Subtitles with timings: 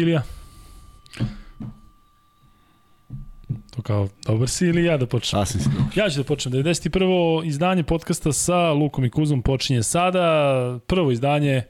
[0.00, 0.22] Ilija?
[3.70, 5.46] To kao, dobar si ili ja da počnem?
[5.46, 5.98] Sasvim si.
[5.98, 6.54] Ja ću da počnem.
[6.54, 7.46] 91.
[7.46, 10.78] izdanje podcasta sa Lukom i Kuzom počinje sada.
[10.86, 11.62] Prvo izdanje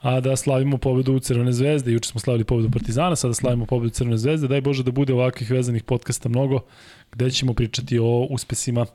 [0.00, 1.92] a da slavimo pobedu u Crvene zvezde.
[1.92, 4.48] Juče smo slavili pobedu Partizana, sada slavimo pobedu Crvene zvezde.
[4.48, 6.60] Daj Bože da bude ovakvih vezanih podcasta mnogo,
[7.12, 8.86] gde ćemo pričati o uspesima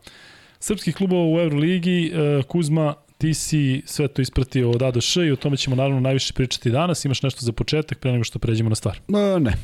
[0.60, 2.12] srpskih klubova u Euroligi.
[2.14, 5.76] E, Kuzma, ti si sve to ispratio od A do Š i o tome ćemo
[5.76, 7.06] naravno najviše pričati danas.
[7.06, 9.00] Imaš nešto za početak pre nego što pređemo na stvar?
[9.08, 9.54] Ma, ne.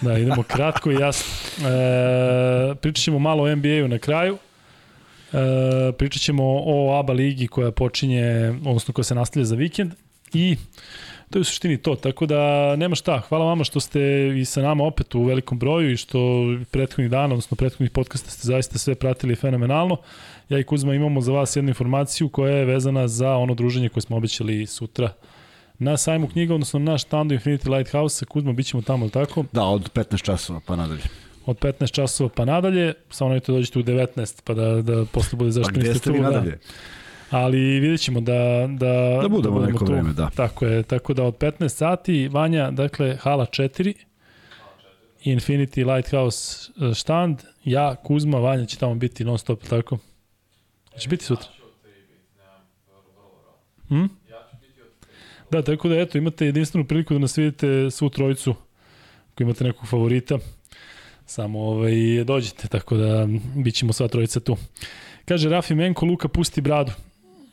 [0.00, 1.26] Da, idemo kratko i jasno.
[1.68, 4.38] E, pričat ćemo malo o NBA-u na kraju.
[5.32, 9.92] E, pričat ćemo o ABA ligi koja počinje, odnosno koja se nastavlja za vikend
[10.32, 10.56] i
[11.30, 13.20] to je u suštini to, tako da nema šta.
[13.28, 14.00] Hvala vama što ste
[14.40, 16.18] i sa nama opet u velikom broju i što
[16.70, 19.96] prethodnih dana, odnosno prethodnih podcasta ste zaista sve pratili fenomenalno.
[20.50, 24.00] Ja i Kuzma imamo za vas jednu informaciju koja je vezana za ono druženje koje
[24.02, 25.12] smo obećali sutra
[25.78, 28.24] na sajmu knjiga, odnosno na štandu Infinity Lighthouse.
[28.24, 29.44] Kuzma, bit ćemo tamo, tako?
[29.52, 31.02] Da, od 15 časova pa nadalje.
[31.46, 35.50] Od 15 časova pa nadalje, samo nemojte dođete u 19, pa da, da posle bude
[35.50, 36.12] zašto pa niste tu.
[36.12, 36.20] Da.
[36.20, 36.50] nadalje?
[36.50, 36.58] Da.
[37.38, 38.68] Ali vidjet ćemo da...
[38.70, 39.92] Da, da budemo da neko tu.
[39.92, 40.30] vreme, da.
[40.36, 43.94] Tako je, tako da od 15 sati, Vanja, dakle, hala 4,
[45.24, 49.98] Infinity Lighthouse e, štand, ja, Kuzma, Vanja će tamo biti non stop, tako?
[50.98, 51.48] Će biti sutra?
[53.88, 54.04] Hm?
[55.50, 58.54] Da, tako da eto, imate jedinstvenu priliku da nas vidite svu trojicu,
[59.32, 60.38] ako imate nekog favorita,
[61.26, 64.56] samo ovaj, dođete, tako da bit ćemo sva trojica tu.
[65.24, 66.92] Kaže Rafi Menko, Luka, pusti bradu.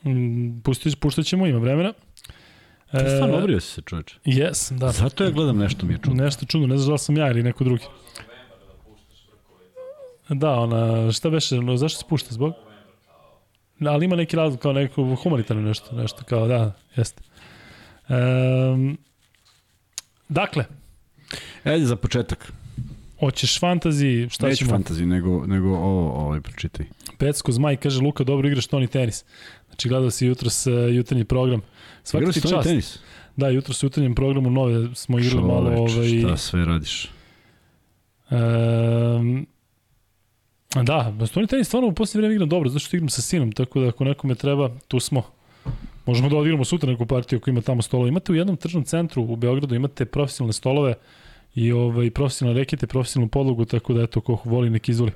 [0.06, 1.94] Mm, pusti, puštat ćemo, ima vremena.
[2.92, 4.16] E, to stvarno obrio si se, čoveče.
[4.26, 4.92] Jes, da.
[4.92, 6.24] Zato ja gledam nešto mi je čudno.
[6.24, 7.84] Nešto čudno, ne znaš da li sam ja ili neko drugi.
[10.30, 12.54] Da, ona, šta beše, no, zašto se pušta zbog?
[13.80, 17.22] Ali ima neki razlog kao neko humanitarno nešto, nešto kao, da, jeste.
[18.10, 18.98] Um,
[20.30, 20.66] dakle.
[21.64, 22.54] Ajde za početak.
[23.20, 24.72] Hoćeš fantazi, šta Neću ćemo?
[24.72, 26.86] fantazi, nego, nego ovo, ovo pročitaj.
[27.18, 29.26] Pecko Zmaj kaže, Luka, dobro igraš toni tenis.
[29.68, 31.62] Znači, gledao si jutro s jutarnji program.
[32.04, 32.68] Svaki ti čast.
[32.68, 33.00] tenis?
[33.36, 35.70] Da, jutro s jutarnjem programu nove smo igrali Čoveč, malo...
[35.70, 37.10] Ovaj, šta sve radiš?
[38.30, 39.48] Um,
[40.84, 43.80] da, stoni tenis stvarno u posljednje vreme igram dobro, zato što igram sa sinom, tako
[43.80, 45.24] da ako nekome treba, tu smo.
[46.06, 48.10] Možemo da odigramo sutra neku partiju ako ima tamo stolove.
[48.10, 50.94] Imate u jednom tržnom centru u Beogradu, imate profesionalne stolove
[51.56, 55.12] i ovaj, profesionalne rekete, profesionalnu podlogu, tako da eto, ko voli nek izvoli.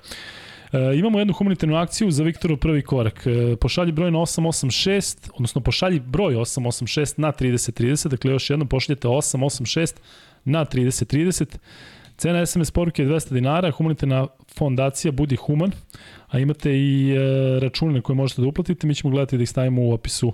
[0.72, 3.28] E, imamo jednu humanitarnu akciju za Viktorov prvi korak.
[3.28, 9.08] E, pošalji broj na 886, odnosno pošalji broj 886 na 3030, dakle još jednom pošaljete
[9.08, 9.94] 886
[10.46, 11.58] na 3030.
[12.22, 14.28] Cena SMS poruke je 200 dinara, humanitarna
[14.58, 15.72] fondacija Budi Human,
[16.28, 19.82] a imate i e, račune koje možete da uplatite, mi ćemo gledati da ih stavimo
[19.82, 20.34] u opisu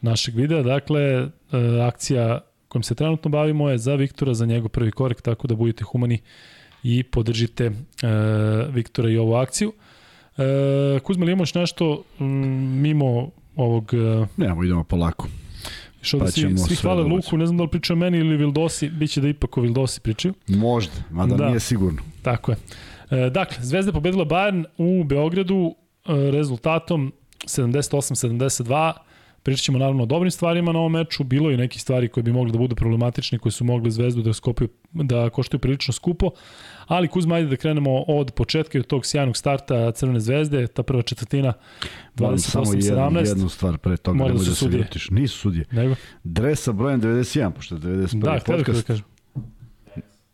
[0.00, 0.62] našeg videa.
[0.62, 1.28] Dakle, e,
[1.88, 5.84] akcija kojom se trenutno bavimo je za Viktora, za njegov prvi korek, tako da budete
[5.84, 6.18] humani
[6.82, 7.72] i podržite e,
[8.70, 9.72] Viktora i ovu akciju.
[10.38, 13.94] E, Kuzma, li imaš nešto mimo ovog...
[13.94, 15.28] E, Nemo, idemo polako.
[16.04, 18.36] Što da pa svi, svi hvale da Luku, ne znam da li pričaju meni ili
[18.36, 20.34] Vildosi, bit će da ipak o Vildosi pričaju.
[20.48, 22.02] Možda, mada da, nije sigurno.
[22.22, 22.56] Tako je.
[23.10, 25.74] E, dakle, Zvezda je pobedila Bayern u Beogradu
[26.06, 27.12] e, rezultatom
[27.44, 28.92] 78-72.
[29.44, 32.32] Pričat ćemo naravno o dobrim stvarima na ovom meču, bilo je nekih stvari koje bi
[32.32, 36.30] mogli da budu problematične, koje su mogli Zvezdu da, skopiju, da koštaju prilično skupo,
[36.86, 40.82] ali Kuzma, ajde da krenemo od početka i od tog sjajnog starta Crvene zvezde, ta
[40.82, 41.52] prva četvrtina
[42.16, 42.38] 28-17.
[42.38, 45.10] Samo jednu, jednu stvar pre toga, Mora da, da se ljutiš.
[45.10, 45.64] Nisu sudije.
[45.70, 45.94] Nego?
[46.24, 48.20] Dresa brojem 91, pošto je 91.
[48.20, 48.78] Da, podcast.
[48.78, 49.04] Da kažem.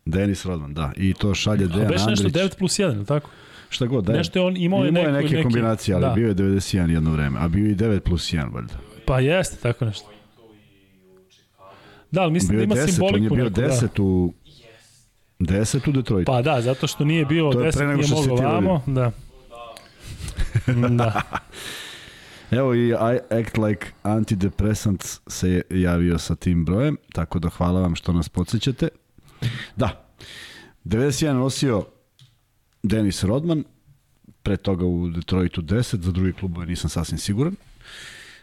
[0.04, 0.92] Denis Rodman, da.
[0.97, 2.00] I to šalje Dejan Andrić.
[2.00, 3.31] A nešto 9 plus 1, tako?
[3.69, 4.19] Šta god, da je.
[4.19, 6.12] Nešto je on imao, imao je neke neki, kombinacije, ali da.
[6.12, 8.90] bio je 91 jedno vreme, a bio je 9 plus 1, valjda.
[9.10, 10.09] Pa jeste, tako nešto.
[12.10, 13.34] Da, ali mislim bio da ima 10, simboliku.
[13.34, 14.03] On je bio 10 da.
[14.03, 14.34] u...
[15.41, 16.33] 10 u Detroitu.
[16.33, 18.83] Pa da, zato što nije bilo 10, nije moglo vamo.
[18.86, 19.10] Da.
[20.98, 21.22] da.
[22.51, 22.95] Evo i I
[23.30, 28.89] Act Like Antidepressants se javio sa tim brojem, tako da hvala vam što nas podsjećate.
[29.77, 30.10] Da,
[30.84, 31.84] 91 nosio
[32.83, 33.65] Denis Rodman,
[34.42, 37.54] pre toga u Detroitu 10, za drugi klubove nisam sasvim siguran.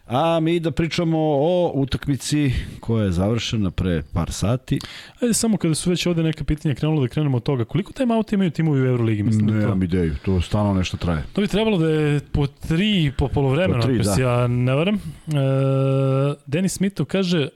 [0.07, 4.79] A mi da pričamo o utakmici koja je završena pre par sati.
[5.21, 7.65] Ajde samo kada su već ovde neka pitanja krenulo da krenemo od toga.
[7.65, 9.23] Koliko time out imaju timovi u Euroligi?
[9.23, 11.23] Mislim da imam ideju, to stano nešto traje.
[11.33, 14.21] To bi trebalo da je po tri po polovremenu, ako da.
[14.21, 14.95] ja ne varam.
[14.95, 14.99] E,
[16.45, 17.49] Denis Smithov kaže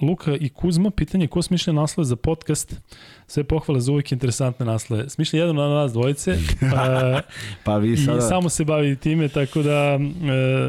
[0.00, 2.80] Luka i Kuzma, pitanje ko smišlja naslove za podcast.
[3.26, 5.08] Sve pohvale za uvijek interesantne naslove.
[5.08, 6.30] Smišlja jedan na nas dvojice.
[6.30, 6.36] e,
[7.64, 8.18] pa vi sada...
[8.18, 9.98] I samo se bavi time, tako da, e,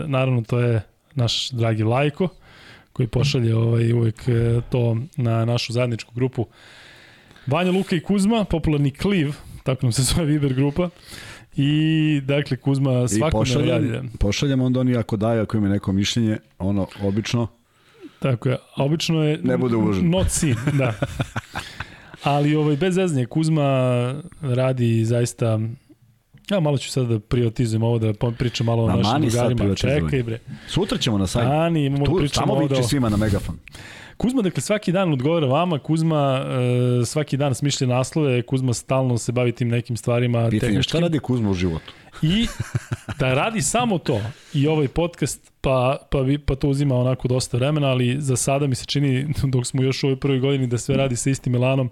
[0.08, 0.82] naravno, to je
[1.18, 2.28] naš dragi Lajko,
[2.94, 6.46] koji pošalje ovaj, uvek e, to na našu zajedničku grupu.
[7.48, 9.34] Vanja, Luka i Kuzma, popularni Kliv,
[9.64, 10.90] tako nam se zove Viber grupa.
[11.56, 14.10] I dakle Kuzma svakodnevno pošaljem, radi.
[14.20, 17.48] Pošaljem onda oni ako daju, ako ima neko mišljenje, ono, obično,
[18.20, 18.58] Tako je.
[18.76, 20.94] Obično je Ne bude not seen, da.
[22.24, 23.70] Ali ovaj bez zezanje Kuzma
[24.42, 25.60] radi zaista
[26.50, 29.76] Ja malo ću sad da privatizujem ovo, da pričam malo o Ma, našim drugarima.
[29.76, 30.40] Čekaj bre.
[30.68, 31.48] sutra ćemo na sajt.
[31.48, 32.88] Ani, imamo da Tu, pričamo samo ovde viče o...
[32.88, 33.60] svima na megafon.
[34.18, 36.46] Kuzma, dakle, svaki dan odgovara vama, Kuzma
[37.02, 41.20] e, svaki dan smišlja naslove, Kuzma stalno se bavi tim nekim stvarima Pitanje, šta radi
[41.20, 41.94] Kuzma u životu?
[42.22, 42.48] I
[43.20, 44.22] da radi samo to
[44.54, 48.68] i ovaj podcast, pa, pa, vi, pa to uzima onako dosta vremena, ali za sada
[48.68, 51.54] mi se čini, dok smo još u ovoj prvoj godini, da sve radi sa istim
[51.54, 51.90] Milanom,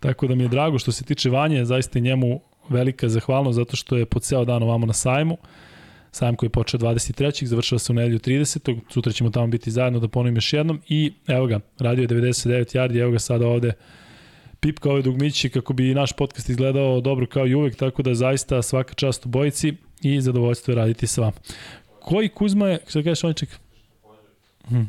[0.00, 3.76] tako da mi je drago što se tiče Vanje, zaista je njemu velika zahvalnost zato
[3.76, 5.38] što je po ceo dan ovamo na sajmu,
[6.12, 7.44] sajam koji je počeo 23.
[7.44, 8.80] završava se u nedelju 30.
[8.88, 12.76] Sutra ćemo tamo biti zajedno da ponovim još jednom i evo ga, radio je 99
[12.76, 13.72] yardi, evo ga sada ovde
[14.60, 18.62] pipka ove dugmići kako bi naš podcast izgledao dobro kao i uvek, tako da zaista
[18.62, 21.36] svaka čast u bojici i zadovoljstvo je raditi sa vama.
[22.00, 23.48] Koji Kuzma je, šta kažeš Onček?
[24.68, 24.82] Hm.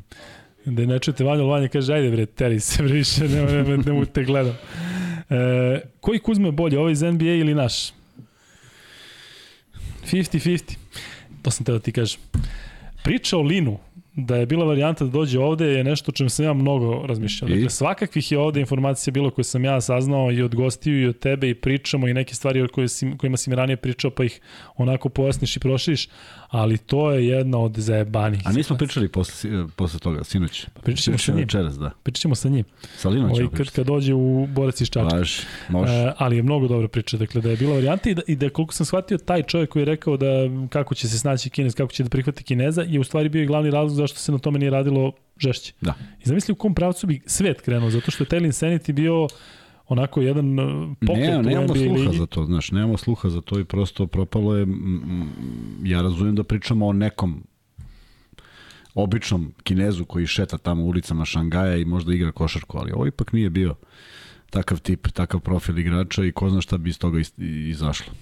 [0.66, 3.64] Da ne čujete Vanja, ali Vanja kaže, ajde bre, teri se bre, više, ne, ne,
[3.64, 4.58] ne, ne mu te gledam.
[5.30, 7.92] E, koji Kuzma je bolji, ovaj iz NBA ili naš?
[10.12, 10.76] 50-50.
[11.42, 12.20] To sam teo da ti kažem.
[13.04, 13.80] Priča o Linu,
[14.16, 17.50] da je bila varijanta da dođe ovde je nešto o čem sam ja mnogo razmišljao.
[17.50, 17.54] I?
[17.54, 21.20] Dakle, svakakvih je ovde informacija bilo koje sam ja saznao i od gostiju i od
[21.20, 24.24] tebe i pričamo i neke stvari o koje si, kojima si mi ranije pričao pa
[24.24, 24.42] ih
[24.76, 26.08] onako pojasniš i proširiš,
[26.56, 28.42] ali to je jedna od zajebanih.
[28.46, 30.66] A nismo pričali posle, posle toga, sinoć.
[30.74, 31.42] Pa pričat ćemo sa njim.
[31.42, 31.92] Večeras, da.
[32.04, 32.64] Pričat ćemo sa njim.
[32.98, 33.76] Sa Linom Ovaj, ćemo kad, pričati.
[33.76, 35.18] kad dođe u Borac iz Čačka.
[35.18, 35.94] Važi, može.
[35.94, 38.50] E, ali je mnogo dobra priča, dakle da je bila varijanta i da, i da
[38.50, 40.28] koliko sam shvatio taj čovjek koji je rekao da
[40.70, 43.46] kako će se snaći Kinez, kako će da prihvati Kineza, je u stvari bio i
[43.46, 45.74] glavni razlog zašto se na tome nije radilo žešće.
[45.82, 45.94] Da.
[46.24, 49.28] I zamisli u kom pravcu bi svet krenuo, zato što je Taylor Insanity bio
[49.88, 52.18] onako jedan uh, pokret Ne, u nemamo NBA sluha ligi.
[52.18, 54.68] za to, znaš, nemamo sluha za to i prosto propalo je,
[55.84, 57.44] ja razumijem da pričamo o nekom
[58.96, 63.50] običnom kinezu koji šeta tamo ulicama Šangaja i možda igra košarku, ali ovo ipak nije
[63.50, 63.76] bio
[64.50, 67.20] takav tip, takav profil igrača i ko zna šta bi iz toga
[67.68, 68.14] izašlo.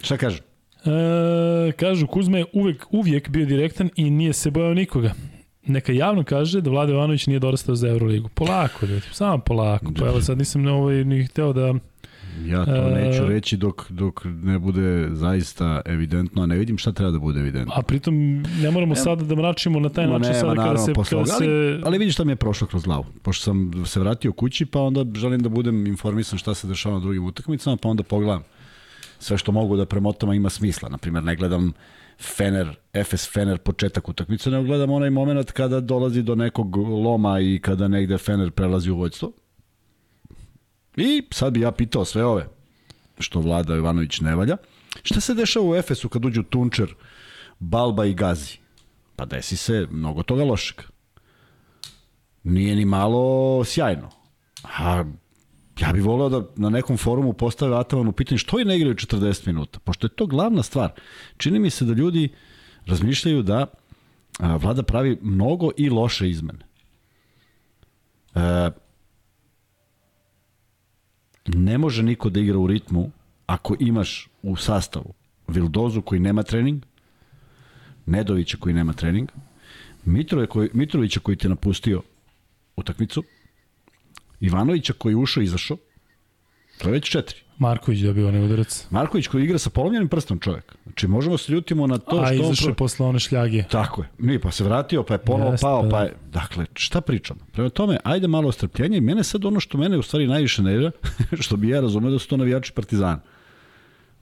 [0.00, 0.38] Šta kaže?
[0.84, 5.14] E, kažu, Kuzma je uvek, uvijek bio direktan i nije se bojao nikoga.
[5.66, 8.28] Neka javno kaže da Vlade Ivanović nije dorastao za Euroligu.
[8.28, 9.92] Polako, ljudi, samo polako.
[9.98, 11.74] Pa evo sad nisam ne, ovaj, ni hteo da...
[12.44, 16.92] Ja to E, neću reći dok, dok ne bude zaista evidentno, a ne vidim šta
[16.92, 17.74] treba da bude evidentno.
[17.76, 21.32] A pritom ne moramo sada da mračimo na taj način sada kada se, posle kada
[21.32, 21.80] se...
[21.84, 23.04] Ali vidiš šta mi je prošlo kroz glavu.
[23.22, 27.00] Pošto sam se vratio kući, pa onda želim da budem informisan šta se dešava na
[27.00, 28.42] drugim utakmicama, pa onda pogledam
[29.18, 30.88] sve što mogu da premotam, ima smisla.
[30.88, 31.72] Naprimjer, ne gledam
[32.18, 37.60] Fener, FS Fener početak utakmice, nego gledam onaj moment kada dolazi do nekog loma i
[37.62, 39.32] kada negde Fener prelazi u vođstvo.
[40.96, 42.46] I sad bi ja pitao sve ove
[43.18, 44.56] što Vlada Ivanović ne valja.
[45.02, 46.94] Šta se dešava u Efesu kad uđu Tunčer,
[47.58, 48.58] Balba i Gazi?
[49.16, 50.76] Pa desi se mnogo toga lošeg.
[52.44, 54.10] Nije ni malo sjajno.
[54.62, 55.04] A
[55.80, 59.46] ja bih voleo da na nekom forumu postave Atamanu pitanje što je ne igraju 40
[59.46, 60.92] minuta, pošto je to glavna stvar.
[61.36, 62.28] Čini mi se da ljudi
[62.86, 63.66] razmišljaju da
[64.38, 66.64] a, vlada pravi mnogo i loše izmene.
[68.34, 68.70] E,
[71.46, 73.10] ne može niko da igra u ritmu
[73.46, 75.14] ako imaš u sastavu
[75.48, 76.82] Vildozu koji nema trening,
[78.06, 79.28] Nedovića koji nema trening,
[80.04, 82.02] Mitrove koji, Mitrovića koji te napustio
[82.76, 83.22] utakmicu,
[84.40, 85.76] Ivanovića koji je ušao i izašao,
[86.78, 87.46] to je već četiri.
[87.58, 88.86] Marković dobio onaj udarac.
[88.90, 90.76] Marković koji igra sa polomljenim prstom čovjek.
[90.82, 92.52] Znači možemo se ljutimo na to A što on...
[92.52, 93.64] izašao posle one šljage.
[93.70, 94.08] Tako je.
[94.18, 96.14] Nije, pa se vratio, pa je ponovo Jeste, pao, pa je...
[96.32, 97.40] Dakle, šta pričamo?
[97.52, 100.90] Prema tome, ajde malo strpljenja i mene sad ono što mene u stvari najviše nervira,
[101.44, 103.20] što bi ja razumeo da su to navijači Partizana.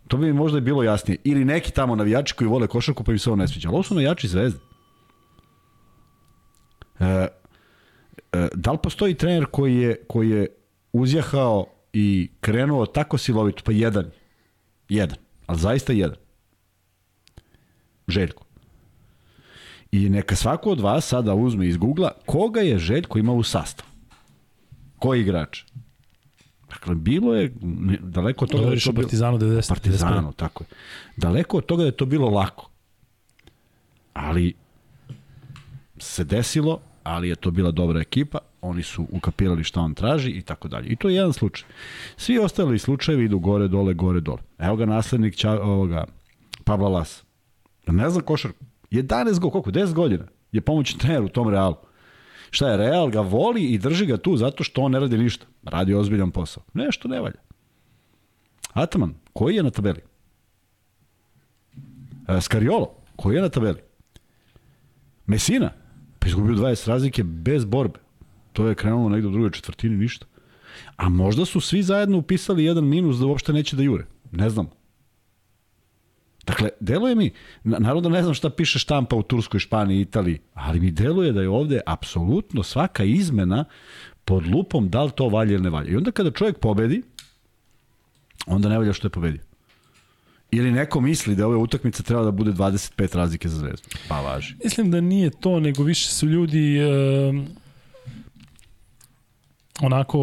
[0.08, 1.18] To bi mi možda bilo jasnije.
[1.24, 3.68] Ili neki tamo navijači koji vole košarku pa im se ovo ne sviđa.
[3.68, 4.58] Ali ovo su navijači zvezde.
[7.00, 7.26] E,
[8.54, 10.46] da li postoji trener koji je, koji je
[10.92, 13.62] uzjahao i krenuo tako silovito?
[13.64, 14.10] Pa jedan.
[14.88, 15.16] Jedan.
[15.46, 16.16] Ali zaista jedan.
[18.08, 18.44] Željko.
[19.92, 23.88] I neka svako od vas sada uzme iz Google koga je Željko imao u sastavu.
[24.98, 25.62] Koji igrač?
[26.68, 27.52] Dakle, bilo je
[28.00, 28.94] daleko od toga da je Govoriš to o.
[28.94, 29.68] Partizanu 90.
[29.68, 30.76] Partizanu, tako je.
[31.16, 32.70] Daleko od toga da je to bilo lako.
[34.12, 34.54] Ali
[35.98, 40.42] se desilo, ali je to bila dobra ekipa, oni su ukapirali šta on traži i
[40.42, 40.88] tako dalje.
[40.88, 41.68] I to je jedan slučaj.
[42.16, 44.40] Svi ostali slučajevi idu gore, dole, gore, dole.
[44.58, 46.04] Evo ga naslednik Ča, ovoga,
[46.64, 47.24] Pavla Las.
[47.86, 48.64] Ne zna košarku.
[48.90, 49.70] 11 go, koliko?
[49.70, 50.24] 10 godina.
[50.52, 51.76] je pomoćni trener u tom Realu.
[52.50, 55.46] Šta je, Real ga voli i drži ga tu zato što on ne radi ništa.
[55.62, 56.62] Radi ozbiljan posao.
[56.74, 57.40] Nešto ne valja.
[58.72, 60.00] Ataman, koji je na tabeli?
[62.28, 63.80] E, Skariolo, koji je na tabeli?
[65.26, 65.70] Mesina,
[66.24, 67.98] pa izgubio 20 razlike bez borbe.
[68.52, 70.26] To je krenulo negde u drugoj četvrtini, ništa.
[70.96, 74.06] A možda su svi zajedno upisali jedan minus da uopšte neće da jure.
[74.32, 74.70] Ne znam.
[76.46, 77.30] Dakle, deluje mi,
[77.64, 81.48] naravno ne znam šta piše štampa u Turskoj, Španiji, Italiji, ali mi deluje da je
[81.48, 83.64] ovde apsolutno svaka izmena
[84.24, 85.90] pod lupom da li to valja ili ne valja.
[85.90, 87.02] I onda kada čovjek pobedi,
[88.46, 89.40] onda ne valja što je pobedio.
[90.56, 93.88] Ili neko misli da ove utakmice treba da bude 25 razlike za zvezdu.
[94.08, 94.54] Pa važi.
[94.64, 96.86] Mislim da nije to, nego više su ljudi e,
[99.80, 100.18] onako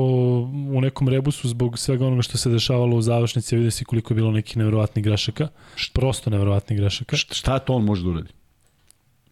[0.74, 4.16] u nekom rebusu zbog svega onoga što se dešavalo u završnici, vidi se koliko je
[4.16, 5.48] bilo nekih nevjerovatnih grešaka.
[5.94, 7.16] Prosto nevjerovatnih grešaka.
[7.18, 8.30] Šta to on može da uradi?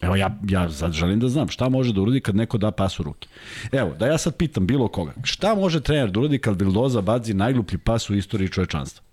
[0.01, 2.99] Evo ja, ja sad želim da znam šta može da uradi kad neko da pas
[2.99, 3.27] u ruke.
[3.71, 7.33] Evo, da ja sad pitam bilo koga, šta može trener da uradi kad Vildoza bazi
[7.33, 9.08] najgluplji pas u istoriji čovečanstva?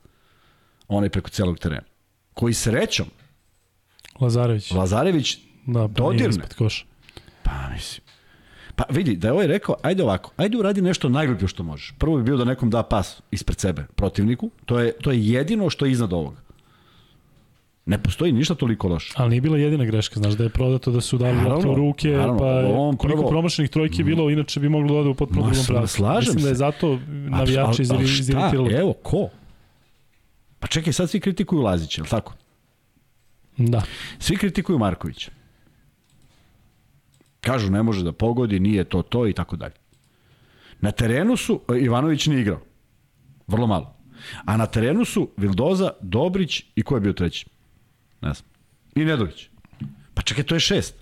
[0.88, 1.86] Onaj preko celog terena.
[2.34, 3.06] Koji srećom
[4.20, 4.70] Lazarević.
[4.70, 6.44] Lazarević da, pa dodirne.
[6.58, 6.84] koša.
[7.42, 8.06] Pa mislim.
[8.76, 11.94] Pa vidi, da je ovaj rekao, ajde ovako, ajde uradi nešto najgluplje što možeš.
[11.98, 15.70] Prvo bi bio da nekom da pas ispred sebe protivniku, to je, to je jedino
[15.70, 16.36] što je iznad ovoga.
[17.86, 19.14] Ne postoji ništa toliko loše.
[19.16, 22.08] Ali nije bila jedina greška, znaš da je prodato da su dali loptu u ruke,
[22.08, 23.30] naravno, pa on koliko prvo...
[23.30, 25.96] promašenih trojki je bilo, inače bi moglo da ode u potpuno drugom pravcu.
[25.96, 26.44] Slažem Mislim se.
[26.44, 28.74] da je zato navijači iziritirali.
[28.74, 29.28] Evo, ko?
[30.58, 32.34] Pa čekaj, sad svi kritikuju Lazića, je li tako?
[33.56, 33.82] Da.
[34.18, 35.30] Svi kritikuju Markovića.
[37.40, 39.74] Kažu ne može da pogodi, nije to to i tako dalje.
[40.80, 42.60] Na terenu su, Ivanović nije igrao.
[43.46, 43.96] Vrlo malo.
[44.44, 47.46] A na terenu su Vildoza, Dobrić i ko je bio treći?
[48.20, 48.48] Ne znam.
[48.94, 49.48] I Nedović.
[50.14, 50.94] Pa čekaj, to je šest.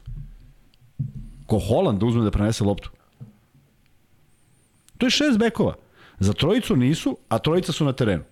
[1.46, 2.90] Ko Holand da uzme da prenese loptu.
[4.98, 5.74] To je šest bekova.
[6.18, 8.24] Za trojicu nisu, a trojica su na terenu.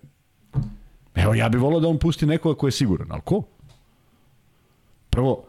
[1.15, 3.43] Evo, ja bih volao da on pusti nekoga ko je siguran, ali ko?
[5.09, 5.43] Prvo,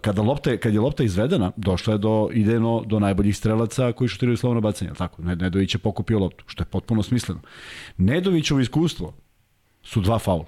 [0.00, 4.36] kada lopta kad je lopta izvedena, došla je do idejno do najboljih strelaca koji šutiraju
[4.36, 5.22] slovno bacanje, tako?
[5.22, 7.40] Nedović je pokupio loptu, što je potpuno smisleno.
[7.96, 9.12] Nedovićevo iskustvo
[9.82, 10.46] su dva faula.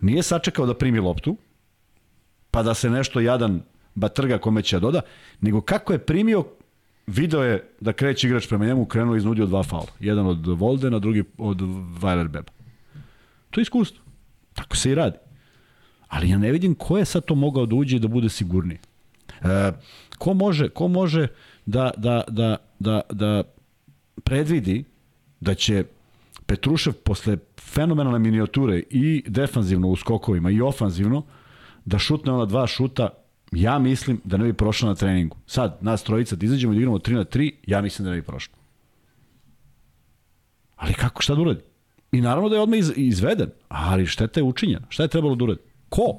[0.00, 1.36] Nije sačekao da primi loptu,
[2.50, 3.62] pa da se nešto jadan
[3.94, 5.00] batrga kome će da doda,
[5.40, 6.44] nego kako je primio,
[7.06, 9.92] video je da kreće igrač prema njemu, krenuo i iznudio dva faula.
[10.00, 11.60] Jedan od Voldena, drugi od
[12.00, 12.57] Weiler Beba.
[13.50, 14.04] To je iskustvo.
[14.54, 15.18] Tako se i radi.
[16.08, 18.78] Ali ja ne vidim ko je sad to mogao da uđe i da bude sigurniji.
[19.42, 19.72] E,
[20.18, 21.26] ko može, ko može
[21.66, 23.42] da, da, da, da, da
[24.24, 24.84] predvidi
[25.40, 25.84] da će
[26.46, 31.22] Petrušev posle fenomenalne minijature i defanzivno u skokovima i ofanzivno
[31.84, 33.08] da šutne ona dva šuta
[33.52, 35.36] ja mislim da ne bi prošla na treningu.
[35.46, 38.26] Sad, nas trojica, da izađemo da igramo 3 na 3, ja mislim da ne bi
[38.26, 38.54] prošlo.
[40.76, 41.60] Ali kako, šta da uradi?
[42.12, 44.86] I naravno da je odmah iz, izveden, ali šteta je učinjena.
[44.88, 45.60] Šta je trebalo da uradi?
[45.88, 46.18] Ko?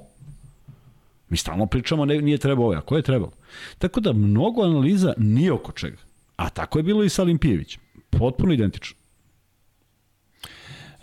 [1.29, 3.31] Mi stalno pričamo, ne, nije trebao ovaj, a ko je trebalo?
[3.77, 5.97] Tako da mnogo analiza nije oko čega.
[6.35, 7.81] A tako je bilo i sa Olimpijevićem.
[8.09, 8.97] Potpuno identično.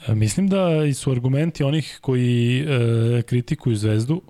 [0.07, 4.23] E, mislim da su argumenti onih koji e, kritikuju Zvezdu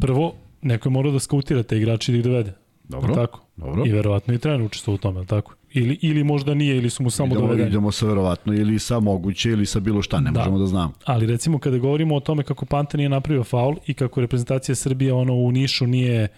[0.00, 2.52] prvo, neko je morao da skautira te igrače i da ih dovede.
[2.84, 3.40] Dobro, tako?
[3.56, 3.82] dobro.
[3.86, 5.54] I verovatno i trener učestvo u tome, tako?
[5.72, 7.68] Ili, ili možda nije, ili su mu samo idemo, dovedeni.
[7.68, 10.38] Idemo sa verovatno, ili sa moguće, ili sa bilo šta, ne da.
[10.38, 10.92] možemo da znamo.
[11.04, 15.12] Ali recimo kada govorimo o tome kako Panta nije napravio faul i kako reprezentacija Srbije
[15.12, 16.28] ono u Nišu nije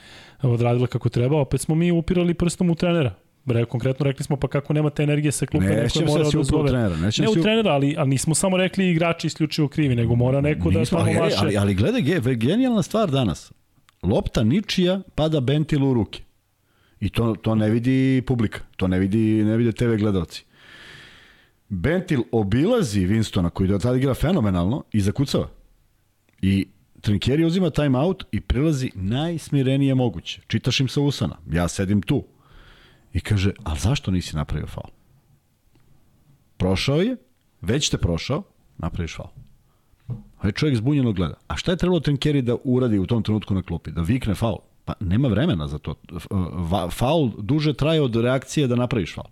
[0.42, 3.14] odradila kako treba, opet smo mi upirali prstom u trenera.
[3.44, 6.68] Bre, konkretno rekli smo pa kako nemate energije sa klupe, neko je mora da zove.
[6.68, 10.70] Trenera, ne u trenera, ali, ali nismo samo rekli igrači isključivo krivi, nego mora neko
[10.70, 13.52] nismo, da tamo ali, ali, ali gledaj, genijalna stvar danas.
[14.02, 16.22] Lopta ničija pada Bentilu u ruke.
[17.00, 20.44] I to, to ne vidi publika, to ne vidi ne vide TV gledalci.
[21.68, 25.48] Bentil obilazi Winstona koji do tada igra fenomenalno i zakucava.
[26.42, 26.66] I
[27.00, 30.40] Trinkjeri uzima time out i prilazi najsmirenije moguće.
[30.46, 31.36] Čitaš im sa usana.
[31.52, 32.24] Ja sedim tu.
[33.12, 34.90] I kaže, ali zašto nisi napravio faul?
[36.56, 37.16] Prošao je,
[37.60, 38.42] već te prošao,
[38.78, 39.30] napraviš faul.
[40.38, 41.34] Ovaj čovjek zbunjeno gleda.
[41.48, 43.90] A šta je trebalo Trinkjeri da uradi u tom trenutku na klupi?
[43.90, 44.58] Da vikne faul?
[44.90, 45.94] Pa nema vremena za to.
[46.90, 49.28] Faul duže traje od reakcije da napraviš faul.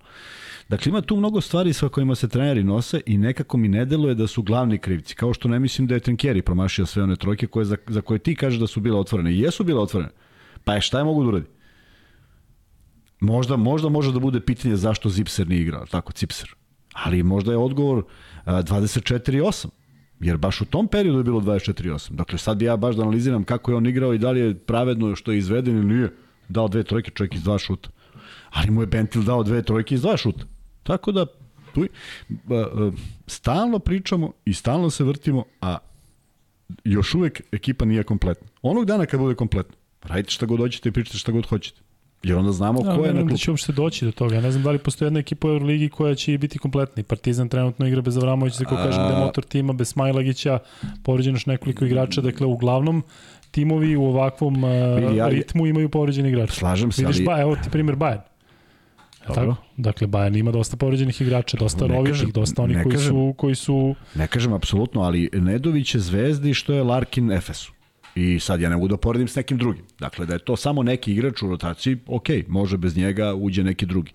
[0.69, 4.15] Dakle, ima tu mnogo stvari sa kojima se treneri nose i nekako mi ne deluje
[4.15, 5.15] da su glavni krivci.
[5.15, 8.19] Kao što ne mislim da je Trinkjeri promašio sve one trojke koje, za, za koje
[8.19, 9.33] ti kažeš da su bile otvorene.
[9.33, 10.11] I jesu bile otvorene.
[10.65, 11.47] Pa je šta je mogu da uradi?
[13.21, 16.55] Možda, možda može da bude pitanje zašto Zipser nije igrao, tako, Cipser.
[16.93, 18.05] Ali možda je odgovor
[18.47, 19.67] 24-8.
[20.21, 22.11] Jer baš u tom periodu je bilo 24-8.
[22.11, 25.17] Dakle, sad ja baš da analiziram kako je on igrao i da li je pravedno
[25.17, 26.13] što je izveden ili nije.
[26.49, 27.91] Dao dve trojke, čovjek iz dva šuta.
[28.51, 30.45] Ali mu je Bentil dao dve trojke iz dva šuta.
[30.83, 31.27] Tako da,
[31.75, 31.87] tu,
[33.27, 35.79] stalno pričamo i stalno se vrtimo, a
[36.85, 38.49] još uvek ekipa nije kompletna.
[38.63, 41.81] Onog dana kad bude kompletna, radite šta god hoćete i pričate šta god hoćete.
[42.23, 43.31] Jer onda znamo ja, ko je na klubu.
[43.31, 44.35] da će uopšte doći do toga.
[44.35, 47.03] Ja ne znam da li postoji jedna ekipa u Euroligi koja će biti kompletna.
[47.03, 50.59] Partizan trenutno igra bez Avramovića, kako kažem, da motor tima, bez Smajlagića,
[51.03, 52.21] povređeno još nekoliko igrača.
[52.21, 53.03] Dakle, uglavnom,
[53.51, 54.65] timovi u ovakvom
[55.01, 56.53] Vidi, ja, ritmu imaju povređeni igrača.
[56.53, 57.25] Slažem se, Vidiš, ali...
[57.25, 58.21] Ba, evo ti primjer Bayern.
[59.29, 59.35] Dobro.
[59.35, 59.57] Tako?
[59.77, 63.95] Dakle, Bayern ima dosta povređenih igrača, dosta rovišnih, dosta onih koji kažem, su, koji su...
[64.15, 67.73] Ne kažem apsolutno, ali Nedović je zvezdi što je Larkin Efesu.
[68.19, 69.85] I sad ja ne mogu da poredim s nekim drugim.
[69.99, 73.87] Dakle, da je to samo neki igrač u rotaciji, ok, može bez njega uđe neki
[73.87, 74.13] drugi.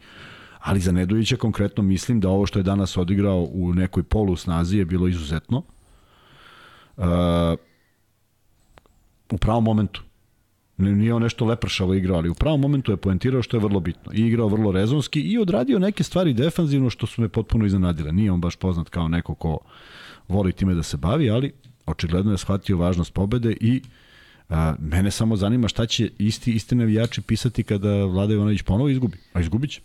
[0.60, 4.78] Ali za Nedovića konkretno mislim da ovo što je danas odigrao u nekoj polu snazi
[4.78, 5.64] je bilo izuzetno.
[6.98, 7.06] Uh,
[9.32, 10.04] u pravom momentu.
[10.78, 14.12] Nije on nešto lepršavo igrao, ali u pravom momentu je poentirao što je vrlo bitno.
[14.14, 18.12] I igrao vrlo rezonski i odradio neke stvari defanzivno što su me potpuno iznenadile.
[18.12, 19.60] Nije on baš poznat kao neko ko
[20.28, 21.54] voli time da se bavi, ali
[21.86, 23.82] očigledno je shvatio važnost pobede i
[24.50, 29.18] a, mene samo zanima šta će isti, isti navijači pisati kada Vlada Ivanović ponovo izgubi.
[29.34, 29.82] A izgubit će.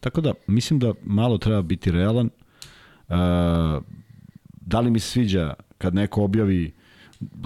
[0.00, 2.30] Tako da, mislim da malo treba biti realan.
[3.08, 3.80] A,
[4.60, 6.72] da li mi se sviđa kad neko objavi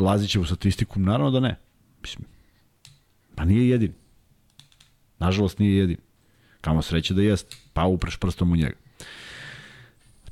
[0.01, 1.01] Lazićevu statistiku?
[1.01, 1.57] Naravno da ne.
[2.03, 2.27] Mislim,
[3.35, 3.93] pa nije jedin.
[5.19, 5.97] Nažalost nije jedin.
[6.61, 8.84] Kamo sreće da jest, pa upreš prstom u njega.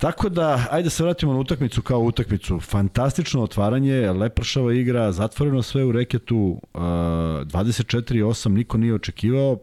[0.02, 2.60] Tako da, ajde se vratimo na utakmicu kao utakmicu.
[2.60, 6.36] Fantastično otvaranje, lepršava igra, zatvoreno sve u reketu,
[6.74, 9.58] uh, 24-8 niko nije očekivao,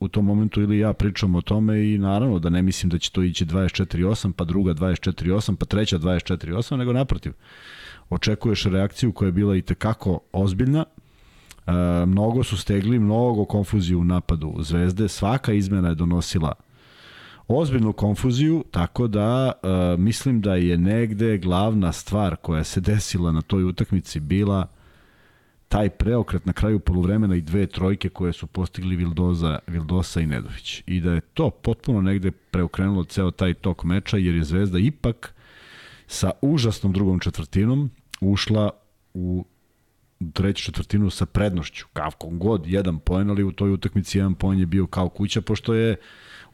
[0.00, 3.10] u tom momentu ili ja pričam o tome i naravno da ne mislim da će
[3.10, 7.32] to ići 24-8, pa druga 24-8, pa treća 24-8, nego naprotiv.
[8.10, 10.84] Očekuješ reakciju koja je bila i tekako ozbiljna,
[11.66, 11.72] e,
[12.06, 16.52] mnogo su stegli, mnogo konfuziju u napadu Zvezde, svaka izmena je donosila
[17.48, 23.42] ozbiljnu konfuziju, tako da uh, mislim da je negde glavna stvar koja se desila na
[23.42, 24.66] toj utakmici bila
[25.68, 30.82] taj preokret na kraju poluvremena i dve trojke koje su postigli Vildoza, Vildosa i Nedović.
[30.86, 35.34] I da je to potpuno negde preokrenulo ceo taj tok meča, jer je Zvezda ipak
[36.06, 38.70] sa užasnom drugom četvrtinom ušla
[39.14, 39.44] u
[40.32, 41.86] treću četvrtinu sa prednošću.
[41.92, 45.74] Kavkom god, jedan poen, ali u toj utakmici jedan poen je bio kao kuća, pošto
[45.74, 45.96] je uh,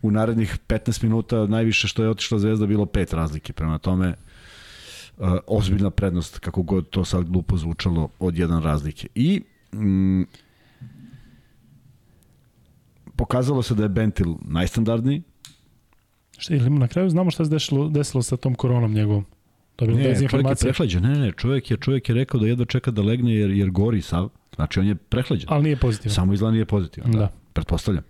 [0.02, 3.52] u narednih 15 minuta najviše što je otišla Zvezda bilo pet razlike.
[3.52, 4.14] Prema tome,
[5.18, 9.08] uh, ozbiljna prednost, kako god to sad glupo zvučalo, od jedan razlike.
[9.14, 9.42] I
[9.74, 10.22] mm,
[13.16, 15.22] pokazalo se da je Bentil najstandardniji.
[16.38, 19.24] Šta, ili na kraju znamo šta se desilo, desilo sa tom koronom njegovom?
[19.76, 21.02] To je ne, čovjek je prehlađen.
[21.02, 24.02] Ne, ne, čovjek je, čovjek je rekao da jedva čeka da legne jer, jer gori
[24.02, 24.28] sav.
[24.54, 25.46] Znači on je prehlađen.
[25.52, 26.14] Ali nije pozitivan.
[26.14, 27.18] Samo izgleda nije pozitivan, da.
[27.18, 27.30] da.
[27.52, 28.04] Pretpostavljam.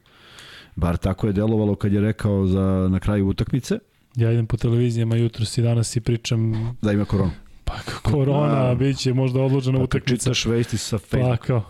[0.77, 3.79] Bar tako je delovalo kad je rekao za, na kraju utakmice.
[4.17, 6.75] Ja idem po televizijama jutro i danas i pričam...
[6.83, 7.31] Da ima koronu.
[7.65, 10.17] Pa korona, bit će možda odložena pa, utakmica.
[10.17, 11.37] čitaš vesti sa Facebooka.
[11.37, 11.63] Pa kao.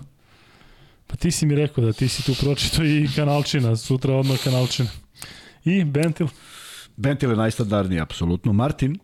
[1.06, 4.88] Pa ti si mi rekao da ti si tu pročito i kanalčina, sutra odmah kanalčina.
[5.64, 6.26] I Bentil?
[6.96, 8.52] Bentil je najstandardniji, apsolutno.
[8.52, 8.98] Martin?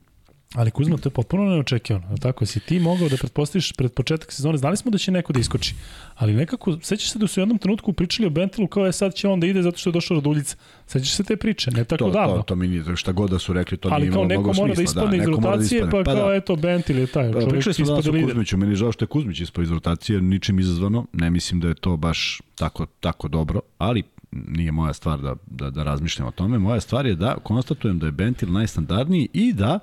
[0.55, 2.17] Ali Kuzma, to je potpuno neočekivano.
[2.17, 5.41] Tako, si ti mogao da pretpostaviš pred početak sezone, znali smo da će neko da
[5.41, 5.75] iskoči,
[6.15, 9.15] ali nekako, sećaš se da su u jednom trenutku pričali o Bentilu kao je sad
[9.15, 10.57] će on da ide zato što je došao Raduljica.
[10.87, 12.37] Sećaš se te priče, ne tako to, davno.
[12.37, 14.57] To, to mi nije, šta god da su rekli, to ali nije imalo mnogo smisla.
[14.57, 16.35] Ali kao neko mora da ispadne da, iz da rotacije, da pa, pa kao da.
[16.35, 17.33] eto, Bentil je taj.
[17.33, 20.59] Pa, pričali smo danas o Kuzmiću, meni žao što je Kuzmić ispao iz rotacije, ničim
[20.59, 25.35] izazvano, ne mislim da je to baš tako, tako dobro, ali nije moja stvar da,
[25.47, 26.59] da, da razmišljam o tome.
[26.59, 29.79] Moja stvar je da konstatujem da je Bentil najstandardniji i da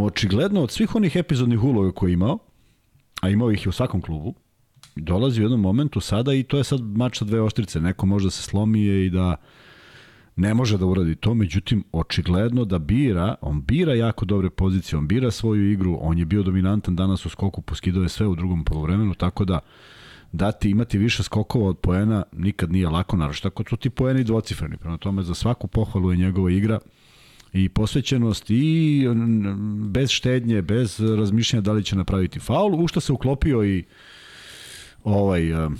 [0.00, 2.38] očigledno od svih onih epizodnih uloga koje je imao,
[3.20, 4.34] a imao ih i u svakom klubu,
[4.96, 7.80] dolazi u jednom momentu sada i to je sad mač sa dve oštrice.
[7.80, 9.36] Neko može da se slomije i da
[10.36, 15.08] ne može da uradi to, međutim, očigledno da bira, on bira jako dobre pozicije, on
[15.08, 18.64] bira svoju igru, on je bio dominantan danas u skoku, poskidao je sve u drugom
[18.64, 19.58] polovremenu, tako da
[20.32, 24.76] dati, imati više skokova od poena nikad nije lako, naravno tako su ti poeni dvocifreni,
[24.76, 26.78] prema tome za svaku pohvalu je njegova igra,
[27.52, 29.04] i posvećenost i
[29.90, 33.84] bez štednje, bez razmišljanja da li će napraviti faul, u što se uklopio i
[35.04, 35.72] ovaj uh,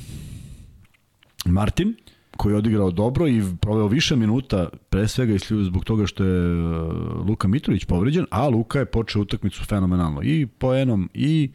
[1.44, 1.94] Martin,
[2.37, 7.26] koji je odigrao dobro i proveo više minuta, pre svega zbog toga što je uh,
[7.28, 10.22] Luka Mitrović povređen, a Luka je počeo utakmicu fenomenalno.
[10.22, 11.50] I poenom, i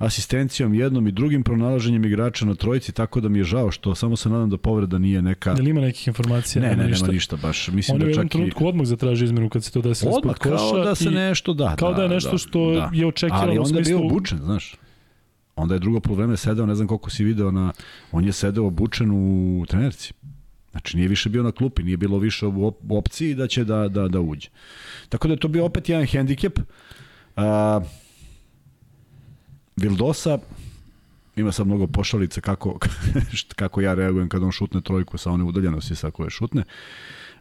[0.00, 4.16] asistencijom jednom i drugim pronalaženjem igrača na trojici, tako da mi je žao što samo
[4.16, 5.54] se nadam da povreda nije neka...
[5.54, 6.62] Da li ima nekih informacija?
[6.62, 7.04] Ne, ne, ništa.
[7.04, 7.68] nema ništa baš.
[7.68, 8.32] Mislim On je da u jednom čak i...
[8.32, 10.72] trenutku odmah zatraži izmenu kad se to desilo Odmah, ispod koša.
[10.72, 11.76] kao da se i nešto da.
[11.76, 12.90] Kao da, je nešto što da.
[12.92, 14.00] je očekivano Ali onda je smislu...
[14.00, 14.74] bio obučen, znaš.
[15.56, 17.72] Onda je drugo probleme sedeo, ne znam koliko si video, na,
[18.12, 20.12] on je sedeo obučen u trenerci.
[20.70, 23.64] Znači nije više bio na klupi, nije bilo više u, op u opciji da će
[23.64, 24.48] da, da, da uđe.
[25.08, 26.58] Tako da je to bio opet jedan hendikep.
[27.36, 27.80] A,
[29.80, 30.38] Vildosa
[31.36, 32.78] ima sad mnogo pošalica kako,
[33.60, 36.62] kako ja reagujem kad on šutne trojku sa one udaljenosti sa koje šutne.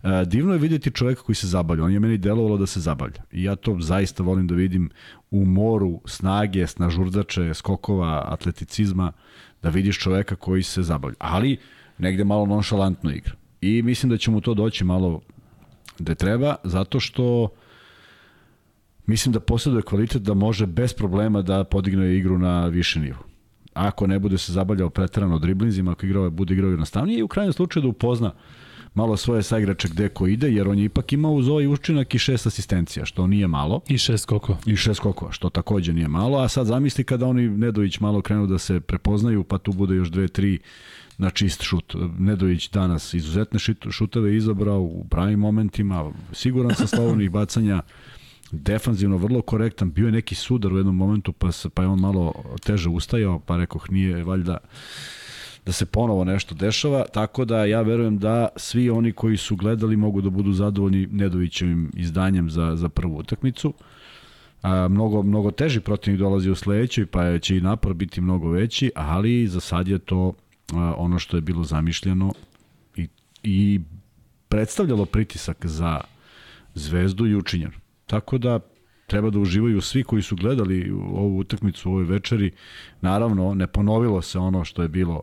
[0.03, 1.83] E, divno je vidjeti čoveka koji se zabavlja.
[1.83, 3.23] On je meni delovalo da se zabavlja.
[3.31, 4.89] I ja to zaista volim da vidim
[5.31, 9.11] u moru snage, snažurdače, skokova, atleticizma,
[9.61, 11.15] da vidiš čoveka koji se zabavlja.
[11.19, 11.57] Ali
[11.97, 13.33] negde malo nonšalantno igra.
[13.61, 15.21] I mislim da će mu to doći malo
[15.99, 17.49] gde treba, zato što
[19.09, 23.19] mislim da posjeduje kvalitet da može bez problema da podigne igru na više nivo.
[23.73, 27.53] Ako ne bude se zabavljao pretarano driblinzima, ako igrao, bude igrao jednostavnije i u krajnjem
[27.53, 28.31] slučaju da upozna
[28.93, 32.19] malo svoje saigrače gde ko ide, jer on je ipak imao uz ovaj učinak i
[32.19, 33.81] šest asistencija, što nije malo.
[33.87, 34.57] I šest skokova.
[34.65, 38.47] I šest skokova, što takođe nije malo, a sad zamisli kada oni Nedović malo krenu
[38.47, 40.59] da se prepoznaju, pa tu bude još dve, tri
[41.17, 41.95] na čist šut.
[42.19, 43.59] Nedović danas izuzetne
[43.91, 47.81] šuteve izabrao u pravim momentima, siguran sa slovnih bacanja,
[48.51, 51.99] defanzivno vrlo korektan, bio je neki sudar u jednom momentu, pa, se, pa je on
[51.99, 52.33] malo
[52.65, 54.57] teže ustajao, pa rekoh nije valjda
[55.65, 59.97] da se ponovo nešto dešava, tako da ja verujem da svi oni koji su gledali
[59.97, 63.73] mogu da budu zadovoljni Nedovićevim izdanjem za, za prvu utakmicu.
[64.61, 68.91] A, mnogo, mnogo teži protivnik dolazi u sledećoj, pa će i napor biti mnogo veći,
[68.95, 70.33] ali za sad je to
[70.73, 72.33] a, ono što je bilo zamišljeno
[72.95, 73.07] i,
[73.43, 73.79] i
[74.49, 76.01] predstavljalo pritisak za
[76.73, 77.78] zvezdu i učinjeno.
[78.09, 78.59] Tako da
[79.07, 82.51] treba da uživaju svi koji su gledali ovu utakmicu u ovoj večeri.
[83.01, 85.21] Naravno, ne ponovilo se ono što je bilo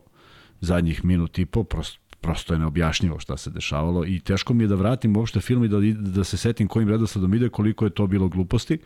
[0.61, 4.67] zadnjih minut i po, prosto, prosto je neobjašnjivo šta se dešavalo i teško mi je
[4.67, 5.77] da vratim uopšte film i da,
[6.11, 8.77] da se setim kojim redosledom ide, koliko je to bilo gluposti.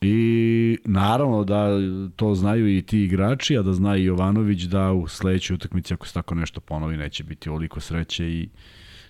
[0.00, 1.68] I naravno da
[2.16, 6.06] to znaju i ti igrači, a da zna i Jovanović da u sledećoj utakmici ako
[6.06, 8.48] se tako nešto ponovi neće biti oliko sreće i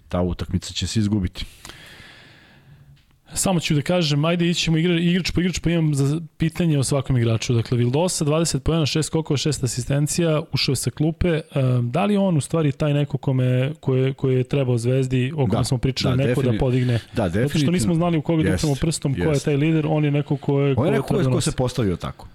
[0.09, 1.47] ta utakmica će se izgubiti.
[3.35, 6.85] Samo ću da kažem, ajde ićemo igra, igrač po igrač, pa imam za pitanje o
[6.85, 7.55] svakom igraču.
[7.55, 11.41] Dakle, Vildosa, 20 pojena, 6 skokova, 6 asistencija, ušao je sa klupe.
[11.83, 15.59] Da li on u stvari taj neko kome, koje, koje je trebao zvezdi, o kome
[15.59, 16.93] da, smo pričali, da, neko da podigne?
[16.93, 17.49] Da, definitivno.
[17.49, 20.11] Zato što nismo znali u koga da upremo prstom, ko je taj lider, on je
[20.11, 20.75] neko ko je...
[20.77, 22.27] On je neko ko, ko, ko se postavio tako.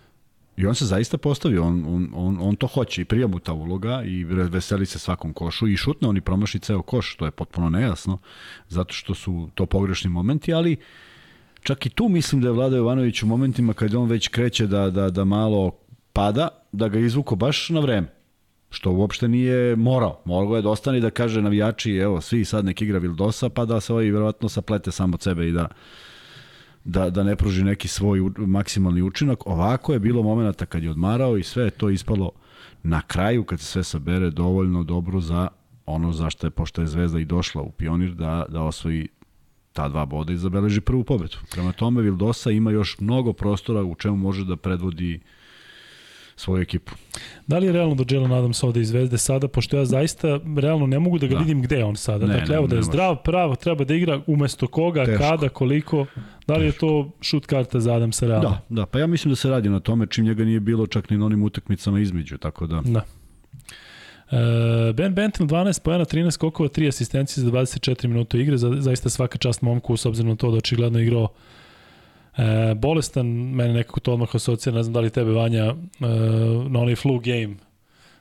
[0.57, 3.53] I on se zaista postavio, on, on, on, on to hoće i prija mu ta
[3.53, 7.31] uloga i veseli se svakom košu i šutne, on i promaši ceo koš, to je
[7.31, 8.17] potpuno nejasno,
[8.69, 10.77] zato što su to pogrešni momenti, ali
[11.63, 14.89] čak i tu mislim da je Vlada Jovanović u momentima kad on već kreće da,
[14.89, 15.71] da, da malo
[16.13, 18.07] pada, da ga izvuko baš na vreme
[18.71, 20.21] što uopšte nije morao.
[20.25, 23.79] Morao je da ostane da kaže navijači, evo, svi sad nek igra Vildosa, pa da
[23.79, 25.67] se ovaj verovatno saplete samo sebe i da
[26.83, 29.47] da, da ne pruži neki svoj maksimalni učinak.
[29.47, 32.31] Ovako je bilo momenta kad je odmarao i sve je to ispalo
[32.83, 35.47] na kraju kad se sve sabere dovoljno dobro za
[35.85, 39.07] ono zašto je, pošto je Zvezda i došla u Pionir, da, da osvoji
[39.73, 41.37] ta dva boda i zabeleži prvu pobedu.
[41.51, 45.19] Prema tome Vildosa ima još mnogo prostora u čemu može da predvodi
[46.41, 46.91] svoju ekipu.
[47.47, 50.99] Da li je realno da Jalen Adams iz Zvezde sada, pošto ja zaista realno ne
[50.99, 51.39] mogu da ga da.
[51.39, 52.25] vidim gde je on sada.
[52.25, 55.23] Ne, dakle, ne, evo da je zdrav, pravo, treba da igra umesto koga, Teško.
[55.23, 56.05] kada, koliko.
[56.47, 56.85] Da li Teško.
[56.85, 58.49] je to šut karta za Adamsa realno?
[58.49, 61.09] Da, da, pa ja mislim da se radi na tome čim njega nije bilo čak
[61.09, 62.81] ni na onim utakmicama između, tako da...
[62.85, 63.03] Da.
[64.31, 69.09] Uh, ben Benton 12 pojena, 13 skokova, 3 asistencije za 24 minuta igre, za, zaista
[69.09, 71.27] svaka čast momku s obzirom na to da očigledno igrao
[72.37, 75.75] E, bolestan, mene nekako to odmah asocira, ne znam da li tebe Vanja, e,
[76.69, 77.55] na onaj flu game.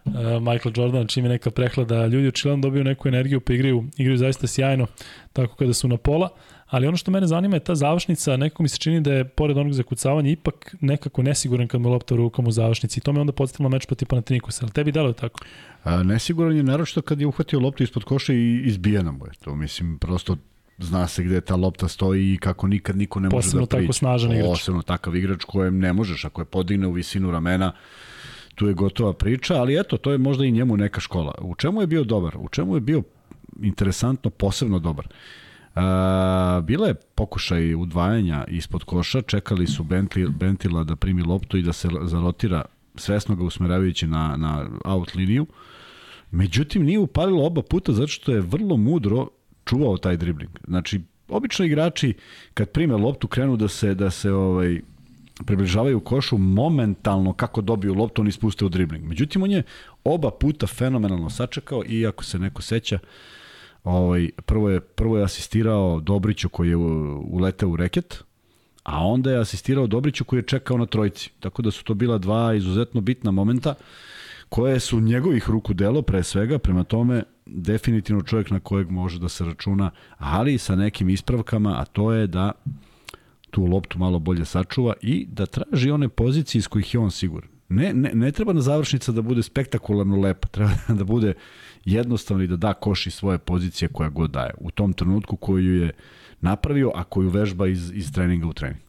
[0.07, 4.19] E, Michael Jordan, čim je neka prehlada, ljudi očigledno dobiju neku energiju, pa igraju, igraju
[4.19, 4.87] zaista sjajno,
[5.33, 6.29] tako kada su na pola,
[6.67, 9.59] ali ono što mene zanima je ta završnica, nekako mi se čini da je pored
[9.59, 13.01] onog zakucavanja ipak nekako nesiguran kad mu lopta u rukama u završnici.
[13.01, 15.41] I to me onda podsjetilo meč protiv Panatinikosa, ali tebi deluje tako?
[15.85, 19.33] A, nesiguran je naročito kad je uhvatio loptu ispod koša i izbijena mu je.
[19.45, 20.37] To, mislim, prosto
[20.81, 23.83] zna se gde ta lopta stoji i kako nikad niko ne može Posebno da priđe.
[23.83, 24.47] tako snažan igrač.
[24.47, 27.73] Posebno takav igrač kojem ne možeš, ako je podigne u visinu ramena,
[28.55, 31.35] tu je gotova priča, ali eto, to je možda i njemu neka škola.
[31.41, 32.37] U čemu je bio dobar?
[32.39, 33.03] U čemu je bio
[33.63, 35.09] interesantno, posebno dobar?
[35.75, 41.63] A, bila je pokušaj udvajanja ispod koša, čekali su Bentley, Bentila da primi loptu i
[41.63, 42.65] da se zarotira
[42.95, 45.47] svesno ga usmeravajući na, na out liniju
[46.31, 49.29] Međutim, nije upalilo oba puta zato što je vrlo mudro
[49.65, 50.59] čuvao taj dribling.
[50.67, 52.15] Znači, obično igrači
[52.55, 54.81] kad prime loptu krenu da se da se ovaj
[55.47, 59.05] približavaju košu momentalno kako dobiju loptu oni spuste u dribling.
[59.05, 59.63] Međutim on je
[60.05, 62.99] oba puta fenomenalno sačekao i ako se neko seća
[63.85, 68.25] ovaj prvo je prvo je asistirao Dobriću koji je uleteo u reket
[68.83, 71.31] a onda je asistirao Dobriću koji je čekao na trojici.
[71.41, 73.75] Tako da su to bila dva izuzetno bitna momenta
[74.51, 79.29] koje su njegovih ruku delo pre svega, prema tome definitivno čovjek na kojeg može da
[79.29, 82.53] se računa, ali sa nekim ispravkama, a to je da
[83.51, 87.51] tu loptu malo bolje sačuva i da traži one pozicije iz kojih je on siguran.
[87.69, 91.35] Ne, ne, ne treba na završnica da bude spektakularno lepa, treba da bude
[91.85, 95.93] jednostavno i da da koši svoje pozicije koja god daje u tom trenutku koju je
[96.41, 98.83] napravio, a koju vežba iz, iz treninga u trening.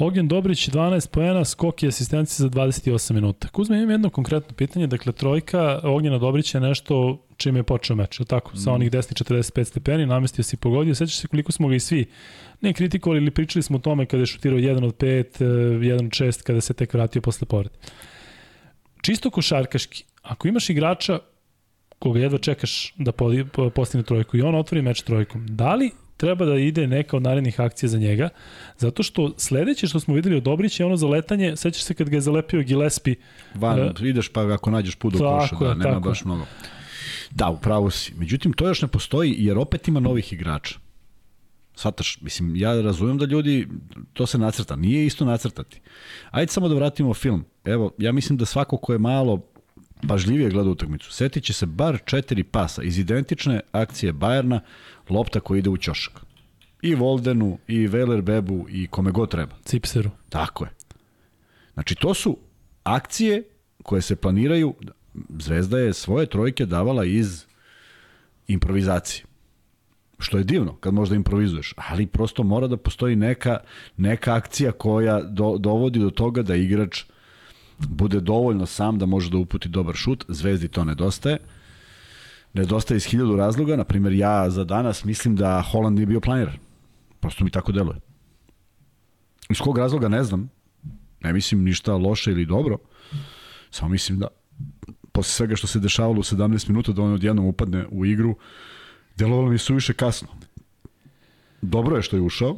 [0.00, 3.48] Ognjen Dobrić 12 poena, skok i asistencija za 28 minuta.
[3.48, 8.20] Kuzma, imam jedno konkretno pitanje, dakle trojka Ognjena Dobrića je nešto čime je počeo meč,
[8.20, 8.56] je tako?
[8.56, 12.06] Sa onih desni 45 stepeni, namestio si pogodio, sećaš se koliko smo ga i svi
[12.60, 16.10] ne kritikovali ili pričali smo o tome kada je šutirao 1 od 5, 1 od
[16.10, 17.74] 6, kada se tek vratio posle povrede.
[19.02, 21.18] Čisto košarkaški, ako imaš igrača
[21.98, 23.12] koga jedva čekaš da
[23.74, 27.60] postigne trojku i on otvori meč trojkom, da li treba da ide neka od narednih
[27.60, 28.28] akcija za njega,
[28.78, 32.16] zato što sledeće što smo videli od Dobrića je ono zaletanje, sećaš se kad ga
[32.16, 33.14] je zalepio Gillespie.
[33.54, 36.08] Van, uh, ideš pa ako nađeš put do koša, da, nema tako.
[36.08, 36.46] baš mnogo.
[37.30, 38.14] Da, upravo si.
[38.16, 40.78] Međutim, to još ne postoji jer opet ima novih igrača.
[41.74, 43.68] Svataš, mislim, ja razumem da ljudi,
[44.12, 45.80] to se nacrta, nije isto nacrtati.
[46.30, 47.44] Ajde samo da vratimo film.
[47.64, 49.40] Evo, ja mislim da svako ko je malo
[50.08, 54.60] pažljivije gleda utakmicu, setit će se bar četiri pasa iz identične akcije Bajerna,
[55.10, 56.20] lopta koja ide u ćošak.
[56.82, 59.54] I Voldenu, i Veler Bebu, i kome god treba.
[59.64, 60.10] Cipseru.
[60.28, 60.70] Tako je.
[61.74, 62.38] Znači, to su
[62.82, 63.42] akcije
[63.82, 64.74] koje se planiraju,
[65.38, 67.44] Zvezda je svoje trojke davala iz
[68.48, 69.24] improvizacije.
[70.18, 73.58] Što je divno kad možda improvizuješ, ali prosto mora da postoji neka,
[73.96, 77.04] neka akcija koja do, dovodi do toga da igrač
[77.78, 81.38] bude dovoljno sam da može da uputi dobar šut, Zvezdi to nedostaje.
[82.54, 86.56] Nedostaje iz hiljadu razloga, na primjer ja za danas mislim da Holland nije bio planiran.
[87.20, 88.00] Prosto mi tako deluje.
[89.50, 90.50] Iz kog razloga ne znam.
[91.20, 92.78] Ne mislim ništa loše ili dobro.
[93.70, 94.26] Samo mislim da
[95.12, 98.36] posle svega što se dešavalo u 17 minuta da on odjednom upadne u igru,
[99.16, 100.28] delovalo mi suviše kasno.
[101.62, 102.56] Dobro je što je ušao,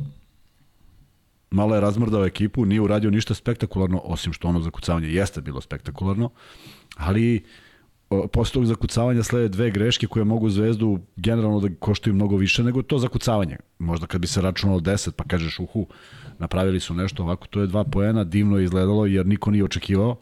[1.50, 6.30] malo je razmrdao ekipu, nije uradio ništa spektakularno, osim što ono zakucavanje jeste bilo spektakularno,
[6.96, 7.44] ali
[8.32, 12.82] posle tog zakucavanja slede dve greške koje mogu Zvezdu generalno da koštaju mnogo više nego
[12.82, 13.56] to zakucavanje.
[13.78, 15.86] Možda kad bi se računalo 10 pa kažeš uhu,
[16.38, 20.16] napravili su nešto ovako, to je dva poena, divno je izgledalo jer niko nije očekivao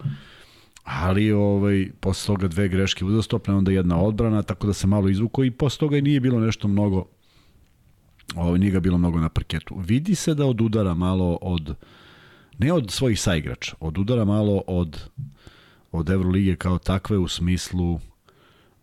[0.85, 5.45] ali ovaj, posle toga dve greške uzastopne, onda jedna odbrana, tako da se malo izvuko
[5.45, 7.05] i posle toga i nije bilo nešto mnogo
[8.37, 9.75] ovaj, nije ga bilo mnogo na parketu.
[9.79, 11.75] Vidi se da od udara malo od
[12.59, 15.09] ne od svojih saigrača, od udara malo od
[15.93, 18.01] od Evrolige kao takve u smislu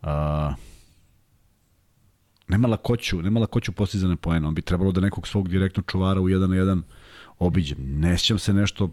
[0.01, 0.53] a,
[2.47, 4.47] nema lakoću, nema lakoću postizane poena.
[4.47, 6.81] On bi trebalo da nekog svog direktnog čuvara u 1 na 1
[7.39, 7.75] obiđe.
[7.79, 8.89] Ne sjećam se nešto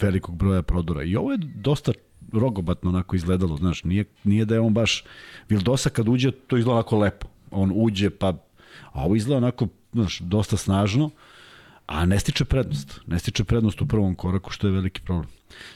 [0.00, 1.02] velikog broja prodora.
[1.02, 1.92] I ovo je dosta
[2.32, 5.04] rogobatno onako izgledalo, znaš, nije, nije da je on baš,
[5.48, 7.26] Vildosa kad uđe, to izgleda onako lepo.
[7.50, 8.28] On uđe, pa,
[8.92, 11.10] a ovo izgleda onako, znaš, dosta snažno,
[11.86, 13.00] a ne stiče prednost.
[13.06, 15.28] Ne stiče prednost u prvom koraku, što je veliki problem.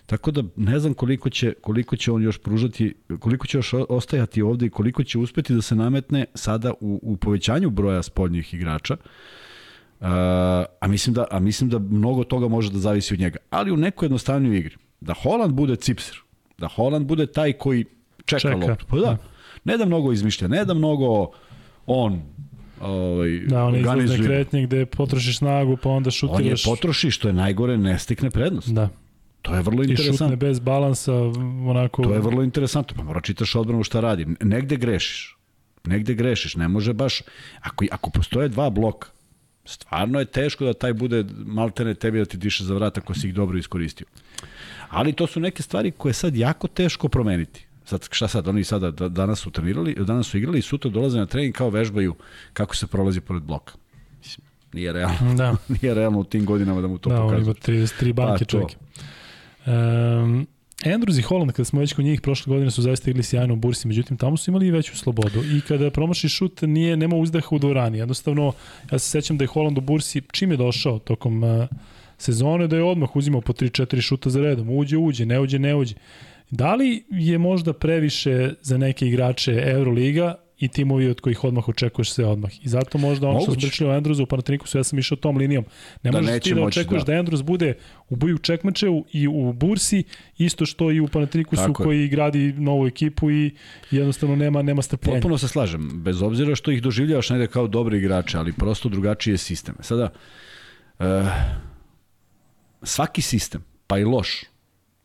[0.07, 4.43] Tako da ne znam koliko će, koliko će on još pružati, koliko će još ostajati
[4.43, 8.97] ovde i koliko će uspeti da se nametne sada u, u povećanju broja spoljnih igrača.
[10.01, 10.07] Uh,
[10.81, 13.39] a mislim da a mislim da mnogo toga može da zavisi od njega.
[13.51, 16.17] Ali u nekoj jednostavnoj igri da Holland bude cipser,
[16.59, 17.85] Da Holland bude taj koji
[18.25, 18.57] čeka, čeka.
[18.57, 18.87] loptu.
[18.89, 19.17] Pa da, da,
[19.65, 21.31] ne da mnogo izmišlja, ne da mnogo
[21.87, 22.23] on
[22.81, 26.41] ovaj, da, on izlazne kretnje gde potrošiš snagu pa onda šutiraš.
[26.41, 28.69] On je potroši, što je najgore, ne stikne prednost.
[28.69, 28.89] Da.
[29.43, 30.27] To je vrlo interesantno.
[30.27, 31.15] I šutne bez balansa,
[31.67, 32.03] onako...
[32.03, 34.27] To je vrlo interesantno, pa mora čitaš odbranu šta radi.
[34.41, 35.37] Negde grešiš.
[35.85, 37.23] Negde grešiš, ne može baš...
[37.61, 39.09] Ako, ako postoje dva bloka,
[39.65, 43.29] stvarno je teško da taj bude maltene tebi da ti diše za vrat ako si
[43.29, 44.07] ih dobro iskoristio.
[44.89, 47.67] Ali to su neke stvari koje sad jako teško promeniti.
[47.85, 51.27] Sad, šta sad, oni sada danas su trenirali, danas su igrali i sutra dolaze na
[51.27, 52.15] trening kao vežbaju
[52.53, 53.75] kako se prolazi pored bloka.
[54.19, 55.35] Mislim, nije realno.
[55.35, 55.57] Da.
[55.83, 57.45] nije realno u tim godinama da mu to da, pokazuje.
[57.45, 58.71] Da, on ima 33 banke pa, čovjek.
[59.69, 60.47] Um,
[60.85, 63.57] Andrews i Holland, kada smo već kod njih, prošle godine su zaista igli sjajno u
[63.57, 65.43] bursi, međutim tamo su imali i veću slobodu.
[65.57, 67.99] I kada promaši šut, nije, nema uzdaha u dvorani.
[67.99, 68.53] Jednostavno,
[68.93, 71.67] ja se sećam da je Holland u bursi, čim je došao tokom uh,
[72.19, 74.71] sezone, da je odmah uzimao po 3-4 šuta za redom.
[74.71, 75.95] Uđe, uđe, ne uđe, ne uđe.
[76.51, 82.13] Da li je možda previše za neke igrače Euroliga i timovi od kojih odmah očekuješ
[82.13, 82.51] sve odmah.
[82.65, 85.37] I zato možda ono što smo pričali o Andruzu u Panatinikusu, ja sam išao tom
[85.37, 85.65] linijom.
[86.03, 87.13] Ne da možeš ti da očekuješ da.
[87.13, 87.75] da Andruz bude
[88.09, 90.05] u boju Čekmačevu i u Bursi,
[90.39, 92.09] isto što i u Panatinikusu koji je.
[92.09, 93.55] gradi novu ekipu i
[93.91, 95.17] jednostavno nema, nema strpljenja.
[95.17, 99.35] Potpuno se slažem, bez obzira što ih doživljavaš negde kao dobri igrače, ali prosto drugačiji
[99.35, 99.75] je sistem.
[99.81, 100.09] Sada,
[100.99, 101.07] uh,
[102.83, 104.45] svaki sistem, pa i loš,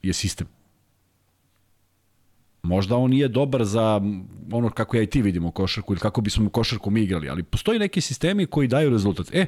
[0.04, 0.48] je sistem.
[2.64, 4.02] Možda on nije dobar za
[4.52, 7.80] ono kako ja i ti vidimo košarku ili kako bismo košarku mi igrali, ali postoji
[7.80, 9.28] neki sistemi koji daju rezultat.
[9.34, 9.46] E,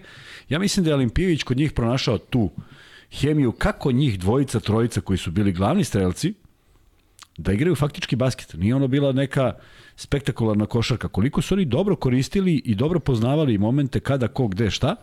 [0.50, 2.50] ja mislim da je Olimpijević kod njih pronašao tu
[3.12, 6.34] hemiju kako njih dvojica, trojica koji su bili glavni strelci,
[7.38, 8.54] da igraju faktički basket.
[8.54, 9.54] Nije ono bila neka
[9.96, 11.08] spektakularna košarka.
[11.08, 14.96] Koliko su oni dobro koristili i dobro poznavali momente kada, ko, gde, šta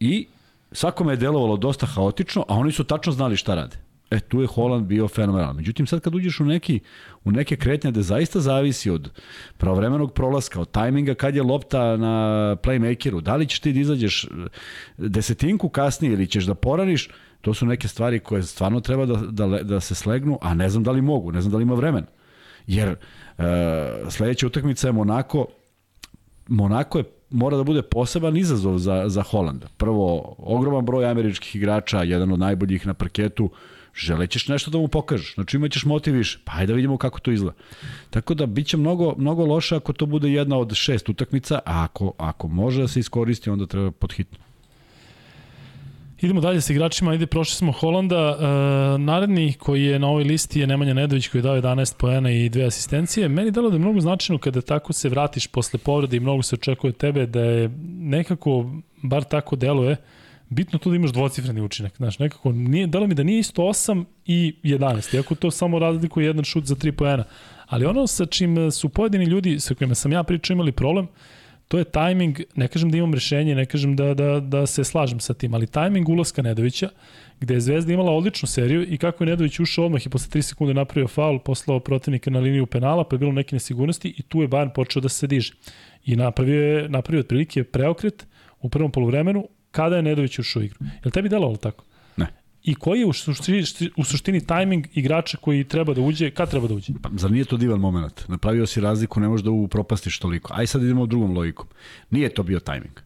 [0.00, 0.26] i
[0.72, 3.81] svakome je delovalo dosta haotično, a oni su tačno znali šta rade.
[4.12, 5.56] E, tu je Holand bio fenomenalan.
[5.56, 6.80] Međutim, sad kad uđeš u, neki,
[7.24, 9.10] u neke kretnje gde zaista zavisi od
[9.56, 14.28] pravovremenog prolaska, od tajminga kad je lopta na playmakeru, da li ćeš ti da izađeš
[14.98, 17.08] desetinku kasnije ili ćeš da poraniš,
[17.40, 20.82] to su neke stvari koje stvarno treba da, da, da se slegnu, a ne znam
[20.82, 22.06] da li mogu, ne znam da li ima vremena.
[22.66, 22.96] Jer e,
[24.08, 25.46] sledeća utakmica je Monako,
[26.48, 29.66] Monako je mora da bude poseban izazov za, za Holanda.
[29.76, 33.50] Prvo, ogroman broj američkih igrača, jedan od najboljih na parketu,
[33.94, 35.34] želećeš nešto da mu pokažeš.
[35.34, 36.38] Znači imaćeš motiv više.
[36.44, 37.56] Pa ajde da vidimo kako to izgleda.
[38.10, 42.12] Tako da biće mnogo, mnogo loše ako to bude jedna od šest utakmica, a ako,
[42.18, 44.38] ako može da se iskoristi, onda treba podhitno.
[46.22, 48.16] Idemo dalje sa igračima, ajde prošli smo Holanda.
[48.16, 52.30] E, naredni koji je na ovoj listi je Nemanja Nedović koji je dao 11 poena
[52.30, 53.28] i dve asistencije.
[53.28, 56.54] Meni delo da je mnogo značajno kada tako se vratiš posle povrede i mnogo se
[56.54, 58.70] očekuje tebe da je nekako,
[59.02, 59.96] bar tako deluje,
[60.52, 61.96] bitno to da imaš dvocifreni učinak.
[61.96, 66.26] Znaš, nekako, nije, delo mi da nije isto 8 i 11, iako to samo razlikuje
[66.26, 67.24] jedan šut za 3 poena.
[67.66, 71.08] Ali ono sa čim su pojedini ljudi sa kojima sam ja pričao imali problem,
[71.68, 75.20] to je tajming, ne kažem da imam rešenje, ne kažem da, da, da se slažem
[75.20, 76.88] sa tim, ali tajming ulaska Nedovića,
[77.40, 80.42] gde je Zvezda imala odličnu seriju i kako je Nedović ušao odmah i posle 3
[80.42, 84.42] sekunde napravio faul, poslao protivnika na liniju penala, pa je bilo neke nesigurnosti i tu
[84.42, 85.52] je Bayern počeo da se diže.
[86.04, 88.26] I napravio je, napravio otprilike preokret
[88.60, 90.78] u prvom polovremenu kada je Nedović ušao u igru.
[90.80, 91.84] Je li tebi delovalo tako?
[92.16, 92.26] Ne.
[92.62, 93.64] I koji je u suštini,
[93.96, 96.92] u suštini tajming igrača koji treba da uđe, kad treba da uđe?
[97.02, 98.28] Pa, zar nije to divan moment?
[98.28, 100.52] Napravio si razliku, ne možeš da upropastiš toliko.
[100.54, 101.66] Aj sad idemo drugom logikom.
[102.10, 103.00] Nije to bio tajming.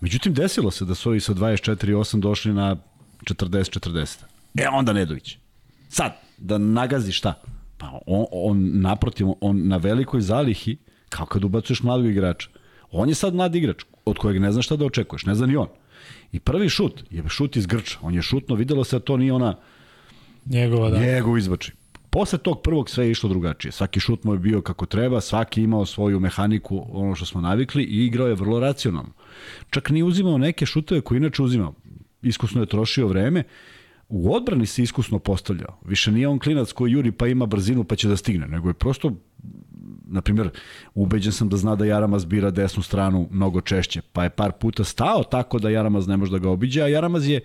[0.00, 2.76] Međutim, desilo se da su ovi sa 24-8 došli na
[3.24, 4.18] 40-40.
[4.58, 5.38] E, onda Nedović.
[5.88, 7.34] Sad, da nagazi šta?
[7.78, 10.76] Pa on, on naprotiv, on na velikoj zalihi,
[11.08, 12.48] kao kad ubacuješ mladog igrača.
[12.90, 15.56] On je sad mlad igrač, od kojeg ne zna šta da očekuješ, ne zna ni
[15.56, 15.68] on.
[16.32, 17.98] I prvi šut je šut iz Grča.
[18.02, 19.56] On je šutno, videlo se da to nije ona
[20.46, 20.98] njegova, da.
[20.98, 21.72] njegov izbači.
[22.10, 23.72] Posle tog prvog sve je išlo drugačije.
[23.72, 27.84] Svaki šut mu je bio kako treba, svaki imao svoju mehaniku, ono što smo navikli
[27.84, 29.12] i igrao je vrlo racionalno.
[29.70, 31.74] Čak ni uzimao neke šutove koje inače uzimao.
[32.22, 33.44] Iskusno je trošio vreme,
[34.08, 35.78] u odbrani se iskusno postavljao.
[35.84, 38.74] Više nije on klinac koji juri pa ima brzinu pa će da stigne, nego je
[38.74, 39.12] prosto
[40.06, 40.50] na primjer,
[40.94, 44.84] ubeđen sam da zna da Jaramaz bira desnu stranu mnogo češće, pa je par puta
[44.84, 47.40] stao tako da Jaramaz ne može da ga obiđe, a Jaramaz je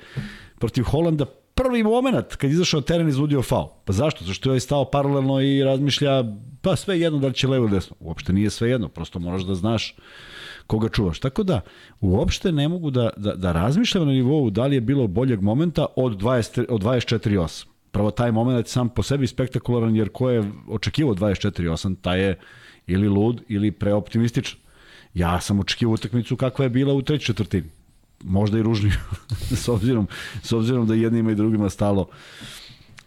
[0.60, 1.26] protiv Holanda
[1.58, 3.68] prvi moment kad izašao teren izvodio faul.
[3.86, 4.26] Pa zašto?
[4.26, 6.24] Zašto je stao paralelno i razmišlja
[6.62, 7.96] pa sve jedno da li će levo ili desno.
[8.00, 9.96] Uopšte nije sve jedno, prosto moraš da znaš
[10.68, 11.20] koga čuvaš.
[11.20, 11.62] Tako da,
[12.02, 15.86] uopšte ne mogu da, da, da razmišljam na nivou da li je bilo boljeg momenta
[15.96, 17.66] od, 20, od 24-8.
[17.92, 22.40] Prvo, taj moment sam po sebi spektakularan, jer ko je očekivao 24-8, taj je
[22.88, 24.60] ili lud ili preoptimističan.
[25.14, 27.70] Ja sam očekivao utakmicu kakva je bila u trećoj četvrtini.
[28.24, 28.94] Možda i ružniju,
[29.64, 30.08] s, obzirom,
[30.44, 32.08] s obzirom da jednima i drugima stalo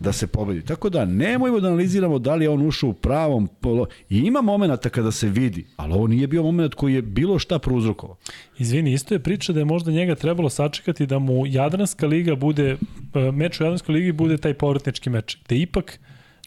[0.00, 0.64] da se pobedi.
[0.64, 3.86] Tako da nemojmo da analiziramo da li je on ušao u pravom polo...
[4.08, 7.58] I ima momenta kada se vidi, ali ovo nije bio moment koji je bilo šta
[7.58, 8.16] prouzrokovao.
[8.58, 12.76] Izvini, isto je priča da je možda njega trebalo sačekati da mu Jadranska liga bude,
[13.14, 15.98] e, meč u Jadranskoj ligi bude taj povratnički meč, gde ipak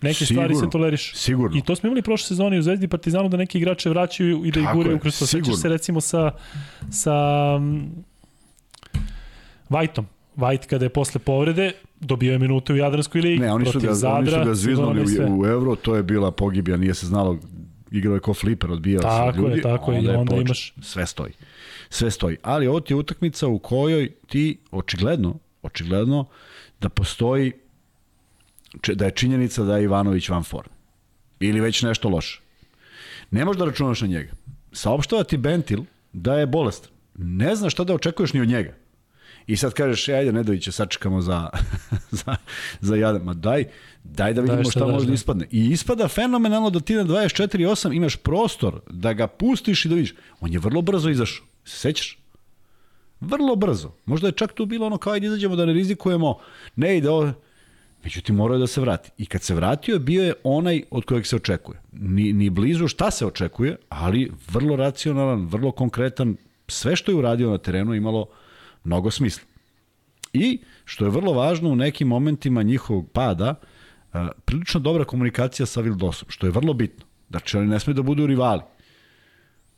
[0.02, 1.16] neke sigurno, stvari se toleriš.
[1.16, 1.58] Sigurno.
[1.58, 4.60] I to smo imali prošle sezone u Zvezdi Partizanu da neki igrače vraćaju i da
[4.60, 5.26] ih guraju kroz to.
[5.26, 6.32] Sećaš se recimo sa,
[6.92, 7.14] sa
[9.70, 10.08] Vajtom.
[10.38, 13.94] White kada je posle povrede dobio je minute u Jadranskoj ligi ne, oni su ga,
[13.94, 17.38] Zadra, oni su ga zviznuli u, u Euro, to je bila pogibija, nije se znalo,
[17.92, 19.58] igrao je ko fliper, odbijao tako se ljudi.
[19.58, 20.74] Je, tako je, i onda imaš...
[20.82, 21.34] Sve stoji.
[21.90, 22.38] Sve stoji.
[22.42, 26.26] Ali ovo ti je utakmica u kojoj ti očigledno, očigledno
[26.82, 27.52] da postoji
[28.94, 30.70] da je činjenica da je Ivanović van form.
[31.40, 32.42] Ili već nešto loše.
[33.32, 34.32] Ne možeš da računaš na njega.
[34.72, 35.84] Saopštava ti Bentil
[36.14, 36.90] da je bolest.
[37.18, 38.74] Ne znaš šta da očekuješ ni od njega.
[39.48, 41.50] I sad kažeš, e, ajde, Nedoviće, sačekamo za,
[42.24, 42.36] za,
[42.82, 43.22] za jadan.
[43.24, 43.66] Ma daj,
[44.04, 45.14] daj da vidimo Daj šta šta daš, može da da.
[45.14, 45.48] ispadne.
[45.52, 50.14] I ispada fenomenalno da ti na 24.8 imaš prostor da ga pustiš i da vidiš.
[50.40, 51.46] On je vrlo brzo izašao.
[51.66, 52.20] Se sećaš?
[53.20, 53.92] Vrlo brzo.
[54.06, 56.38] Možda je čak tu bilo ono kao ajde izađemo da ne rizikujemo,
[56.76, 57.34] ne ide ovo.
[58.04, 59.12] Međutim, morao je da se vrati.
[59.18, 61.82] I kad se vratio, bio je onaj od kojeg se očekuje.
[61.92, 66.36] Ni, ni blizu šta se očekuje, ali vrlo racionalan, vrlo konkretan.
[66.68, 68.28] Sve što je uradio na terenu imalo
[68.84, 69.44] mnogo smisla.
[70.34, 73.56] I, što je vrlo važno, u nekim momentima njihovog pada,
[74.46, 77.06] prilično dobra komunikacija sa Vildosom, što je vrlo bitno.
[77.30, 78.62] Znači, oni ne sme da budu rivali.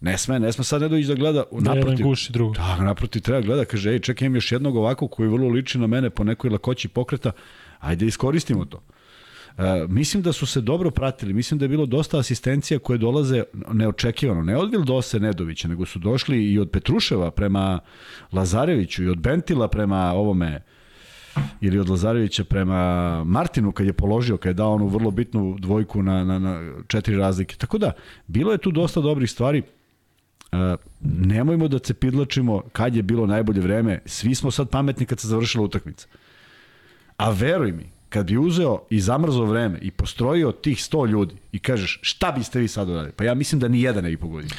[0.02, 2.06] Ne sme, ne sme sad ne doći da gleda Da jedan naprotiv.
[2.06, 2.56] guši drugog.
[2.56, 5.88] Da, naprotiv treba gleda, kaže, ej, čekaj, imam još jednog ovako koji vrlo liči na
[5.88, 7.32] mene po nekoj lakoći pokreta,
[7.80, 8.82] ajde iskoristimo to.
[9.58, 13.44] E, mislim da su se dobro pratili, mislim da je bilo dosta asistencija koje dolaze
[13.74, 17.80] neočekivano, ne od Vildose Nedovića, nego su došli i od Petruševa prema
[18.32, 20.62] Lazareviću i od Bentila prema ovome
[21.62, 26.04] ili od Lazarevića prema Martinu kad je položio, kad je dao onu vrlo bitnu dvojku
[26.04, 27.56] na, na, na četiri razlike.
[27.56, 27.92] Tako da,
[28.28, 29.62] bilo je tu dosta dobrih stvari.
[30.52, 30.60] Uh,
[31.02, 34.00] nemojmo da cepidlačimo kad je bilo najbolje vreme.
[34.06, 36.08] Svi smo sad pametni kad se završila utakmica.
[37.18, 41.60] A veruj mi, kad bi uzeo i zamrzao vreme i postrojio tih 100 ljudi i
[41.60, 43.12] kažeš šta biste vi sad uradili?
[43.12, 44.50] Pa ja mislim da ni jedan ne bi pogodio.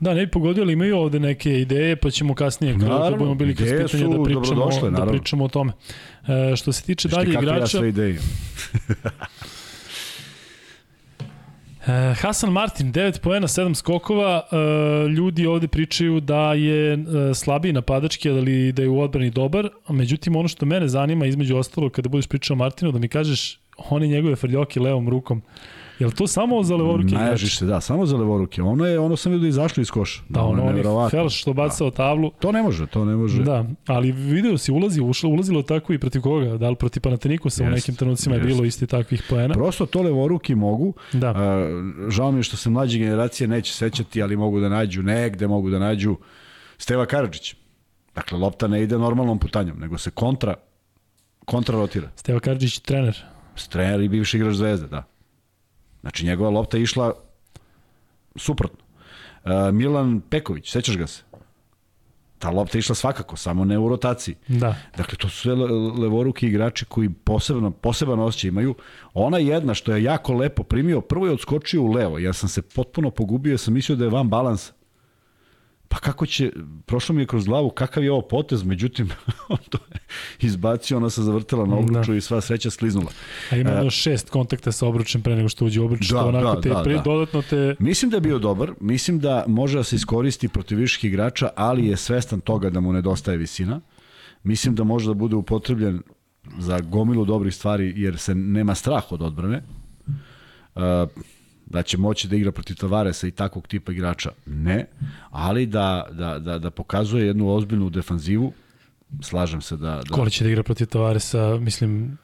[0.00, 3.16] Da, ne bi pogodio, ali imaju ovde neke ideje, pa ćemo kasnije, kada Naravno, to
[3.16, 5.72] budemo bili kroz pitanje, da pričamo, da pričamo o tome.
[6.52, 8.18] E, što se tiče Šti dalje kakve ja igrača, sve ideje.
[11.86, 14.42] E, Hasan Martin, 9 poena, 7 skokova.
[14.52, 14.56] E,
[15.08, 16.98] ljudi ovde pričaju da je e,
[17.34, 19.68] slabiji napadački, ali da je u odbrani dobar.
[19.88, 23.58] Međutim, ono što mene zanima, između ostalo, kada budeš pričao Martinu, da mi kažeš
[23.90, 25.42] one njegove frljoke levom rukom.
[25.98, 28.62] Je li to samo za levoruke Najažiš se, da, samo za levoruke.
[28.62, 30.22] Ono je, ono sam vidio da je izašlo iz koša.
[30.28, 31.18] Da, ono, je onih neverovatno.
[31.18, 32.30] Fels što bacao tablu.
[32.38, 33.42] To ne može, to ne može.
[33.42, 36.56] Da, ali video si ulazi, ušlo, ulazilo je tako i protiv koga?
[36.56, 39.54] Da li protiv Panatenikosa u nekim trenucima je bilo isti takvih poena?
[39.54, 40.94] Prosto to levoruki mogu.
[41.12, 41.28] Da.
[41.28, 41.68] A,
[42.08, 45.70] žao mi je što se mlađe generacije neće sećati, ali mogu da nađu negde, mogu
[45.70, 46.16] da nađu
[46.78, 47.54] Steva Karadžić.
[48.14, 50.54] Dakle, lopta ne ide normalnom putanjom, nego se kontra
[51.44, 52.08] kontra rotira.
[52.16, 53.24] Steva Karadžić, trener.
[53.56, 55.04] Strener i bivši igrač Zvezde, da.
[56.04, 57.12] Znači, njegova lopta je išla
[58.36, 58.78] suprotno.
[59.44, 61.22] Uh, Milan Peković, sećaš ga se?
[62.38, 64.34] Ta lopta išla svakako, samo ne u rotaciji.
[64.48, 64.76] Da.
[64.96, 68.74] Dakle, to su sve le- levoruki igrači koji posebno, poseban osjećaj imaju.
[69.14, 72.18] Ona jedna što je jako lepo primio, prvo je odskočio u levo.
[72.18, 74.72] Ja sam se potpuno pogubio, ja sam mislio da je van balansa.
[75.94, 76.52] Pa kako će,
[76.86, 79.10] prošlo mi je kroz glavu kakav je ovo potez, međutim,
[79.48, 80.00] on to je
[80.40, 82.16] izbacio, ona se zavrtela na obruču Da.
[82.16, 83.10] i sva sreća skliznula.
[83.50, 86.54] A ima jedno šest kontakta sa obručem pre nego što uđe obruč, Da, što onako
[86.54, 87.02] da, te da, pri, da.
[87.02, 87.76] dodatno te...
[87.78, 91.86] Mislim da je bio dobar, mislim da može da se iskoristi protiv viših igrača, ali
[91.86, 93.80] je svestan toga da mu nedostaje visina.
[94.42, 96.02] Mislim da može da bude upotrebljen
[96.58, 99.62] za gomilu dobrih stvari, jer se nema strah od odbrane.
[100.74, 100.82] Uh,
[101.74, 104.86] da će moći da igra protiv Tavaresa i takvog tipa igrača, ne,
[105.30, 108.52] ali da, da, da, da pokazuje jednu ozbiljnu defanzivu,
[109.22, 110.02] slažem se da...
[110.08, 112.18] da Koli će da igra protiv Tavaresa, mislim,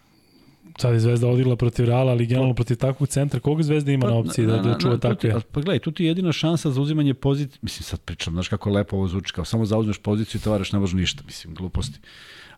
[0.79, 4.17] sad je Zvezda odigrala protiv Reala, ali generalno protiv takvog centra, koga Zvezda ima na
[4.17, 5.41] opciji da, da čuva Pa, takve?
[5.53, 8.71] Pa gledaj, tu ti je jedina šansa za uzimanje pozicije, mislim sad pričam, znaš kako
[8.71, 11.99] lepo ovo zvuči, kao samo zauzmeš poziciju i tovaraš ne može ništa, mislim, gluposti.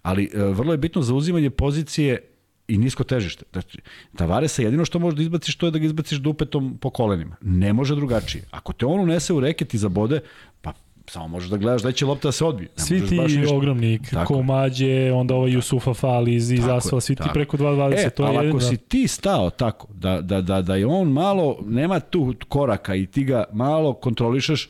[0.02, 2.31] Ali e, vrlo je bitno za uzimanje pozicije
[2.68, 3.44] i nisko težište.
[3.52, 3.78] Znači,
[4.16, 7.36] Tavaresa jedino što možeš da izbaciš to je da ga izbaciš dupetom po kolenima.
[7.40, 8.44] Ne može drugačije.
[8.50, 10.20] Ako te on unese u reket i zabode,
[10.60, 10.72] pa
[11.06, 12.68] samo možeš da gledaš da će lopta da se odbije.
[12.78, 13.18] Ne Svi ti
[13.52, 14.24] ogromni, je.
[14.26, 17.32] Komađe, onda ovaj Jusufa Fali iz, iz je, svi ti tako.
[17.34, 18.56] preko 2.20, E, to je ali jedino.
[18.56, 22.94] ako si ti stao tako, da, da, da, da je on malo, nema tu koraka
[22.94, 24.68] i ti ga malo kontrolišeš,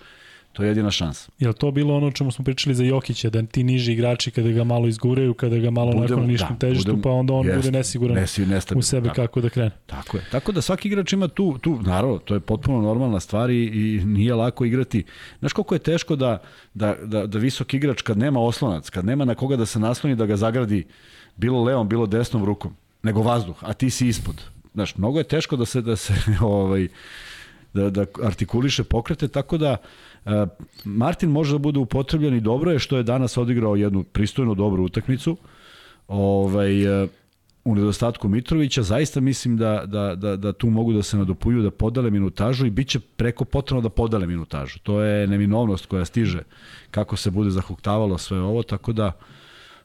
[0.53, 1.31] to je jedina šansa.
[1.39, 4.51] Jel to bilo ono o čemu smo pričali za Jokića, da ti niži igrači kada
[4.51, 7.33] ga malo izguraju, kada ga malo Budemo- nakon na niškom da, težištu, budemo- pa onda
[7.35, 9.17] on jeste, bude nesiguran nesi- nestabilan, u sebe tako.
[9.17, 9.71] kako da krene.
[9.87, 10.25] Tako je.
[10.31, 14.05] Tako da svaki igrač ima tu, tu naravno, to je potpuno normalna stvar i, i
[14.05, 15.05] nije lako igrati.
[15.39, 16.43] Znaš koliko je teško da,
[16.75, 20.17] da, da, da visok igrač kad nema oslonac, kad nema na koga da se nasloni,
[20.17, 20.87] da ga zagradi
[21.37, 24.43] bilo levom, bilo desnom rukom, nego vazduh, a ti si ispod.
[24.75, 26.89] Znaš, mnogo je teško da se, da se ovaj,
[27.75, 29.79] da, da artikuliše pokrete, tako da uh,
[30.85, 34.85] Martin može da bude upotrebljen i dobro je što je danas odigrao jednu pristojnu dobru
[34.85, 35.37] utakmicu.
[36.09, 37.09] Ovaj, uh,
[37.64, 41.70] u nedostatku Mitrovića, zaista mislim da, da, da, da tu mogu da se nadopuju, da
[41.70, 44.79] podele minutažu i bit će preko potrebno da podele minutažu.
[44.83, 46.43] To je neminovnost koja stiže
[46.91, 49.12] kako se bude zahuktavalo sve ovo, tako da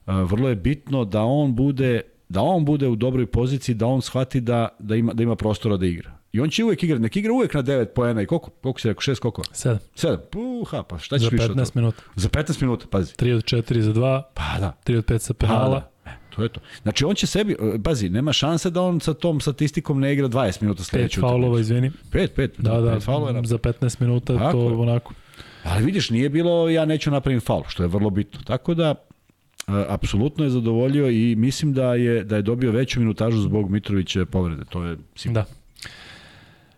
[0.05, 4.01] a, vrlo je bitno da on bude da on bude u dobroj poziciji, da on
[4.01, 6.11] shvati da, da, ima, da ima prostora da igra.
[6.37, 8.87] I on će uvek igrati, nek igra uvek na 9 poena i koliko, koliko si
[8.87, 9.41] rekao, 6 koliko?
[9.43, 9.77] 7.
[9.95, 10.17] 7.
[10.31, 11.71] Puha, pa šta ćeš Za više od 15 toga?
[11.75, 12.01] minuta.
[12.15, 13.13] Za 15 minuta, pazi.
[13.13, 14.73] 3 od 4 za 2, Pa da.
[14.85, 15.69] 3 od 5 sa Pa penala.
[15.69, 15.91] da.
[16.05, 16.59] E, to je to.
[16.83, 20.27] Znači on će sebi, e, pazi, nema šanse da on sa tom statistikom ne igra
[20.27, 21.91] 20 minuta 5 sledeću faulova, izvini.
[22.11, 22.49] 5, 5.
[22.57, 24.75] Da, da, pet faulova na- za 15 minuta Tako to je.
[24.75, 25.13] onako.
[25.63, 28.39] Ali vidiš, nije bilo ja neću napravim faul, što je vrlo bitno.
[28.41, 28.95] Tako da,
[29.67, 34.25] e, apsolutno je zadovoljio i mislim da je da je dobio veću minutažu zbog Mitrovića
[34.25, 34.63] povrede.
[34.65, 35.41] To je sigurno.
[35.41, 35.45] Da.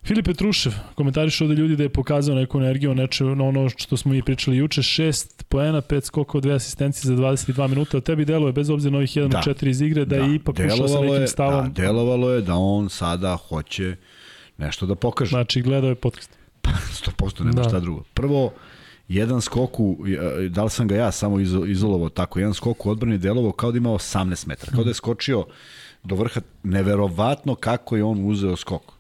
[0.04, 4.14] Filip Petrušev, komentariš ovde ljudi da je pokazao neku energiju, neče, na ono što smo
[4.14, 7.98] i pričali juče, 6 poena, 5 skokova, 2 asistencije za 22 minuta.
[7.98, 9.38] Od tebi deluje, bez obzira na ovih 1 Da.
[9.38, 11.74] od 4 iz igre, da, je ipak ušao sa nekim je, stavom.
[11.74, 13.96] Da, delovalo je da on sada hoće
[14.58, 15.30] nešto da pokaže.
[15.30, 16.38] Znači, gledao je podcast.
[16.62, 16.70] Pa,
[17.20, 17.70] 100% nema Da.
[17.70, 18.04] šta drugo.
[18.14, 18.52] Prvo,
[19.08, 19.98] jedan skok u,
[20.46, 23.52] e, da li sam ga ja samo izo, izolovao tako, jedan skok u odbrani delovao
[23.52, 25.46] kao da ima 18 metara, kao da je skočio
[26.04, 28.99] do vrha, neverovatno kako je on uzeo skok.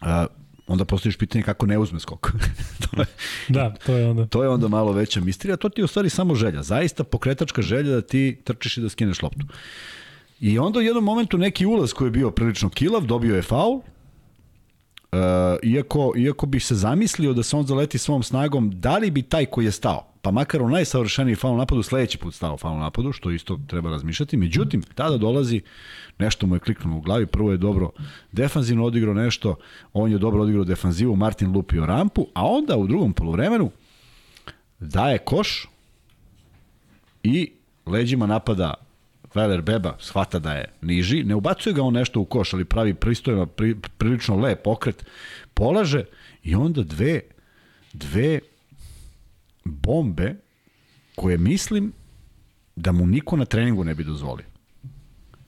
[0.00, 0.26] A,
[0.66, 2.32] onda postojiš pitanje kako ne uzme skok.
[2.84, 3.06] to, je,
[3.48, 4.26] Da, to je onda.
[4.26, 7.62] to je onda malo veća misterija, to ti je u stvari samo želja, zaista pokretačka
[7.62, 9.46] želja da ti trčiš i da skineš loptu.
[10.40, 13.80] I onda u jednom momentu neki ulaz koji je bio prilično kilav, dobio je faul,
[15.14, 15.20] Uh,
[15.62, 19.46] iako, iako bih se zamislio da se on zaleti svom snagom, da li bi taj
[19.46, 23.30] koji je stao, pa makar u najsavršeniji faul napadu, sledeći put stao faul napadu, što
[23.30, 24.36] isto treba razmišljati.
[24.36, 25.60] Međutim, tada dolazi,
[26.18, 27.90] nešto mu je kliknulo u glavi, prvo je dobro
[28.32, 29.56] defanzivno odigrao nešto,
[29.92, 33.70] on je dobro odigrao defanzivu, Martin lupio rampu, a onda u drugom polovremenu
[34.80, 35.68] daje koš
[37.22, 37.52] i
[37.86, 38.74] leđima napada
[39.34, 42.94] Veler Beba shvata da je niži, ne ubacuje ga on nešto u koš, ali pravi
[42.94, 45.04] pristojno, pri, prilično lep okret,
[45.54, 46.04] polaže
[46.42, 47.20] i onda dve,
[47.92, 48.40] dve
[49.64, 50.34] bombe
[51.14, 51.92] koje mislim
[52.76, 54.46] da mu niko na treningu ne bi dozvolio.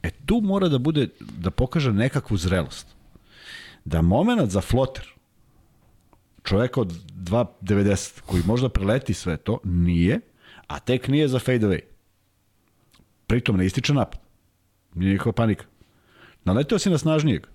[0.02, 2.86] E tu mora da bude, da pokaže nekakvu zrelost.
[3.84, 5.08] Da moment za floter,
[6.44, 10.20] čoveka od 2.90 koji možda preleti sve to, nije,
[10.66, 11.95] a tek nije za fade away.
[13.26, 14.20] Pritom ne ističe napad.
[14.94, 15.64] Nije nikakva panika.
[16.44, 17.46] Naleteo si na snažnijeg.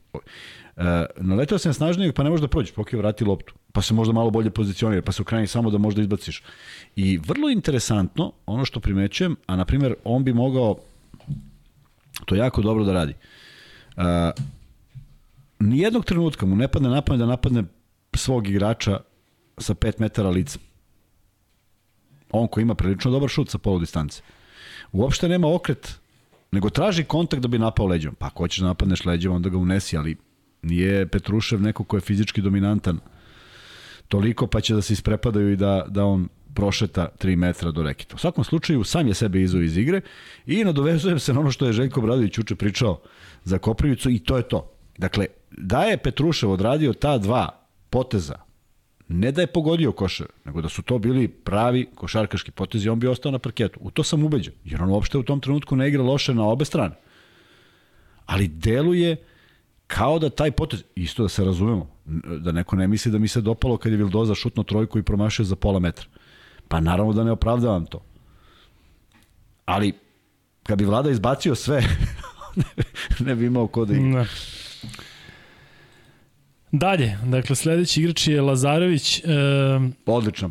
[0.78, 3.54] E, naleteo si na snažnijeg, pa ne možeš da prođeš, pokoj vrati loptu.
[3.72, 6.44] Pa se možda malo bolje pozicionira, pa se ukreni samo da možda izbaciš.
[6.96, 10.78] I vrlo interesantno, ono što primećujem, a na primjer, on bi mogao
[12.26, 13.14] to jako dobro da radi.
[13.98, 14.04] Uh,
[15.60, 17.64] nijednog trenutka mu ne padne na pamet da napadne
[18.14, 19.00] svog igrača
[19.58, 20.60] sa 5 metara lica.
[22.32, 24.22] On koji ima prilično dobar šut sa polu distance.
[24.92, 26.00] Uopšte nema okret,
[26.52, 28.16] nego traži kontakt da bi napao leđom.
[28.16, 30.16] Pa ako hoćeš da napadneš leđom, onda ga unesi, ali
[30.62, 33.00] nije Petrušev neko ko je fizički dominantan
[34.12, 38.16] toliko pa će da se isprepadaju i da, da on prošeta 3 metra do reketa.
[38.16, 40.02] U svakom slučaju, sam je sebe izao iz igre
[40.46, 43.00] i nadovezujem se na ono što je Željko Bradović juče pričao
[43.44, 44.72] za Koprivicu i to je to.
[44.98, 47.48] Dakle, da je Petrušev odradio ta dva
[47.90, 48.36] poteza,
[49.12, 53.08] ne da je pogodio košar, nego da su to bili pravi košarkaški potezi, on bi
[53.08, 53.80] ostao na parketu.
[53.82, 56.66] U to sam ubeđen, jer on uopšte u tom trenutku ne igra loše na obe
[56.66, 56.96] strane.
[58.26, 59.16] Ali deluje
[59.88, 61.88] kao da taj potez, isto da se razumemo,
[62.40, 65.46] da neko ne misli da mi se dopalo kad je Vildoza šutno trojku i promašio
[65.46, 66.06] za pola metra.
[66.68, 68.04] Pa naravno da ne opravdavam to.
[69.66, 69.94] Ali,
[70.64, 71.84] kad bi vlada izbacio sve,
[73.26, 74.08] ne bi imao ko da igra.
[74.08, 74.26] Ne.
[76.72, 79.24] Dalje, dakle sledeći igrač je Lazarević, e,
[80.06, 80.50] odlična.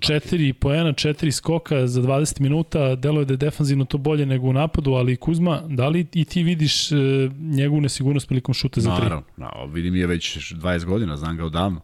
[0.00, 0.20] partija.
[0.20, 4.52] 4 poena, 4 skoka za 20 minuta, deluje da je defanzivno to bolje nego u
[4.52, 6.96] napadu, ali Kuzma, da li i ti vidiš e,
[7.38, 8.92] njegovu nesigurnost prilikom šuta za 3?
[9.02, 11.80] Naravno, no, vidim je već 20 godina, znam ga odavno.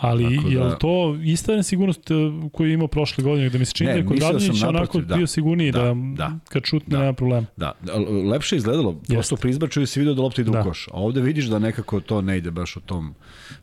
[0.00, 0.54] Ali Tako da...
[0.54, 2.14] je da- li to ista nesigurnost e,
[2.52, 5.00] koju je imao prošle godine, gde mi se čini Ne, da je kod Radonjića onako
[5.00, 5.16] da.
[5.16, 6.98] bio sigurniji da, Da, da, da, kad šutne da.
[6.98, 7.46] nema problema.
[7.56, 7.72] Da,
[8.30, 8.92] lepše izgledalo.
[8.92, 9.36] Prosto Jeste.
[9.36, 10.60] pri izbačaju si vidio da lopta ide Da.
[10.60, 10.88] u koš.
[10.88, 13.14] A ovde vidiš da nekako to ne ide baš u tom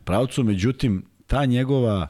[0.04, 0.44] pravcu.
[0.44, 2.08] Međutim, ta njegova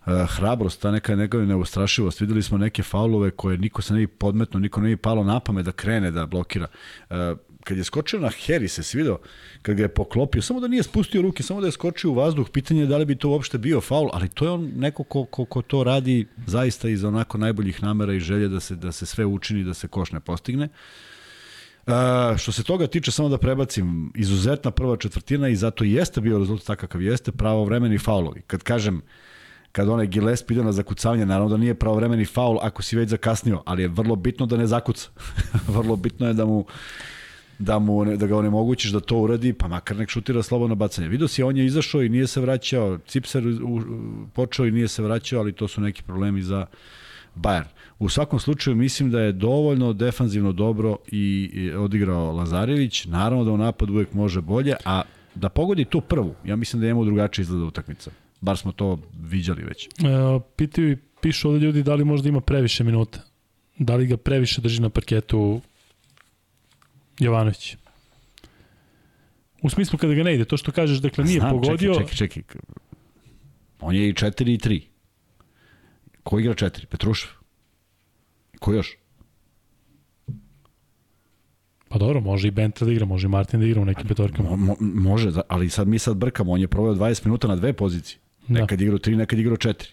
[0.00, 2.20] uh, hrabrost, ta neka njegova neustrašivost.
[2.20, 5.40] Videli smo neke faulove koje niko se ne bi podmetno, niko ne bi palo na
[5.40, 6.66] pamet da krene da blokira.
[7.10, 7.16] Uh,
[7.66, 9.18] kad je skočio na Harry se svidio,
[9.62, 12.48] kad ga je poklopio, samo da nije spustio ruke, samo da je skočio u vazduh,
[12.50, 15.24] pitanje je da li bi to uopšte bio faul, ali to je on neko ko,
[15.24, 19.06] ko, ko to radi zaista iz onako najboljih namera i želje da se, da se
[19.06, 20.68] sve učini, da se koš ne postigne.
[21.86, 21.92] Uh,
[22.36, 26.38] što se toga tiče, samo da prebacim, izuzetna prva četvrtina i zato i jeste bio
[26.38, 28.42] rezultat takav kakav jeste, pravovremeni faulovi.
[28.46, 29.02] Kad kažem,
[29.72, 33.62] kad onaj Gillespie ide na zakucavanje, naravno da nije pravovremeni faul ako si već zakasnio,
[33.66, 35.08] ali je vrlo bitno da ne zakuca.
[35.76, 36.64] vrlo bitno je da mu
[37.58, 41.08] da mu da ga onemogućiš da to uradi, pa makar nek šutira slobodno bacanje.
[41.08, 43.82] Vidio si, on je izašao i nije se vraćao, Cipser u, u,
[44.34, 46.66] počeo i nije se vraćao, ali to su neki problemi za
[47.36, 47.66] Bayern.
[47.98, 53.04] U svakom slučaju mislim da je dovoljno defanzivno dobro i, i odigrao Lazarević.
[53.04, 55.02] Naravno da u napadu uvek može bolje, a
[55.34, 58.10] da pogodi tu prvu, ja mislim da njemu drugačije izgleda utakmica.
[58.40, 59.86] Bar smo to viđali već.
[59.86, 59.90] E,
[60.56, 63.20] pitaju i pišu ovde ljudi da li možda ima previše minuta.
[63.78, 65.60] Da li ga previše drži na parketu
[67.18, 67.76] Jovanović.
[69.62, 71.94] U smislu kada ga ne ide, to što kažeš, dakle nije Znam, pogodio.
[71.94, 72.60] Čekaj, čekaj, čekaj.
[73.80, 74.82] On je i 4 i 3.
[76.22, 76.86] Ko igra 4?
[76.86, 77.30] Petrušev.
[78.60, 78.96] Ko još?
[81.88, 84.50] Pa dobro, može i Benta da igra, može i Martin da igra u nekim petorkama.
[84.50, 86.52] Mo, mo, može, ali sad mi sad brkamo.
[86.52, 88.18] On je proveo 20 minuta na dve pozicije.
[88.48, 88.60] Da.
[88.60, 89.92] Nekad igrao 3, nekad igrao 4.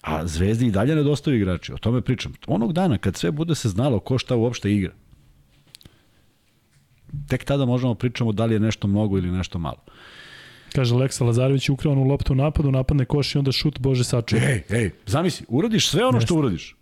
[0.00, 1.72] A Zvezdi i dalje nedostaju igrači.
[1.72, 2.34] O tome pričam.
[2.46, 4.92] Onog dana kad sve bude se znalo ko šta uopšte igra.
[7.28, 9.84] Tek tada možemo pričamo da li je nešto mnogo ili nešto malo.
[10.74, 14.42] Kaže Leksa Lazarević ukrao u loptu u napadu, napadne koš i onda šut, bože sačuva.
[14.42, 16.34] Ej, ej, zamisli, uradiš sve ono što Jeste.
[16.34, 16.76] uradiš.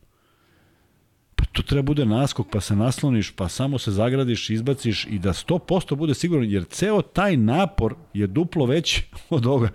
[1.36, 5.32] Pa to treba bude naskok, pa se nasloniš, pa samo se zagradiš, izbaciš i da
[5.32, 9.68] 100% bude siguran, jer ceo taj napor je duplo veći od ovoga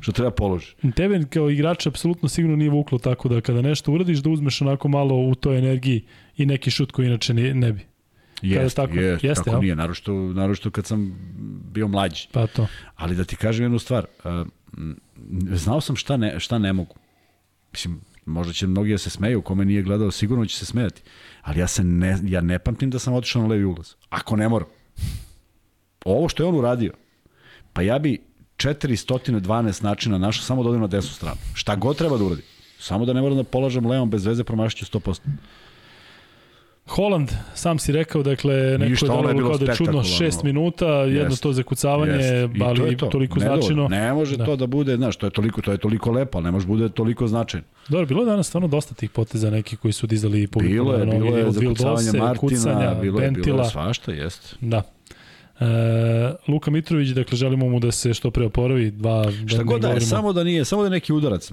[0.00, 0.92] što treba položiti.
[0.92, 4.88] Tebe kao igrača apsolutno sigurno nije vuklo tako da kada nešto uradiš da uzmeš onako
[4.88, 6.04] malo u toj energiji
[6.36, 7.93] i neki šut koji inače ne, ne bi.
[8.50, 9.60] Jeste, tako- jeste, jeste, kako jel?
[9.60, 11.16] nije, naročito, naročito kad sam
[11.72, 12.28] bio mlađi.
[12.32, 12.66] Pa to.
[12.96, 14.06] Ali da ti kažem jednu stvar,
[15.52, 16.94] znao sam šta ne, šta ne mogu.
[17.72, 21.02] Mislim, možda će mnogi da se smeju, kome nije gledao, sigurno će se smejati.
[21.42, 23.92] Ali ja, se ne, ja ne pamtim da sam otišao na levi ulaz.
[24.08, 24.68] Ako ne moram.
[26.04, 26.92] Ovo što je on uradio,
[27.72, 28.22] pa ja bi
[28.56, 31.36] 412 načina našao samo da odem na desnu stranu.
[31.54, 32.42] Šta god treba da uradi.
[32.78, 35.20] Samo da ne moram da polažem levom bez veze, promašit ću 100%.
[36.86, 40.02] Holand, sam si rekao, dakle, neko Ništa, je je dalo bilo kao da je čudno.
[40.02, 42.48] 6 minuta, jedno Jest, to zakucavanje, Jeste.
[42.54, 43.06] I to ali je to.
[43.06, 43.88] toliko ne značajno.
[43.88, 44.44] Ne može Da.
[44.44, 47.26] to da bude, znaš, to je toliko, to je toliko lepo, ne može bude toliko
[47.26, 47.66] značajno.
[47.88, 50.72] Dobro, bilo je danas stvarno dosta tih poteza neki koji su dizali publiku.
[50.72, 54.56] Bilo je, na noge, bilo je zakucavanje Martina, kucanja, bilo je, bilo je svašta, jeste.
[54.60, 54.82] Da.
[55.60, 55.64] E,
[56.48, 58.90] Luka Mitrović, dakle, želimo mu da se što pre oporavi.
[58.90, 61.52] Dva, Šta da god ne da je, samo da nije, samo da neki udarac,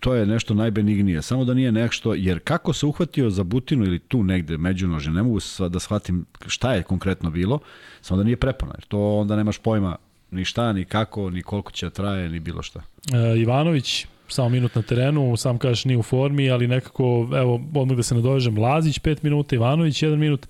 [0.00, 3.98] to je nešto najbenignije, samo da nije nešto, jer kako se uhvatio za butinu ili
[3.98, 7.58] tu negde međunože, ne mogu sva- da shvatim šta je konkretno bilo,
[8.00, 9.96] samo da nije prepona, jer to onda nemaš pojma
[10.30, 12.80] ni šta, ni kako, ni koliko će da traje, ni bilo šta.
[13.12, 17.04] E, Ivanović, samo minut na terenu, sam kažeš nije u formi, ali nekako,
[17.34, 20.46] evo, odmah da se nadovežem, Lazić 5 minuta, Ivanović 1 minut,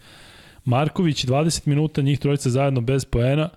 [0.67, 3.49] Marković 20 minuta, njih trojica zajedno bez poena.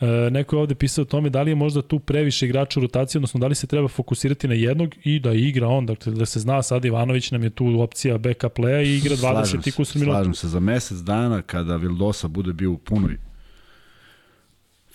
[0.00, 2.82] E, neko je ovde pisao o tome da li je možda tu previše igrača u
[2.82, 6.26] rotaciji, odnosno da li se treba fokusirati na jednog i da igra on, dakle da
[6.26, 9.72] se zna sad Ivanović nam je tu opcija backup playa i igra 20 Slažem i
[9.72, 10.16] kusur minuta.
[10.16, 13.16] Slažem se, za mesec dana kada Vildosa bude bio u punoj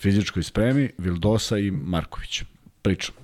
[0.02, 2.42] fizičkoj spremi, Vildosa i Marković.
[2.82, 3.14] Pričam.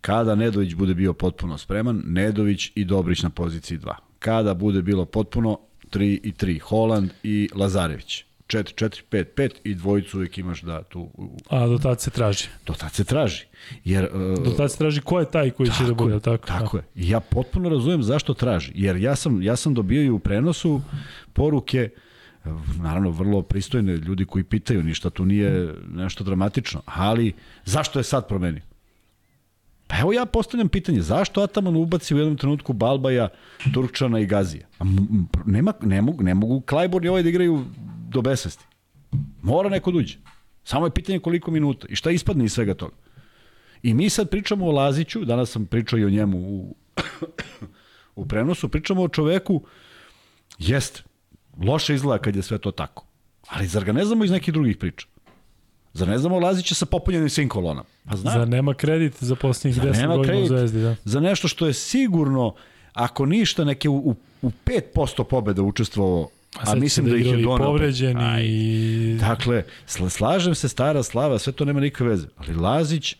[0.00, 3.94] Kada Nedović bude bio potpuno spreman, Nedović i Dobrić na poziciji 2.
[4.18, 5.58] Kada bude bilo potpuno
[5.90, 8.24] 3 i 3, Holand i Lazarević.
[8.46, 11.10] 4, 4, 5, 5 i dvojicu uvijek imaš da tu,
[11.48, 12.44] A do tad se traži.
[12.66, 13.44] do tad se traži.
[13.84, 16.46] Jer, uh, Do tad se traži ko je taj koji će da bude, tako?
[16.46, 16.82] Tako je.
[16.94, 18.72] I ja potpuno razumem zašto traži.
[18.74, 20.80] Jer ja sam, ja sam dobio i u prenosu
[21.32, 21.90] poruke,
[22.76, 27.32] naravno vrlo pristojne ljudi koji pitaju, ništa tu nije nešto dramatično, ali
[27.64, 28.62] zašto je sad promenio?
[29.88, 33.28] Pa evo ja postavljam pitanje, zašto Ataman ubaci u jednom trenutku Balbaja,
[33.74, 34.66] Turkčana i Gazija?
[35.46, 37.64] Nema, ne, mogu, ne mogu Klajborn i ovaj da igraju
[38.08, 38.64] do besvesti.
[39.42, 40.18] Mora neko da uđe.
[40.64, 42.94] Samo je pitanje koliko minuta i šta ispadne iz svega toga.
[43.82, 46.76] I mi sad pričamo o Laziću, danas sam pričao i o njemu u,
[48.16, 49.62] u prenosu, pričamo o čoveku,
[50.58, 51.04] jest,
[51.64, 53.04] loše izgleda kad je sve to tako.
[53.48, 55.06] Ali zar ga ne znamo iz nekih drugih priča?
[55.98, 57.84] Zar ne znamo Lazića sa popunjenim svim kolonama?
[58.08, 58.34] Pa znam.
[58.34, 60.46] Zar nema kredit za posljednjih Zar 10 nema godina u?
[60.46, 60.96] Zvezdi, da?
[61.04, 62.54] Za nešto što je sigurno,
[62.92, 64.50] ako ništa, neke u, u, u
[64.94, 66.28] 5% pobeda učestvovao,
[66.58, 67.66] a, sad mislim se da ih je donao.
[67.66, 69.16] povređeni Aj, i...
[69.20, 72.26] Dakle, sla- slažem se, stara slava, sve to nema nikakve veze.
[72.36, 73.16] Ali Lazić,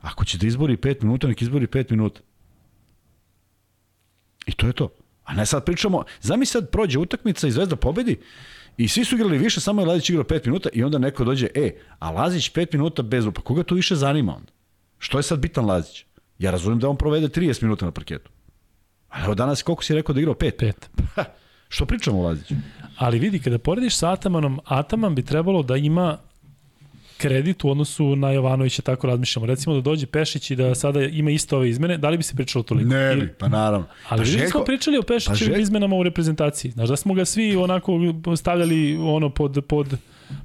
[0.00, 2.20] ako će da izbori 5 minuta, nek izbori 5 minuta.
[4.46, 4.88] I to je to.
[5.24, 8.16] A ne sad pričamo, zami sad prođe utakmica i Zvezda pobedi
[8.78, 11.48] i svi su igrali više, samo je Lazić igrao 5 minuta i onda neko dođe,
[11.54, 14.52] e, a Lazić 5 minuta bez upa, koga to više zanima onda?
[14.98, 16.04] Što je sad bitan Lazić?
[16.38, 18.30] Ja razumijem da on provede 30 minuta na parketu.
[19.08, 20.50] Ali evo danas koliko si rekao da je igrao 5?
[20.50, 20.90] Pet.
[21.68, 22.54] Što pričamo o Laziću?
[22.96, 26.18] Ali vidi, kada porediš sa Atamanom, Ataman bi trebalo da ima
[27.18, 29.46] kredit u odnosu na Jovanovića, tako razmišljamo.
[29.46, 32.34] Recimo da dođe Pešić i da sada ima isto ove izmene, da li bi se
[32.36, 32.88] pričalo toliko?
[32.90, 33.86] Ne bi, pa naravno.
[34.08, 36.70] Ali pa pa Željko- smo pričali o Pešićevim Željko- izmenama u reprezentaciji.
[36.70, 37.92] Znaš da smo ga svi onako
[38.36, 39.96] stavljali ono pod, pod,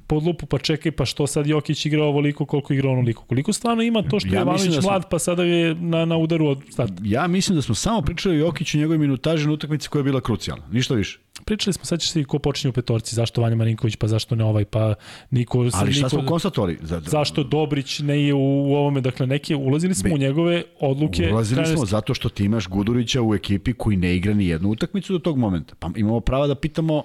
[0.06, 3.24] pod lupu, pa čekaj, pa što sad Jokić igrao ovoliko, koliko igrao onoliko.
[3.24, 6.04] Koliko stvarno ima to što Ja je mislim da smo- mlad, pa sada je na,
[6.04, 6.94] na udaru od starta.
[7.02, 10.04] Ja mislim da smo samo pričali o Jokiću i njegovoj minutaži na utakmici koja je
[10.04, 10.64] bila krucijalna.
[10.70, 11.18] Ništa više.
[11.44, 14.44] pričali smo, sad će se ko počinje u petorci, zašto Vanja Marinković, pa zašto ne
[14.44, 14.94] ovaj, pa
[15.30, 15.58] Niko...
[15.72, 16.78] Ali šta Niko, smo konstatovali?
[16.82, 20.62] Za, Zašto Dobrić ne je u, u ovome, dakle, neke, ulazili smo Be- u njegove
[20.80, 21.30] odluke.
[21.32, 21.86] Ulazili smo trenerske.
[21.86, 25.38] zato što ti imaš Gudurića u ekipi koji ne igra ni jednu utakmicu do tog
[25.38, 25.74] momenta.
[25.78, 27.02] Pa imamo prava da pitamo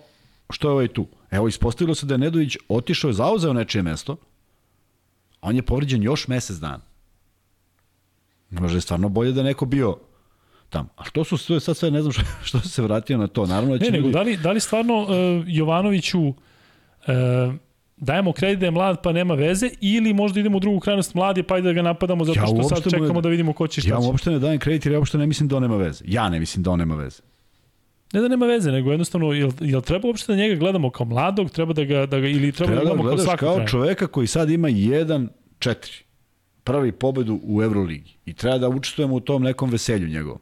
[0.49, 1.07] što je ovaj tu.
[1.31, 4.13] Evo, ispostavilo se da je Nedović otišao, zauzeo nečije mesto,
[5.33, 6.79] a on je povređen još mesec dana.
[8.51, 9.97] Možda je stvarno bolje da neko bio
[10.69, 10.89] tamo.
[10.95, 13.45] A to su sve, sad sve ne znam što, što se vratio na to.
[13.45, 15.07] Naravno da će Ne, nego ljudi- da li, da li stvarno uh,
[15.47, 16.35] Jovanoviću uh,
[17.97, 21.37] dajemo kredit da je mlad pa nema veze ili možda idemo u drugu krajnost mlad
[21.37, 23.29] je pa ajde da ga napadamo zato Ja što sad uopšte mu ne- čekamo da
[23.29, 24.01] vidimo ko će šta Ja će.
[24.01, 26.03] mu uopšte ne dajem kredit jer ja uopšte ne mislim da on nema veze.
[26.07, 27.21] Ja ne mislim da on nema veze.
[28.13, 31.49] Ne da nema veze, nego jednostavno, jel, jel treba uopšte da njega gledamo kao mladog,
[31.49, 33.25] treba da ga, da ga ili treba, Treba da da ga ga gledamo kao gledaš
[33.25, 33.69] svakog kao trenera?
[33.69, 35.29] čoveka koji sad ima 1-4.
[36.63, 38.17] Prvi pobedu u Euroligi.
[38.25, 40.39] I treba da učestvujemo u tom nekom veselju njegovom.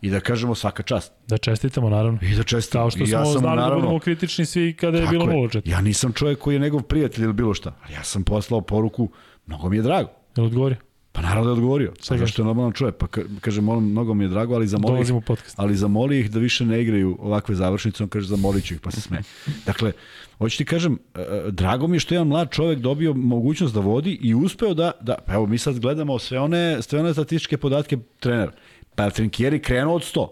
[0.00, 1.12] I da kažemo svaka čast.
[1.26, 2.18] Da čestitamo, naravno.
[2.22, 2.78] I da čestim.
[2.78, 5.24] Kao što I smo ja sam, znali naravno, da budemo kritični svi kada je bilo
[5.24, 5.30] je.
[5.30, 5.60] 0-4.
[5.64, 7.76] Ja nisam čovjek koji je njegov prijatelj ili bilo šta.
[7.84, 9.08] Ali ja sam poslao poruku,
[9.46, 10.08] mnogo mi je drago.
[10.36, 10.76] Jel odgovorio?
[11.12, 11.92] Pa naravno da je odgovorio.
[12.02, 12.96] Zato što je normalan čovjek.
[12.96, 15.54] Pa ka- kaže, molim, mnogo mi je drago, ali zamoli ih, u podcast.
[15.58, 18.90] ali zamoli ih da više ne igraju ovakve završnice, on kaže zamolit ću ih, pa
[18.90, 19.22] se sme.
[19.66, 19.92] Dakle,
[20.38, 23.74] hoću ti kažem, e, e, drago mi je što je jedan mlad čovjek dobio mogućnost
[23.74, 27.12] da vodi i uspeo da, da pa evo mi sad gledamo sve one, sve one
[27.12, 28.52] statističke podatke trenera.
[28.94, 30.28] Pa je Trinkieri krenuo od 100?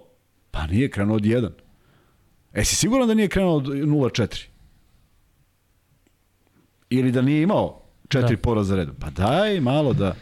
[0.50, 1.50] Pa nije, krenuo od 1.
[2.52, 4.46] E, si siguran da nije krenuo od 0,4?
[6.90, 8.42] Ili da nije imao četiri da.
[8.42, 8.94] poraza redom?
[9.00, 10.14] Pa daj malo da...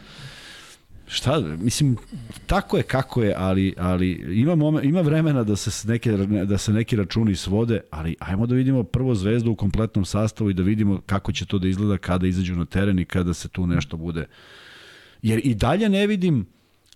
[1.11, 1.97] Šta, mislim,
[2.45, 6.11] tako je kako je, ali, ali ima, momen, ima vremena da se, neke,
[6.45, 10.53] da se neki računi svode, ali ajmo da vidimo prvo zvezdu u kompletnom sastavu i
[10.53, 13.67] da vidimo kako će to da izgleda kada izađu na teren i kada se tu
[13.67, 14.25] nešto bude.
[15.21, 16.45] Jer i dalje ne vidim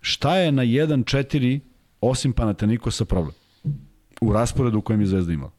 [0.02, 1.60] šta je na 1-4
[2.02, 3.34] osim Panatenikosa problem
[4.22, 5.52] u rasporedu u kojem je Zvezda imala.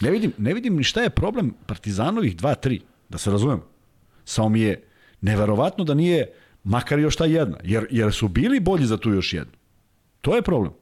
[0.00, 3.66] Ne vidim, ne vidim ni šta je problem Partizanovih 2-3, da se razumemo.
[4.24, 4.82] Samo mi je
[5.20, 6.32] neverovatno da nije
[6.64, 9.52] makar još ta jedna, jer, jer su bili bolji za tu još jednu.
[10.20, 10.72] To je problem.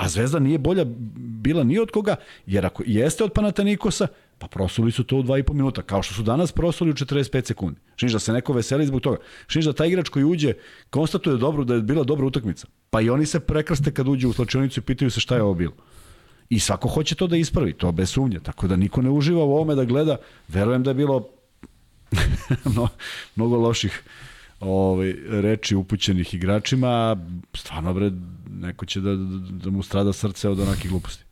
[0.00, 0.84] A Zvezda nije bolja
[1.16, 2.16] bila ni od koga,
[2.46, 4.06] jer ako jeste od Panatanikosa,
[4.38, 7.80] pa prosuli su to u 2,5 minuta, kao što su danas prosuli u 45 sekundi.
[7.96, 9.16] Šniš da se neko veseli zbog toga.
[9.46, 10.52] Šniš da taj igrač koji uđe
[10.90, 12.66] konstatuje dobro da je bila dobra utakmica.
[12.90, 15.54] Pa i oni se prekrste kad uđu u slačionicu i pitaju se šta je ovo
[15.54, 15.72] bilo.
[16.48, 18.40] I svako hoće to da ispravi, to bez sumnje.
[18.40, 20.16] Tako da niko ne uživa u ovome da gleda.
[20.48, 21.28] Verujem da je bilo
[22.76, 22.88] no,
[23.36, 24.02] mnogo loših
[24.60, 27.16] ovaj, reči upućenih igračima.
[27.54, 28.10] Stvarno, bre,
[28.50, 29.16] neko će da,
[29.64, 31.24] da mu strada srce od onakih gluposti.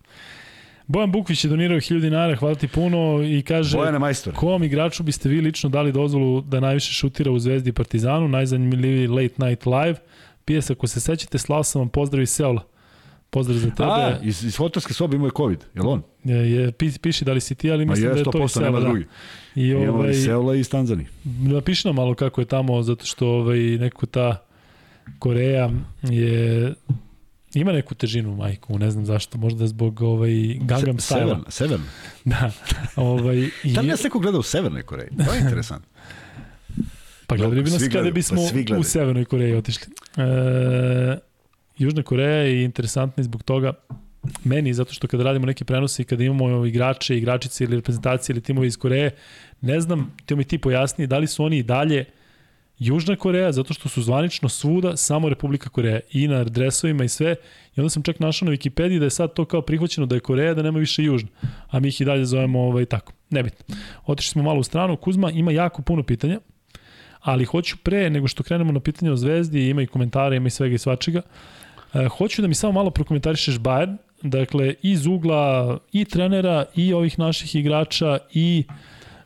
[0.86, 3.76] Bojan Bukvić je donirao 1000 dinara, hvala ti puno i kaže...
[3.76, 4.36] Bojane majstore.
[4.36, 9.06] Kom igraču biste vi lično dali dozvolu da najviše šutira u Zvezdi i Partizanu, najzanimljiviji
[9.06, 9.94] late night live?
[10.44, 12.64] Pijes, ako se sećate, slao sam vam pozdrav iz Seula.
[13.30, 13.84] Pozdrav za tebe.
[13.84, 16.02] A, iz, iz hotelske sobe imao je COVID, je on?
[16.24, 18.50] Je, je, pi- piši da li si ti, ali mislim je, da je to iz
[18.50, 18.80] 100%, nema Seula.
[18.80, 18.86] Da.
[18.86, 19.06] drugi.
[19.54, 21.08] I Imamo ovaj, iz Seula i iz Tanzanije.
[21.24, 24.44] napiši nam malo kako je tamo, zato što ovaj, neko ta
[25.18, 25.70] Koreja
[26.02, 26.74] je
[27.54, 31.18] ima neku težinu majku, ne znam zašto, možda zbog ovaj Gangnam Se, Style.
[31.18, 31.86] severna, severna.
[32.24, 32.50] Da.
[32.96, 35.08] Ovaj i Da li nas neko gleda u Severnoj Koreji?
[35.26, 35.88] To je interesantno.
[37.26, 38.36] pa gledali bi nas kada bismo
[38.68, 38.82] pa u.
[38.82, 39.86] Severnoj Koreji otišli.
[40.16, 41.18] E,
[41.78, 43.72] Južna Koreja je interesantna zbog toga
[44.44, 48.42] meni, zato što kada radimo neke prenose i kada imamo igrače, igračice ili reprezentacije ili
[48.42, 49.10] timove iz Koreje,
[49.60, 52.04] ne znam, ti mi ti pojasni, da li su oni i dalje
[52.78, 57.34] Južna Koreja, zato što su zvanično svuda samo Republika Koreja i na dresovima i sve.
[57.76, 60.20] I onda sam čak našao na Wikipediji da je sad to kao prihvaćeno da je
[60.20, 61.28] Koreja, da nema više Južna.
[61.70, 63.12] A mi ih i dalje zovemo ovaj, tako.
[63.30, 63.76] Nebitno.
[64.06, 64.96] Otišli smo malo u stranu.
[64.96, 66.40] Kuzma ima jako puno pitanja,
[67.20, 70.50] ali hoću pre nego što krenemo na pitanje o Zvezdi, ima i komentare, ima i
[70.50, 71.22] svega i svačega.
[72.18, 77.54] Hoću da mi samo malo prokomentarišeš Bayern, dakle iz ugla i trenera i ovih naših
[77.54, 78.64] igrača i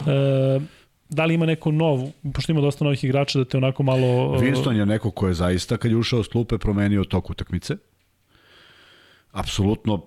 [0.06, 0.60] e,
[1.08, 4.36] da li ima neko nov, pošto ima dosta novih igrača da te onako malo...
[4.36, 7.76] e, Winston je neko ko je zaista, kad je ušao s klupe, promenio tok utakmice.
[9.32, 10.06] Apsolutno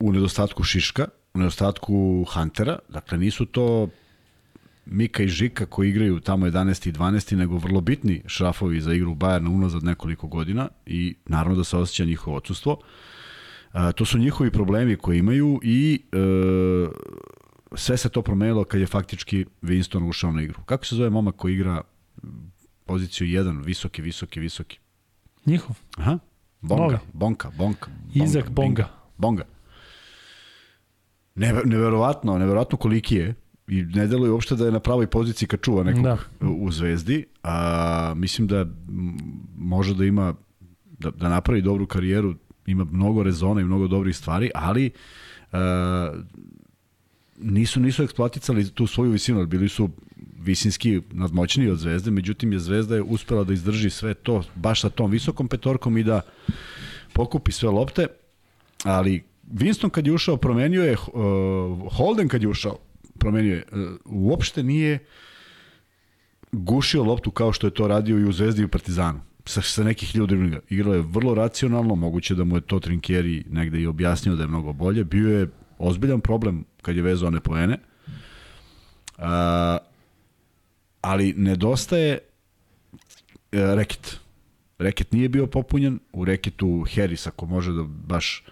[0.00, 2.78] u nedostatku Šiška, u nedostatku Huntera.
[2.88, 3.88] Dakle, nisu to
[4.86, 6.88] Mika i Žika koji igraju tamo 11.
[6.88, 7.36] i 12.
[7.36, 12.04] nego vrlo bitni šrafovi za igru Bayerna unazad nekoliko godina i naravno da se osjeća
[12.04, 12.78] njihovo odsustvo.
[13.72, 16.16] A, to su njihovi problemi koje imaju i e,
[17.74, 20.62] sve se to promenilo kad je faktički Winston ušao na igru.
[20.62, 21.80] Kako se zove momak koji igra
[22.86, 24.78] poziciju 1, visoki, visoki, visoki?
[25.46, 25.76] Njihov.
[25.96, 26.18] Aha.
[26.60, 26.96] Bonga, Novi.
[27.12, 27.90] Bonka, Bonka.
[28.14, 28.88] Izak Bonga.
[29.18, 29.44] Bonga.
[31.34, 33.34] Ne, neverovatno, neverovatno koliki je
[33.72, 36.16] i ne deluje uopšte da je na pravoj poziciji kad čuva nekog Da.
[36.40, 38.66] u Zvezdi, a mislim da
[39.56, 40.34] može da ima
[40.98, 42.34] da, da napravi dobru karijeru,
[42.66, 44.90] ima mnogo rezona i mnogo dobrih stvari, ali
[47.38, 49.90] nisu nisu eksploatisali tu svoju visinu, bili su
[50.40, 54.90] visinski nadmoćniji od Zvezde, međutim je Zvezda je uspela da izdrži sve to baš sa
[54.90, 56.20] tom visokom petorkom i da
[57.12, 58.06] pokupi sve lopte,
[58.84, 62.78] ali Winston kad je ušao promenio je, uh, Holden kad je ušao
[63.22, 64.98] promenio je, uh, uopšte nije
[66.52, 69.84] gušio loptu kao što je to radio i u Zvezdi i u Partizanu sa, sa
[69.84, 74.36] nekih ljudi igrao je vrlo racionalno, moguće da mu je to Trinkjeri negde i objasnio
[74.36, 75.04] da je mnogo bolje.
[75.04, 77.78] Bio je ozbiljan problem kad je vezao one poene.
[79.18, 79.24] Uh,
[81.00, 84.20] ali nedostaje uh, reket.
[84.78, 88.44] Reket nije bio popunjen, u reketu Harris ako može da baš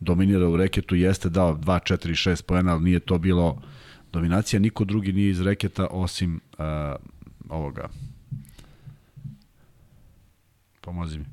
[0.00, 3.62] dominira u reketu, jeste dao 2, 4, 6 poena, ali nije to bilo
[4.12, 6.64] dominacija, niko drugi nije iz reketa osim uh,
[7.48, 7.88] ovoga
[10.86, 11.24] Pomozi mi.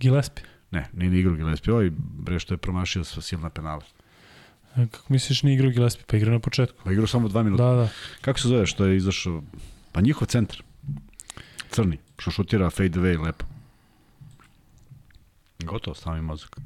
[0.00, 0.44] Gillespie?
[0.70, 1.74] Ne, nije ni igrao Gillespie.
[1.74, 3.82] Ovaj bre što je promašio sa silna penala.
[4.76, 6.04] E, kako misliš ni igrao Gillespie?
[6.06, 6.78] Pa igrao na početku.
[6.84, 7.64] Pa igrao samo dva minuta.
[7.64, 7.88] Da, da.
[8.20, 9.42] Kako se zove što je izašao?
[9.92, 10.62] Pa njihov centar.
[11.70, 11.98] Crni.
[12.18, 13.44] Što šutira fade away lepo.
[15.64, 16.56] Gotovo, sami mozak.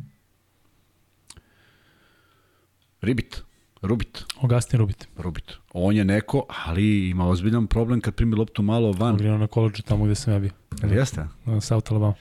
[3.01, 3.43] Ribit.
[3.87, 4.25] Rubit.
[4.43, 5.09] Augustin Rubit.
[5.17, 5.53] Rubit.
[5.73, 9.27] On je neko, ali ima ozbiljan problem kad primi loptu malo van.
[9.27, 10.51] On na koleđu tamo gde sam ja bio.
[10.83, 11.27] Ali jeste?
[11.45, 12.15] Na South Alabama.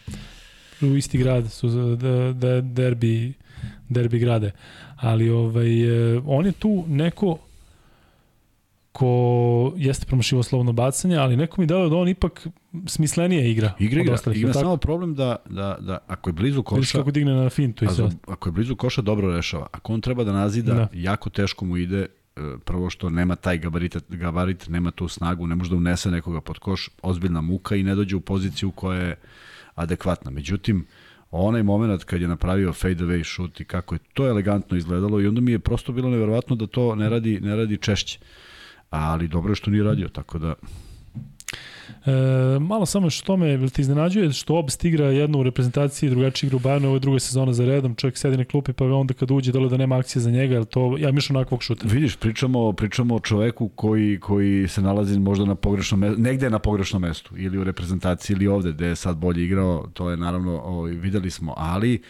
[0.82, 3.34] U isti grad su da, da derbi,
[3.90, 4.52] derbi grade.
[4.96, 7.38] Ali ovaj, e, on je tu neko
[8.96, 12.48] ko jeste promašivo slovno bacanje, ali neko mi dao da on ipak
[12.88, 13.74] smislenije igra.
[13.80, 14.14] Igra, igra.
[14.14, 16.80] Ostalih, ima samo problem da, da, da ako je blizu koša...
[16.80, 18.10] Viš kako digne na fintu i sve.
[18.28, 19.68] Ako je blizu koša, dobro rešava.
[19.72, 20.88] Ako on treba da nazida, da.
[20.94, 22.08] jako teško mu ide e,
[22.66, 26.60] prvo što nema taj gabarit, gabarit, nema tu snagu, ne može da unese nekoga pod
[26.60, 29.16] koš, ozbiljna muka i ne dođe u poziciju koja je
[29.76, 30.32] adekvatna.
[30.32, 30.86] Međutim,
[31.32, 35.28] onaj moment kad je napravio fade away šut i kako je to elegantno izgledalo i
[35.28, 38.20] onda mi je prosto bilo neverovatno da to ne radi, ne radi češće
[38.96, 40.54] ali dobro je što nije radio, tako da...
[42.06, 46.58] E, malo samo što me ti iznenađuje što Obst igra jednu u reprezentaciji, drugačiji igra
[46.58, 49.32] u Bayernu, ovo je druga sezona za redom, čovjek sedi na klupi pa onda kad
[49.32, 51.88] uđe dole da nema akcije za njega, to ja mišljam onakvog šuta.
[51.88, 56.60] Vidiš, pričamo, pričamo o čoveku koji, koji se nalazi možda na pogrešnom mestu, negde na
[56.60, 60.52] pogrešnom mestu, ili u reprezentaciji ili ovde, gde je sad bolje igrao, to je naravno,
[60.52, 62.02] o, ovaj, videli smo, ali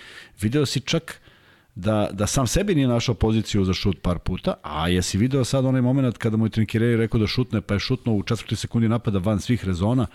[0.41, 1.21] video si čak
[1.75, 5.65] da, da sam sebi nije našao poziciju za šut par puta, a jesi video sad
[5.65, 8.89] onaj moment kada mu je Trinkjeri rekao da šutne, pa je šutno u četvrtoj sekundi
[8.89, 10.07] napada van svih rezona,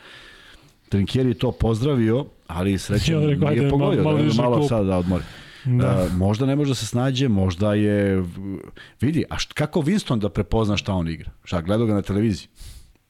[0.88, 4.98] Trinkjeri je to pozdravio, ali srećan ja, nije pogodio, malo, malo, da malo sad da
[4.98, 5.24] odmori.
[5.64, 6.04] Da.
[6.04, 8.24] Uh, možda ne može da se snađe, možda je...
[9.00, 11.30] Vidi, a št, kako Winston da prepozna šta on igra?
[11.44, 12.48] Šta, gledao ga na televiziji?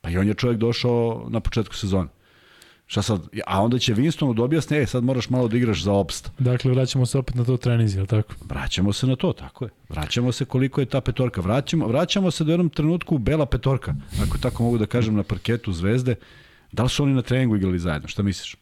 [0.01, 2.09] Pa i on je čovjek došao na početku sezone.
[2.91, 3.21] Šta sad?
[3.47, 6.31] A onda će Winstonu da objasni, e, sad moraš malo da igraš za opst.
[6.39, 8.35] Dakle, vraćamo se opet na to trenizi, je li tako?
[8.49, 9.71] Vraćamo se na to, tako je.
[9.89, 11.41] Vraćamo se koliko je ta petorka.
[11.41, 15.73] Vraćamo, vraćamo se do jednom trenutku bela petorka, ako tako mogu da kažem, na parketu
[15.73, 16.15] Zvezde.
[16.73, 18.09] Da li su oni na treningu igrali zajedno?
[18.09, 18.57] Šta misliš?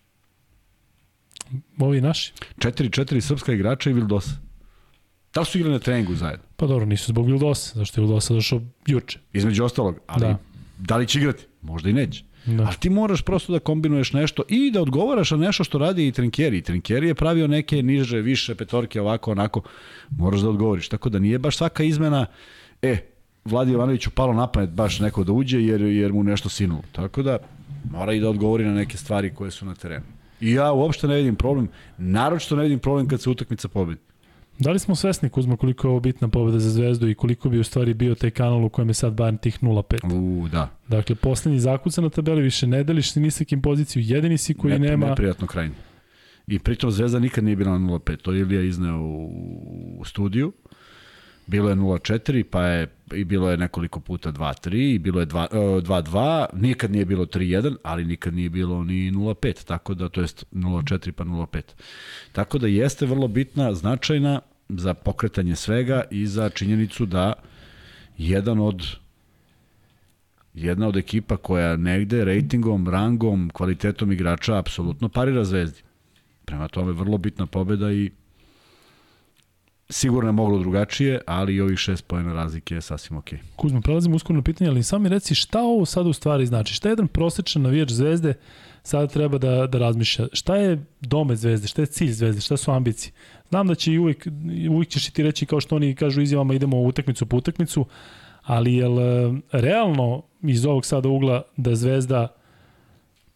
[1.79, 2.33] Ovi naši?
[2.59, 4.37] 4-4 srpska igrača i Vildosa.
[5.35, 6.45] Da li su igrali na treningu zajedno?
[6.57, 9.19] Pa dobro, nisu zbog Vildosa, zašto je Vildosa došao juče.
[9.33, 10.39] Između ostalog, ali da.
[10.79, 11.45] da li će igrati?
[11.63, 12.28] Možda i neće.
[12.57, 12.65] Da.
[12.65, 16.13] Ali ti moraš prosto da kombinuješ nešto i da odgovaraš na nešto što radi i
[16.13, 16.63] Trinkeri.
[16.63, 19.63] Trinkeri je pravio neke niže, više petorke, ovako, onako.
[20.11, 20.89] Moraš da odgovoriš.
[20.89, 22.27] Tako da nije baš svaka izmena,
[22.83, 22.97] e,
[23.45, 26.83] Vladi Jovanoviću palo na pamet baš neko da uđe jer, jer mu nešto sinulo.
[26.93, 27.39] Tako da
[27.91, 30.05] mora i da odgovori na neke stvari koje su na terenu.
[30.41, 31.69] I ja uopšte ne vidim problem,
[31.99, 34.01] naročito ne vidim problem kad se utakmica pobedi.
[34.59, 37.59] Da li smo svesni, Kuzma, koliko je ovo bitna pobeda za Zvezdu i koliko bi
[37.59, 40.15] u stvari bio taj kanal u kojem je sad Bayern tih 0-5?
[40.15, 40.71] U, da.
[40.89, 44.79] Dakle, poslednji zakuca na tabeli, više ne deliš ni nisakim poziciju, jedini si koji ne,
[44.79, 45.07] nema...
[45.07, 45.75] Neprijatno krajnje.
[46.47, 49.31] I pritom Zvezda nikad nije bila na 0-5, to je Ilija izneo u,
[49.99, 50.53] u studiju.
[51.49, 56.47] Bilo je 0-4, pa je i bilo je nekoliko puta 2-3, i bilo je 2-2,
[56.53, 60.45] uh, nikad nije bilo 3-1, ali nikad nije bilo ni 0-5, tako da, to jest
[60.53, 61.63] 0-4 pa 0-5.
[62.33, 67.33] Tako da jeste vrlo bitna, značajna za pokretanje svega i za činjenicu da
[68.19, 68.83] jedan od
[70.55, 75.83] jedna od ekipa koja negde rejtingom, rangom, kvalitetom igrača apsolutno parira Zvezdi.
[76.45, 78.11] Prema tome vrlo bitna pobeda i
[79.91, 83.39] Sigurno je moglo drugačije, ali i ovih šest pojena razlike je sasvim okej.
[83.57, 86.75] Kuzma, prelazimo uskoro na pitanje, ali sami reci šta ovo sad u stvari znači?
[86.75, 88.35] Šta je jedan prosečan navijač zvezde
[88.83, 90.27] sada treba da, da razmišlja?
[90.33, 91.69] Šta je domet zvezde?
[91.69, 92.41] Šta je cilj zvezde?
[92.41, 93.13] Šta su ambicije?
[93.49, 94.29] Znam da će i uvijek,
[94.71, 97.87] uvijek ćeš ti reći kao što oni kažu izjavama idemo utakmicu po utakmicu,
[98.43, 98.87] ali je
[99.53, 102.38] realno iz ovog sada ugla da zvezda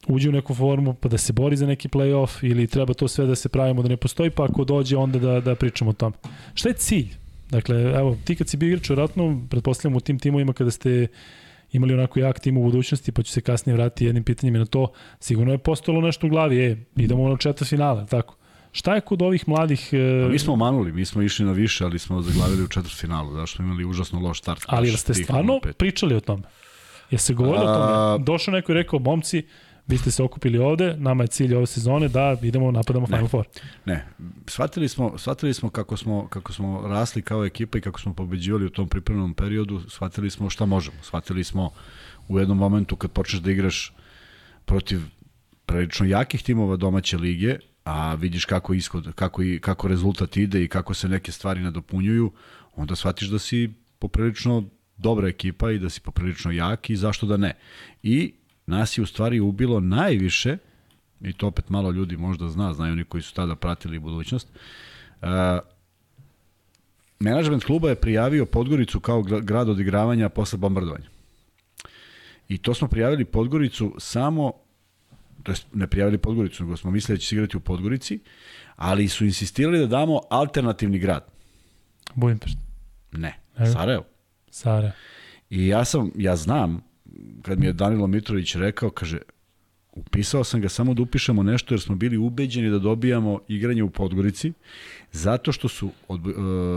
[0.07, 3.27] uđe u neku formu pa da se bori za neki play-off ili treba to sve
[3.27, 6.13] da se pravimo da ne postoji pa ako dođe onda da, da pričamo o tom.
[6.55, 7.09] Šta je cilj?
[7.51, 11.07] Dakle, evo, ti kad si bio igrač, vjerojatno, pretpostavljam u tim timovima kada ste
[11.73, 14.93] imali onako jak tim u budućnosti, pa ću se kasnije vratiti jednim pitanjem na to,
[15.21, 18.37] sigurno je postalo nešto u glavi, e, idemo na četvrt finale, tako.
[18.73, 19.89] Šta je kod ovih mladih...
[19.93, 20.23] E...
[20.23, 23.37] Pa mi smo manuli, mi smo išli na više, ali smo zaglavili u četvrt finalu,
[23.37, 24.63] da smo imali užasno loš start.
[24.67, 26.43] Ali ste stvarno pričali o tome?
[27.11, 28.25] Je se govorilo o tome?
[28.25, 29.43] Došao neko i rekao, momci,
[29.87, 33.47] vi ste se okupili ovde, nama je cilj ove sezone da idemo napadamo Final Four.
[33.85, 34.07] Ne,
[34.47, 38.67] shvatili smo, shvatili smo kako smo, kako smo rasli kao ekipa i kako smo pobeđivali
[38.67, 40.97] u tom pripremnom periodu, shvatili smo šta možemo.
[41.03, 41.71] Shvatili smo
[42.29, 43.95] u jednom momentu kad počneš da igraš
[44.65, 45.01] protiv
[45.67, 50.69] prilično jakih timova domaće lige, a vidiš kako ishod, kako, i, kako rezultat ide i
[50.69, 52.33] kako se neke stvari nadopunjuju,
[52.77, 54.65] onda shvatiš da si poprilično
[54.97, 57.55] dobra ekipa i da si poprilično jak i zašto da ne.
[58.03, 58.35] I
[58.67, 60.57] nas je u stvari ubilo najviše,
[61.21, 64.49] i to opet malo ljudi možda zna, znaju oni koji su tada pratili budućnost,
[65.23, 65.29] uh,
[67.21, 71.07] menadžment kluba je prijavio Podgoricu kao grad odigravanja posle bombardovanja.
[72.49, 74.53] I to smo prijavili Podgoricu samo,
[75.43, 78.19] to jest ne prijavili Podgoricu, nego smo mislili da će se igrati u Podgorici,
[78.77, 81.25] ali su insistirali da damo alternativni grad.
[82.15, 82.61] Budimpešta.
[83.13, 83.39] Ne,
[83.73, 84.05] Sarajevo.
[84.51, 84.93] Sarajevo.
[85.51, 86.92] I ja sam, ja znam
[87.43, 89.19] kad mi je Danilo Mitrović rekao, kaže,
[89.93, 93.91] upisao sam ga samo da upišemo nešto jer smo bili ubeđeni da dobijamo igranje u
[93.91, 94.53] Podgorici,
[95.13, 96.35] zato što su od, uh,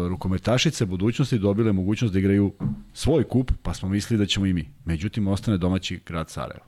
[0.09, 2.53] rukometašice budućnosti dobile mogućnost da igraju
[2.93, 4.69] svoj kup, pa smo mislili da ćemo i mi.
[4.85, 6.65] Međutim, ostane domaći grad Sarajevo.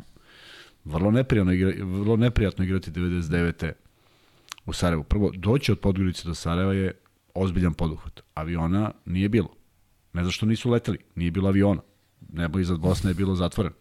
[0.85, 3.71] Vrlo neprijatno, igra, vrlo neprijatno igrati 99.
[4.65, 5.03] u Sarajevu.
[5.03, 6.91] Prvo, doći od Podgorice do Sarajeva je
[7.33, 8.21] ozbiljan poduhvat.
[8.33, 9.49] Aviona nije bilo.
[10.13, 11.81] Ne zašto nisu leteli, nije bilo aviona
[12.33, 13.75] nebo iznad Bosne je bilo zatvoreno.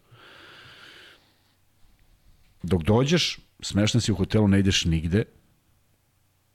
[2.63, 5.23] Dok dođeš, smešan si u hotelu, ne ideš nigde,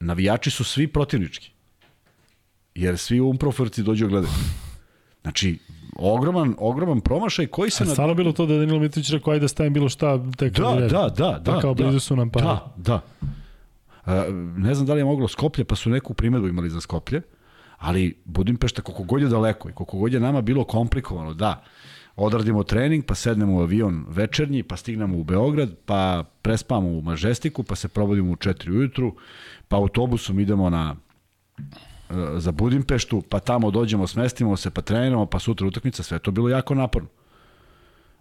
[0.01, 1.51] navijači su svi protivnički.
[2.75, 4.33] Jer svi umproforci dođu gledati.
[5.23, 5.59] Znači,
[5.97, 7.85] ogroman, ogroman promašaj koji se...
[7.85, 7.93] A na...
[7.93, 10.89] stvarno bilo to da Danilo Mitrović rekao, ajde da stavim bilo šta tek da, da,
[10.89, 12.41] da, da, da, kao blizu da, su nam pa.
[12.41, 13.01] Da, da.
[14.05, 14.25] A,
[14.57, 17.23] ne znam da li je moglo Skoplje, pa su neku primedbu imali za Skoplje,
[17.83, 21.65] ali Budimpešta koliko god je daleko i koliko god je nama bilo komplikovano, da,
[22.17, 27.63] odradimo trening, pa sednemo u avion večernji, pa stignemo u Beograd, pa prespamo u Mažestiku,
[27.63, 29.15] pa se probudimo u 4 ujutru,
[29.69, 30.97] pa autobusom idemo na
[31.77, 36.31] e, za Budimpeštu, pa tamo dođemo, smestimo se, pa treniramo, pa sutra utakmica, sve to
[36.31, 37.09] bilo jako naporno.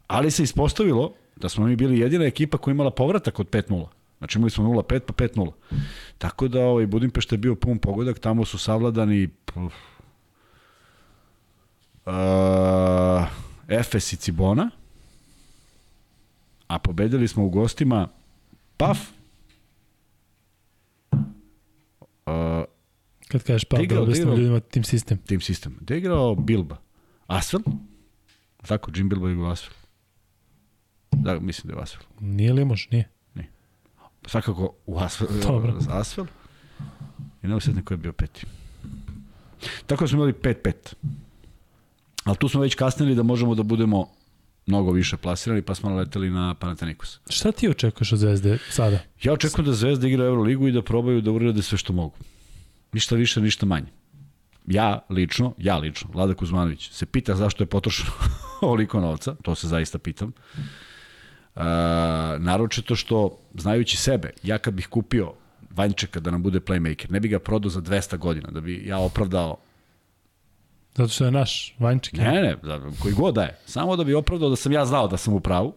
[0.07, 3.85] Ali se ispostavilo da smo mi bili jedina ekipa koja imala povratak od 5-0.
[4.21, 5.51] Znači imali smo 0-5 pa 5-0.
[6.17, 9.71] Tako da ovaj, Budimpešta je bio pun pogodak, tamo su savladani uh,
[13.67, 14.69] Efes i Cibona,
[16.67, 18.07] a pobedili smo u gostima
[18.77, 18.99] PAF,
[22.25, 22.63] uh,
[23.27, 25.17] Kad kažeš pa, da objasnimo ljudima tim sistem.
[25.17, 25.77] Tim sistem.
[25.81, 26.77] Da je igrao Bilba.
[27.27, 27.59] Asfel?
[28.67, 29.73] Tako, Jim Bilba je igrao Asfel.
[31.11, 32.03] Da, mislim da je Asfel.
[32.19, 32.87] Nije li može?
[32.91, 33.09] Nije.
[34.25, 35.27] Svakako u Asfel.
[35.47, 35.73] Dobro.
[35.89, 36.25] Asfel.
[37.43, 38.45] I ne osjetno ko je bio peti.
[39.87, 40.73] Tako da smo imali 5-5.
[42.23, 44.07] Ali tu smo već kasnili da možemo da budemo
[44.65, 47.19] mnogo više plasirani, pa smo leteli na Panathinaikos.
[47.29, 48.99] Šta ti očekuješ od Zvezde sada?
[49.23, 52.15] Ja očekujem da Zvezda igra Euroligu i da probaju da urade sve što mogu.
[52.93, 53.87] Ništa više, ništa manje.
[54.67, 58.11] Ja lično, ja lično, Vlada Kuzmanović, se pita zašto je potrošeno
[58.61, 60.33] ovoliko novca, to se zaista pitam.
[61.55, 61.61] Uh,
[62.39, 65.33] naročito što, znajući sebe, ja kad bih kupio
[65.69, 68.97] Vančeka da nam bude playmaker, ne bi ga prodao za 200 godina, da bi ja
[68.99, 69.57] opravdao
[70.95, 72.13] Zato što je naš Vanček.
[72.13, 72.55] Ne, ne,
[73.01, 73.57] koji god da je.
[73.65, 75.73] Samo da bi opravdao da sam ja znao da sam u pravu.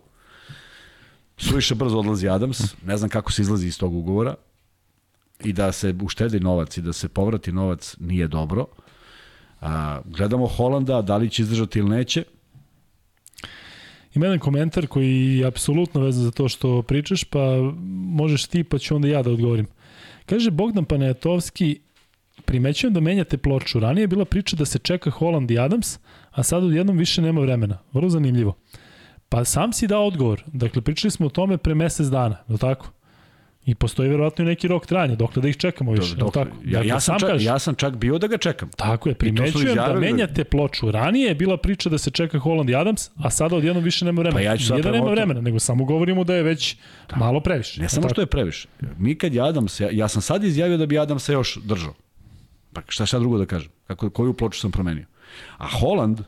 [1.37, 4.35] Suviše brzo odlazi Adams, ne znam kako se izlazi iz tog ugovora
[5.45, 8.67] i da se uštedi novac i da se povrati novac nije dobro.
[9.61, 12.25] A, gledamo Holanda, da li će izdržati ili neće.
[14.15, 17.41] Ima jedan komentar koji je apsolutno vezan za to što pričaš, pa
[17.93, 19.67] možeš ti, pa ću onda ja da odgovorim.
[20.27, 21.81] Kaže Bogdan Panejatovski,
[22.45, 23.81] primećujem da menjate ploču.
[23.81, 25.99] Ranije je bila priča da se čeka Holland i Adams,
[26.31, 27.79] a sad odjednom više nema vremena.
[27.93, 28.57] Vrlo zanimljivo.
[29.29, 30.45] Pa sam si dao odgovor.
[30.47, 32.91] Dakle, pričali smo o tome pre mesec dana, je tako?
[33.67, 36.51] I postoji verovatno i neki rok trajanja, dokle da ih čekamo više, dok, tako?
[36.65, 38.71] Ja, dakle, ja, sam čak, ja sam čak bio da ga čekam.
[38.77, 40.91] Tako je, primećujem da menjate ploču.
[40.91, 44.21] Ranije je bila priča da se čeka Holland i Adams, a sada odjednom više nema
[44.21, 44.39] vremena.
[44.39, 46.77] Pa ja ću Nije da nema vremena, nego samo govorimo da je već
[47.11, 47.17] da.
[47.17, 47.81] malo previše.
[47.81, 48.69] Ne samo što je previše.
[48.99, 51.95] Mi kad je Adams, ja, ja sam sad izjavio da bi Adams se još držao.
[52.73, 53.71] Pa šta šta drugo da kažem?
[53.87, 55.05] Kako, koju ploču sam promenio?
[55.59, 56.21] A Holland,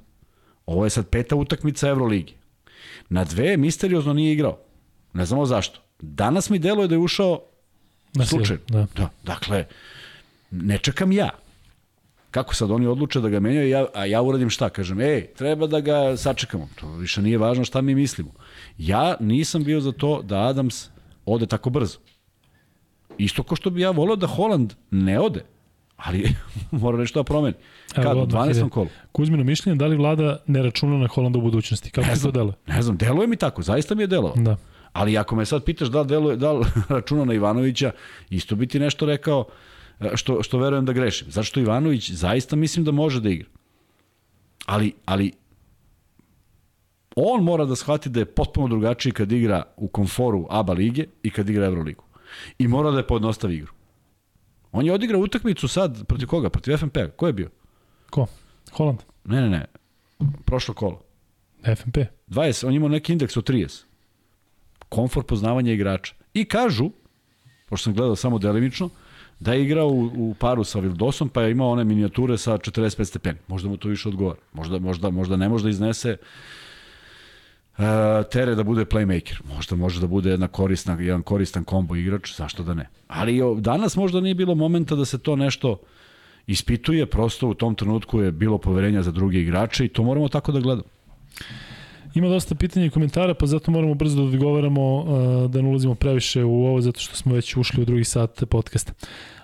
[0.66, 2.34] ovo je sad peta utakmica Euroligi.
[3.08, 4.58] Na dve misteriozno nije igrao.
[5.12, 5.85] Ne znamo zašto.
[6.00, 7.40] Danas mi deluje da je ušao
[8.24, 8.56] slučaj.
[8.68, 8.86] Da.
[8.96, 9.08] da.
[9.22, 9.64] Dakle,
[10.50, 11.30] ne čekam ja.
[12.30, 14.68] Kako sad oni odluče da ga menjaju, ja, a ja uradim šta?
[14.68, 16.68] Kažem, ej, treba da ga sačekamo.
[16.80, 18.32] To više nije važno šta mi mislimo.
[18.78, 20.88] Ja nisam bio za to da Adams
[21.26, 21.98] ode tako brzo.
[23.18, 25.44] Isto ko što bi ja volio da Holland ne ode,
[25.96, 26.34] ali
[26.70, 27.54] mora nešto da promeni.
[27.94, 28.68] Kad, u 12.
[28.68, 28.88] kolu?
[29.12, 31.90] Kuzmino mišljenje, da li vlada ne računa na Holanda u budućnosti?
[31.90, 32.54] Kako ne znam, to deluje?
[32.66, 34.36] Ne znam, deluje mi tako, zaista mi je delovao.
[34.36, 34.56] Da.
[34.96, 37.92] Ali ako me sad pitaš da li, deluje, da li računa na Ivanovića,
[38.30, 39.44] isto bi ti nešto rekao
[40.14, 41.30] što, što verujem da grešim.
[41.30, 43.48] Zašto Ivanović zaista mislim da može da igra.
[44.66, 45.32] Ali, ali
[47.16, 51.30] on mora da shvati da je potpuno drugačiji kad igra u komforu ABA lige i
[51.30, 52.04] kad igra Euroligu.
[52.58, 53.72] I mora da je podnostavi igru.
[54.72, 56.50] On je odigrao utakmicu sad protiv koga?
[56.50, 56.98] Protiv FNP.
[57.16, 57.50] Ko je bio?
[58.10, 58.26] Ko?
[58.72, 58.98] Holland?
[59.24, 59.64] Ne, ne, ne.
[60.44, 61.02] Prošlo kolo.
[61.76, 61.98] FNP?
[62.28, 63.84] 20, on imao neki indeks od 30.
[64.88, 66.14] Komfor poznavanja igrača.
[66.34, 66.90] I kažu,
[67.68, 68.88] pošto sam gledao samo delimično,
[69.40, 73.04] da je igrao u, u paru sa Vildosom, pa je imao one minijature sa 45
[73.04, 73.38] stepeni.
[73.48, 74.40] Možda mu to više odgovara.
[74.52, 76.16] Možda, možda, možda ne može da iznese
[77.78, 77.84] uh,
[78.32, 79.40] tere da bude playmaker.
[79.54, 82.88] Možda može da bude jedna korisna, jedan koristan kombo igrač, zašto da ne.
[83.08, 85.80] Ali danas možda nije bilo momenta da se to nešto
[86.46, 90.52] ispituje, prosto u tom trenutku je bilo poverenja za druge igrače i to moramo tako
[90.52, 90.88] da gledamo.
[92.16, 95.04] Ima dosta pitanja i komentara, pa zato moramo brzo da odgovaramo
[95.48, 98.92] da ne ulazimo previše u ovo, zato što smo već ušli u drugi sat podcasta.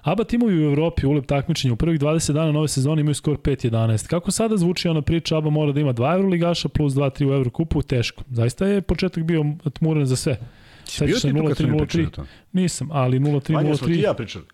[0.03, 4.07] ABA timovi u Evropi, ulep takmičenja, u prvih 20 dana nove sezone imaju skor 5-11.
[4.07, 7.83] Kako sada zvuči ona priča, ABA mora da ima 2 Euroligaša plus 2-3 u Evrokupu,
[7.83, 8.25] teško.
[8.31, 10.39] Zaista je početak bio tmuren za sve.
[10.85, 12.25] Sam pričali to?
[12.53, 13.53] Nisam, ali 0-3, 0-3.
[13.53, 14.45] Manje smo ti ja pričali.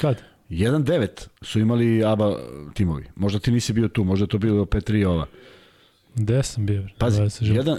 [0.00, 0.22] Kad?
[0.50, 2.36] 1-9 su imali ABA
[2.74, 3.04] timovi.
[3.16, 5.26] Možda ti nisi bio tu, možda to bilo 5-3 ova.
[6.14, 6.86] Gde sam bio?
[6.98, 7.78] Pazi, jedan,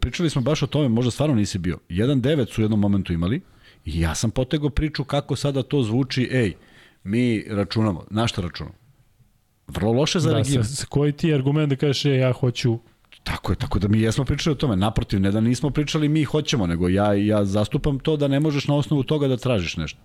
[0.00, 1.78] pričali smo baš o tome, možda stvarno nisi bio.
[1.88, 3.40] 1-9 su u jednom momentu imali
[3.84, 6.54] i ja sam potegao priču kako sada to zvuči, ej,
[7.04, 8.76] mi računamo, na šta računamo?
[9.68, 10.64] Vrlo loše za da, region.
[10.64, 12.78] Sa, koji ti argument da kažeš, ej, ja hoću
[13.24, 14.76] Tako je, tako da mi jesmo pričali o tome.
[14.76, 18.68] Naprotiv, ne da nismo pričali mi hoćemo, nego ja, ja zastupam to da ne možeš
[18.68, 19.98] na osnovu toga da tražiš nešto.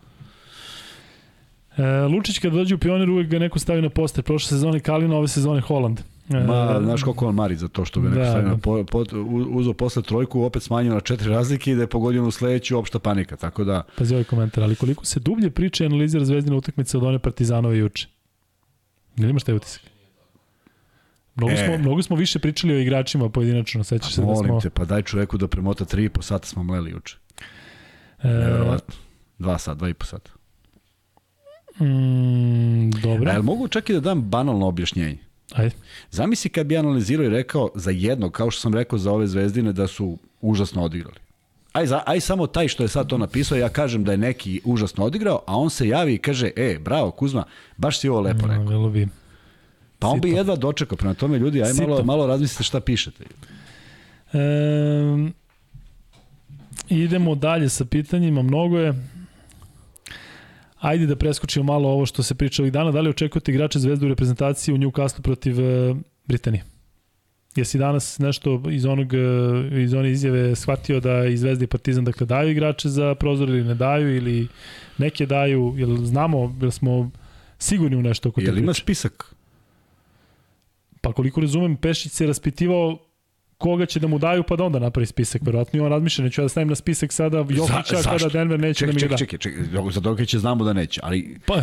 [1.78, 4.24] E, Lučić kada dođe u pionir uvek ga neko stavi na poster.
[4.24, 6.02] Prošle sezone Kalina, ove sezone Holand.
[6.30, 9.04] Ma, znaš koliko on mari za to što ga neko da, stavio na po, po,
[9.50, 13.00] uzo posle trojku, opet smanjio na četiri razlike i da je pogodio u sledeću opšta
[13.00, 13.84] panika, tako da...
[13.98, 17.78] Pazi ovaj komentar, ali koliko se dublje priča i analizira zvezdina utakmica od one Partizanove
[17.78, 18.08] juče?
[19.16, 19.82] Ne imaš taj utisak?
[21.36, 21.66] Mnogo, e.
[21.66, 24.62] smo, mnogo smo više pričali o igračima pojedinačno, sećaš se da smo...
[24.62, 27.18] te, pa daj čoveku da premota 3,5 sata smo mleli juče.
[28.24, 28.28] E...
[28.28, 28.96] Neverovatno.
[29.40, 30.32] 2 sata, 2,5 sata.
[31.80, 33.32] Mm, dobro.
[33.32, 35.18] A, mogu čak i da dam banalno objašnjenje?
[35.54, 35.76] Ajde.
[36.12, 39.74] Zamisli kad bi analizirao i rekao za jednog, kao što sam rekao za ove zvezdine,
[39.74, 41.18] da su užasno odigrali.
[41.74, 44.62] Aj, za, aj samo taj što je sad to napisao, ja kažem da je neki
[44.64, 47.44] užasno odigrao, a on se javi i kaže, e, bravo Kuzma,
[47.78, 48.64] baš si ovo lepo rekao.
[48.64, 49.08] No, bi.
[50.00, 50.28] Pa on Sito.
[50.28, 53.24] bi jedva dočekao, prema tome ljudi, aj malo, malo razmislite šta pišete.
[54.34, 54.40] E,
[56.90, 58.94] idemo dalje sa pitanjima, mnogo je.
[60.86, 62.92] Ajde da preskočimo malo ovo što se priča ovih dana.
[62.92, 66.64] Da li očekujete igrače Zvezdu u reprezentaciji u Newcastle protiv uh, Britanije?
[67.56, 72.06] Jesi danas nešto iz onog uh, iz one izjave shvatio da i Zvezda i Partizan
[72.06, 74.48] dakle daju igrače za prozor ili ne daju ili
[74.98, 77.12] neke daju, jel znamo, jel smo
[77.60, 79.36] sigurni u nešto oko te Jel ima spisak?
[81.02, 82.98] Pa koliko razumem, Pešić se raspitivao
[83.58, 86.42] koga će da mu daju, pa da onda napravi spisak, verovatno i on razmišlja, neću
[86.42, 89.10] ja da stavim na spisak sada Jokića za, kada Denver neće ček, da mi ček,
[89.10, 89.18] da.
[89.18, 91.38] Čekaj, čekaj, čekaj, za Dokića znamo da neće, ali...
[91.46, 91.54] Pa,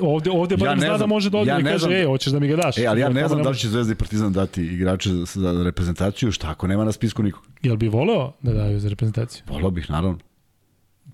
[0.00, 2.48] ovde, ovde ja zna da može da odmah ja i kaže, ej, hoćeš da mi
[2.48, 2.78] ga daš.
[2.78, 5.62] E, ali ja ne znam da li će Zvezda i Partizan dati igrače za, za
[5.64, 7.46] reprezentaciju, šta ako nema na spisku nikog.
[7.62, 9.42] Jel bi voleo da daju za reprezentaciju?
[9.48, 10.18] Voleo bih, naravno.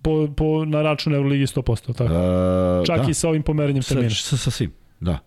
[0.03, 2.15] Po, po, na račun Euroligi 100%, tako?
[2.81, 3.11] Uh, Čak da.
[3.11, 4.11] i sa ovim pomeranjem termina.
[4.11, 5.19] Sa, sa, sa svim, da.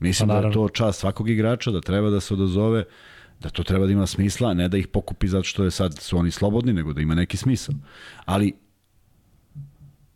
[0.00, 2.84] Mislim pa, da je to čast svakog igrača, da treba da se odazove da
[3.48, 6.30] to treba da ima smisla, ne da ih pokupi zato što je sad su oni
[6.30, 7.74] slobodni, nego da ima neki smisao.
[8.24, 8.52] Ali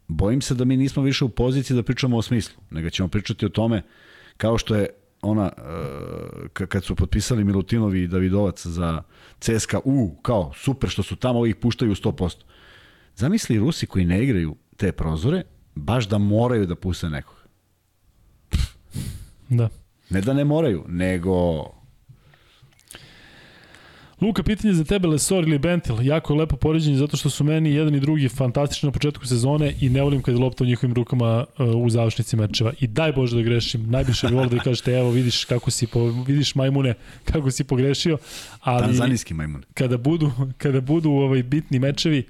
[0.08, 3.46] bojim se da mi nismo više u poziciji da pričamo o smislu, nego ćemo pričati
[3.46, 3.82] o tome
[4.36, 4.86] kao što je
[5.22, 9.02] ona uh, kad su potpisali Milutinovi i Davidovac za
[9.40, 12.36] CSKA, u, kao super što su tamo, ovih puštaju 100%.
[13.16, 15.42] Zamisli Rusi koji ne igraju te prozore,
[15.74, 17.36] baš da moraju da puste nekog.
[19.48, 19.68] Da.
[20.10, 21.64] Ne da ne moraju, nego
[24.20, 27.74] Luka, pitanje za tebe, Lesor ili Bentil, jako je lepo poređenje zato što su meni
[27.74, 30.94] jedan i drugi fantastični na početku sezone i ne volim kad je lopta u njihovim
[30.94, 32.72] rukama uh, u završnici mečeva.
[32.80, 36.24] I daj Bože da grešim, najviše bi volio da kažete, evo vidiš kako si, po,
[36.26, 38.18] vidiš majmune, kako si pogrešio.
[38.60, 39.62] Ali Tanzanijski majmun.
[39.74, 42.26] Kada budu, kada budu ovaj bitni mečevi,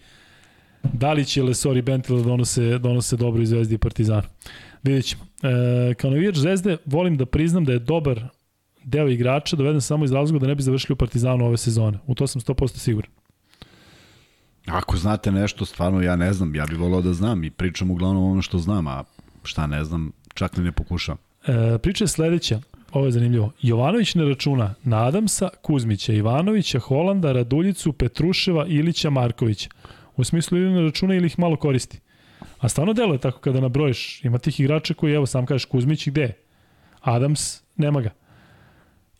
[0.92, 4.28] da li će Lesor i Bentil da donose, donose dobro i Zvezdi i Partizanu.
[4.82, 5.22] Vidjet ćemo.
[5.42, 8.28] E, kao navijač Zvezde volim da priznam da je dobar
[8.84, 11.98] deo igrača doveden samo iz razloga da ne bi završili u Partizanu ove sezone.
[12.06, 13.10] U to sam 100% siguran.
[14.66, 18.24] Ako znate nešto, stvarno ja ne znam, ja bih volao da znam i pričam uglavnom
[18.24, 19.04] ono što znam, a
[19.42, 21.16] šta ne znam, čak ni ne pokušam.
[21.46, 22.60] E, priča je sledeća,
[22.92, 23.52] ovo je zanimljivo.
[23.62, 29.68] Jovanović ne računa na Adamsa, Kuzmića, Ivanovića, Holanda, Raduljicu, Petruševa, Ilića, Markovića.
[30.16, 32.00] U smislu ili ne računa ili ih malo koristi.
[32.60, 34.24] A stvarno deluje tako kada nabrojiš.
[34.24, 36.38] Ima tih igrača koji, evo, sam kažeš Kuzmić, gde je?
[37.00, 38.10] Adams, nema ga.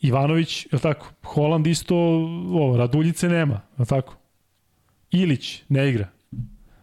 [0.05, 1.07] Ivanović, je tako?
[1.23, 4.17] Holand isto, ovo, Raduljice nema, je tako?
[5.11, 6.09] Ilić ne igra.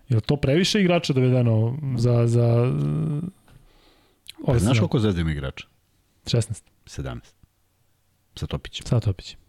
[0.10, 2.28] Je to previše igrača dovedeno za...
[2.28, 2.74] za
[4.44, 5.68] ove Znaš koliko zvezda ima igrača?
[6.26, 6.62] 16.
[6.86, 7.20] 17.
[8.36, 8.86] Sa Topićem.
[8.86, 9.40] Sa Topićem.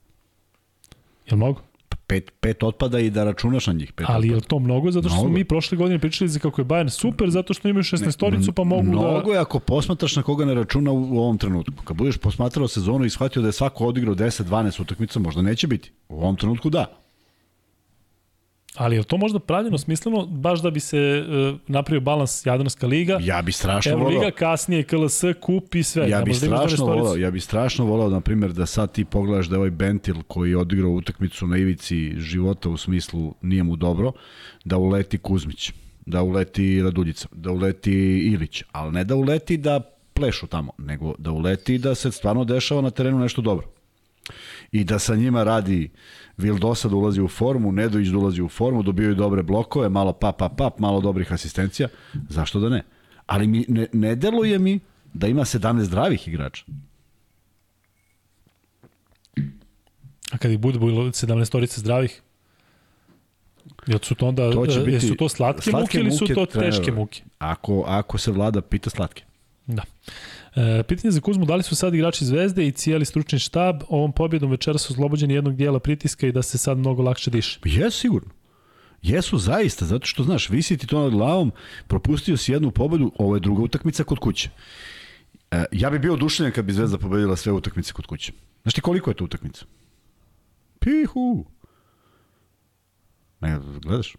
[1.27, 1.61] Je li mnogo?
[2.13, 3.93] Pet, pet otpada i da računaš na njih.
[3.93, 4.45] Pet Ali otpada.
[4.45, 4.91] je to mnogo?
[4.91, 5.29] Zato što mnogo.
[5.29, 8.53] smo mi prošle godine pričali za kako je Bayern super, zato što imaju 16 storicu
[8.53, 9.13] pa mogu mnogo da...
[9.13, 11.85] Mnogo je ako posmatraš na koga ne računa u, u ovom trenutku.
[11.85, 15.93] Kad budeš posmatrao sezonu i shvatio da je svako odigrao 10-12 utakmica, možda neće biti.
[16.09, 17.02] U ovom trenutku da.
[18.77, 23.19] Ali je to možda pravilno smisleno baš da bi se uh, napravio balans Jadranska liga?
[23.23, 24.09] Ja bi strašno volao.
[24.09, 26.09] Liga kasnije KLS kup i sve.
[26.09, 29.55] Ja bi strašno volao, ja bi strašno volao na primjer da sad ti pogledaš da
[29.55, 34.13] je ovaj Bentil koji je odigrao utakmicu na ivici života u smislu nije mu dobro,
[34.65, 35.73] da uleti Kuzmić,
[36.07, 37.93] da uleti Raduljica, da uleti
[38.33, 39.81] Ilić, ali ne da uleti da
[40.15, 43.69] plešu tamo, nego da uleti da se stvarno dešava na terenu nešto dobro.
[44.73, 48.49] I da sa njima radi uh, Vildosa da ulazi u formu, Nedović da ulazi u
[48.49, 51.89] formu, dobijaju dobre blokove, malo pap, pap, pap, malo dobrih asistencija.
[52.29, 52.83] Zašto da ne?
[53.27, 54.81] Ali mi, ne, ne deluje mi
[55.15, 56.65] da ima 17 zdravih igrača.
[60.33, 62.23] A kad ih bude 17 storica zdravih,
[63.87, 66.47] Jel su to onda, to će biti, jesu to slatke, slatke muke ili su to
[66.47, 67.23] teške muke?
[67.39, 69.25] Ako, ako se vlada pita slatke.
[69.67, 69.83] Da.
[70.57, 74.13] E, pitanje za Kuzmu, da li su sad igrači Zvezde i cijeli stručni štab ovom
[74.13, 77.61] pobjedom večera su oslobođeni jednog dijela pritiska i da se sad mnogo lakše diše?
[77.65, 78.31] Jesu sigurno.
[79.03, 81.53] Jesu zaista, zato što, znaš, visi ti to nad glavom,
[81.87, 84.51] propustio si jednu pobedu, ovo je druga utakmica kod kuće.
[85.51, 88.33] E, ja bi bio oduševljen kad bi Zvezda pobedila sve utakmice kod kuće.
[88.63, 89.65] Znaš ti koliko je to utakmica?
[90.79, 91.45] Pihu!
[93.41, 94.17] Ne, gledaš?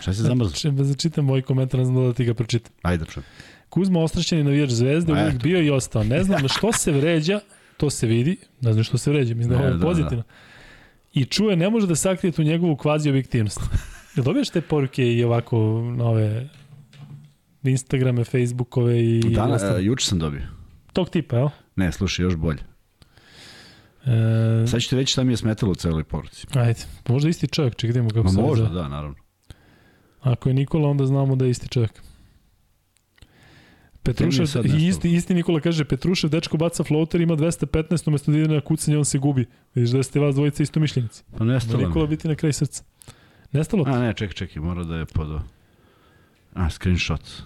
[0.00, 0.52] Šta se zamrzao?
[0.52, 2.72] Čem da čitam moj komentar, ne znam da ti ga pročitam.
[2.82, 3.24] Ajde da čujem.
[3.68, 6.04] Kuzma ostrašćeni navijač Zvezde, Ma, uvijek bio i ostao.
[6.04, 7.40] Ne znam na što se vređa,
[7.76, 10.22] to se vidi, ne znam što se vređa, mislim da je ovo da, pozitivno.
[10.22, 10.32] Da.
[11.12, 13.60] I čuje, ne može da sakrije tu njegovu kvazi objektivnost.
[14.16, 15.56] Jel dobiješ te poruke i ovako
[15.96, 16.48] nove
[17.62, 19.22] Instagrame, Facebookove i...
[19.34, 20.42] Dana, uh, juče sam dobio.
[20.92, 21.48] Tog tipa, jel?
[21.76, 22.60] Ne, slušaj, još bolje.
[24.06, 24.66] E...
[24.66, 26.46] Sad ću ti reći šta mi je smetalo u celoj poruci.
[26.54, 29.23] Ajde, možda isti čovjek, čekaj kako Ma se možda, da, naravno.
[30.24, 32.02] Ako je Nikola, onda znamo da je isti čovjek.
[34.02, 38.60] Petrušev, isti, isti Nikola kaže, Petrušev dečko baca floater, ima 215, umesto da ide na
[38.60, 39.46] kucanje, on se gubi.
[39.74, 41.24] Vidiš da ste vas dvojica isto mišljenici.
[41.38, 41.86] Pa nestalo mi.
[41.86, 42.84] Nikola biti na kraj srca.
[43.52, 43.90] Nestalo ti?
[43.90, 45.40] A ne, čekaj, čekaj, mora da je pod...
[46.54, 47.42] A, screenshot.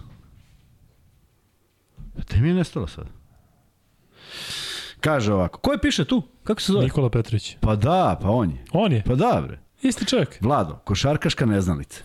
[2.15, 3.07] Pa te mi je nestalo sad.
[4.99, 6.21] Kaže ovako, ko je piše tu?
[6.43, 6.83] Kako se zove?
[6.83, 7.57] Nikola Petrović.
[7.61, 8.65] Pa da, pa on je.
[8.71, 9.03] On je?
[9.05, 9.59] Pa da, bre.
[9.81, 10.37] Isti čovjek.
[10.41, 12.03] Vlado, košarkaška neznalica.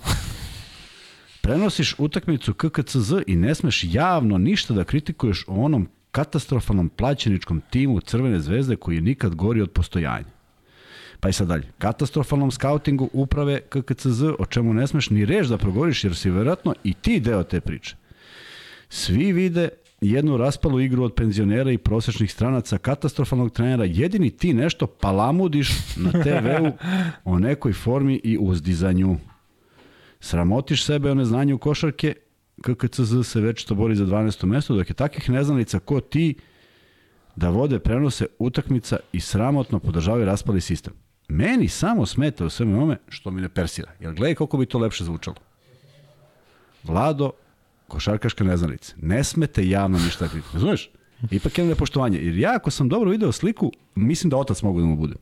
[1.44, 8.00] Prenosiš utakmicu KKCZ i ne smeš javno ništa da kritikuješ o onom katastrofalnom plaćeničkom timu
[8.00, 10.26] Crvene zvezde koji je nikad gori od postojanja.
[11.20, 11.72] Pa i sad dalje.
[11.78, 16.74] Katastrofalnom skautingu uprave KKCZ, o čemu ne smeš ni reč da progoriš, jer si vjerojatno
[16.84, 17.96] i ti deo te priče.
[18.88, 19.68] Svi vide
[20.00, 26.12] jednu raspalu igru od penzionera i prosečnih stranaca, katastrofalnog trenera, jedini ti nešto palamudiš na
[26.22, 26.72] TV-u
[27.24, 29.16] o nekoj formi i uzdizanju.
[30.24, 32.14] Sramotiš sebe o neznanju košarke,
[32.62, 34.46] KKCZ se već to bori za 12.
[34.46, 36.34] mesto, dok je takvih neznanica ko ti
[37.36, 40.92] da vode prenose utakmica i sramotno podržavaju raspali sistem.
[41.28, 43.92] Meni samo smeta u sveme ome što mi ne persira.
[44.00, 45.36] Jer gledaj koliko bi to lepše zvučalo.
[46.84, 47.30] Vlado,
[47.88, 48.94] košarkaška neznalica.
[49.02, 50.52] Ne smete javno ništa kritika.
[50.52, 50.90] Razumeš?
[51.30, 52.18] Ipak je nepoštovanje.
[52.18, 55.14] Jer ja ako sam dobro video sliku, mislim da otac mogu da mu bude.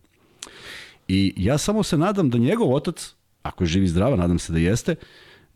[1.08, 4.58] I ja samo se nadam da njegov otac ako je živi zdrava, nadam se da
[4.58, 4.94] jeste,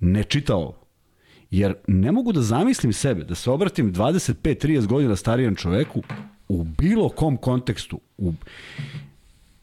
[0.00, 0.78] ne čita ovo.
[1.50, 6.02] Jer ne mogu da zamislim sebe, da se obratim 25-30 godina starijem čoveku
[6.48, 8.00] u bilo kom kontekstu.
[8.18, 8.32] U...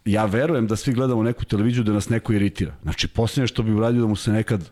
[0.05, 2.75] Ja verujem da svi gledamo neku televiziju da nas neko iritira.
[2.83, 4.69] Znači, posljednje što bi uradio da mu se nekad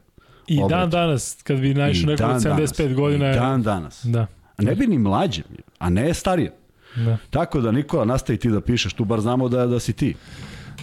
[0.47, 0.79] I obrati.
[0.79, 2.95] dan danas, kad bi naišao neko od 75 danas.
[2.95, 3.31] godina...
[3.31, 4.05] I dan danas.
[4.05, 4.27] Da.
[4.57, 5.41] A ne bi ni mlađe,
[5.79, 6.53] a ne starije.
[6.95, 7.17] Da.
[7.29, 10.15] Tako da, Nikola, nastavi ti da pišeš, tu bar znamo da, da si ti.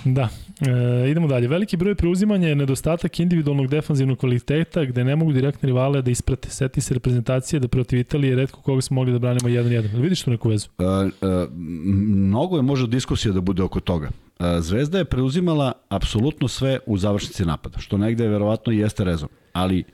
[0.05, 0.29] Da,
[0.61, 1.49] e, idemo dalje.
[1.49, 6.51] Veliki broj preuzimanja je nedostatak individualnog defanzivnog kvaliteta gde ne mogu direktne rivale da isprate.
[6.51, 10.01] Seti se reprezentacije da protiv Italije redko koga smo mogli da branimo 1-1.
[10.01, 10.69] Vidiš tu neku vezu?
[10.79, 14.09] Uh, uh, mnogo je možda diskusija da bude oko toga.
[14.39, 19.29] Uh, Zvezda je preuzimala apsolutno sve u završnici napada, što negde je verovatno jeste rezon.
[19.53, 19.85] Ali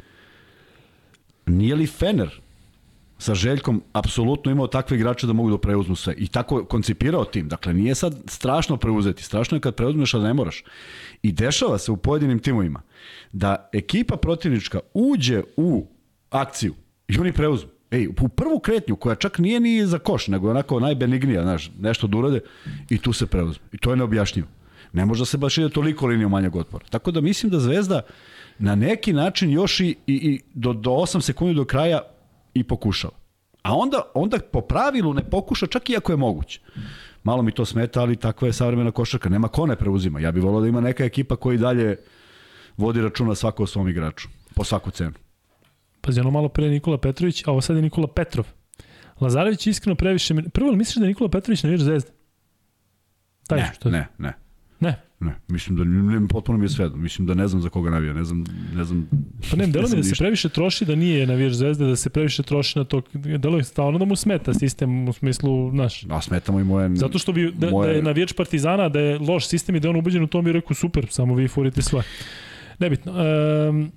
[1.47, 2.44] nije li Fener
[3.25, 6.15] sa Željkom apsolutno imao takve igrače da mogu da preuzmu sve.
[6.19, 7.49] I tako koncipirao tim.
[7.49, 9.23] Dakle, nije sad strašno preuzeti.
[9.23, 10.65] Strašno je kad preuzmeš, a ne moraš.
[11.23, 12.83] I dešava se u pojedinim timovima
[13.33, 15.87] da ekipa protivnička uđe u
[16.31, 16.75] akciju
[17.09, 17.71] i oni preuzmu.
[17.91, 22.07] Ej, u prvu kretnju, koja čak nije ni za koš, nego onako najbenignija, znaš, nešto
[22.07, 22.41] da urade,
[22.91, 23.65] i tu se preuzme.
[23.73, 24.49] I to je neobjašnjivo.
[24.93, 26.85] Ne može da se baš ide toliko linijom manjeg otpora.
[26.91, 28.03] Tako da mislim da Zvezda
[28.59, 32.01] na neki način još i, i, i do, do 8 sekundi do kraja
[32.55, 33.15] i pokušava.
[33.63, 36.61] A onda, onda po pravilu ne pokuša čak i ako je moguće.
[37.23, 39.29] Malo mi to smeta, ali takva je savremena košarka.
[39.29, 40.21] Nema ko ne preuzima.
[40.21, 41.97] Ja bih volao da ima neka ekipa koji dalje
[42.77, 44.29] vodi računa svako o svom igraču.
[44.55, 45.13] Po svaku cenu.
[46.01, 48.47] Pazi, ono malo pre Nikola Petrović, a ovo sad je Nikola Petrov.
[49.21, 50.35] Lazarević iskreno previše...
[50.53, 52.11] Prvo, misliš da je Nikola Petrović navijač zvezde?
[53.47, 53.91] Taj ne, što...
[53.91, 54.33] ne, ne.
[54.81, 55.03] Ne.
[55.25, 56.89] Ne, mislim da ne, potpuno mi je sve.
[56.89, 58.45] Mislim da ne znam za koga navija, ne znam,
[58.75, 59.09] ne znam.
[59.51, 62.43] Pa ne, delo mi da se previše troši da nije navijač Zvezde, da se previše
[62.43, 63.03] troši na to.
[63.39, 66.05] Delo je stvarno da mu smeta sistem u smislu, naš.
[66.11, 67.89] A smeta mu i moje Zato što bi da, moje...
[67.89, 70.45] da je navijač Partizana, da je loš sistem i da je on ubeđen u tom
[70.45, 72.03] bi rekao super, samo vi furite sve.
[72.79, 73.13] Nebitno.
[73.13, 73.93] Um,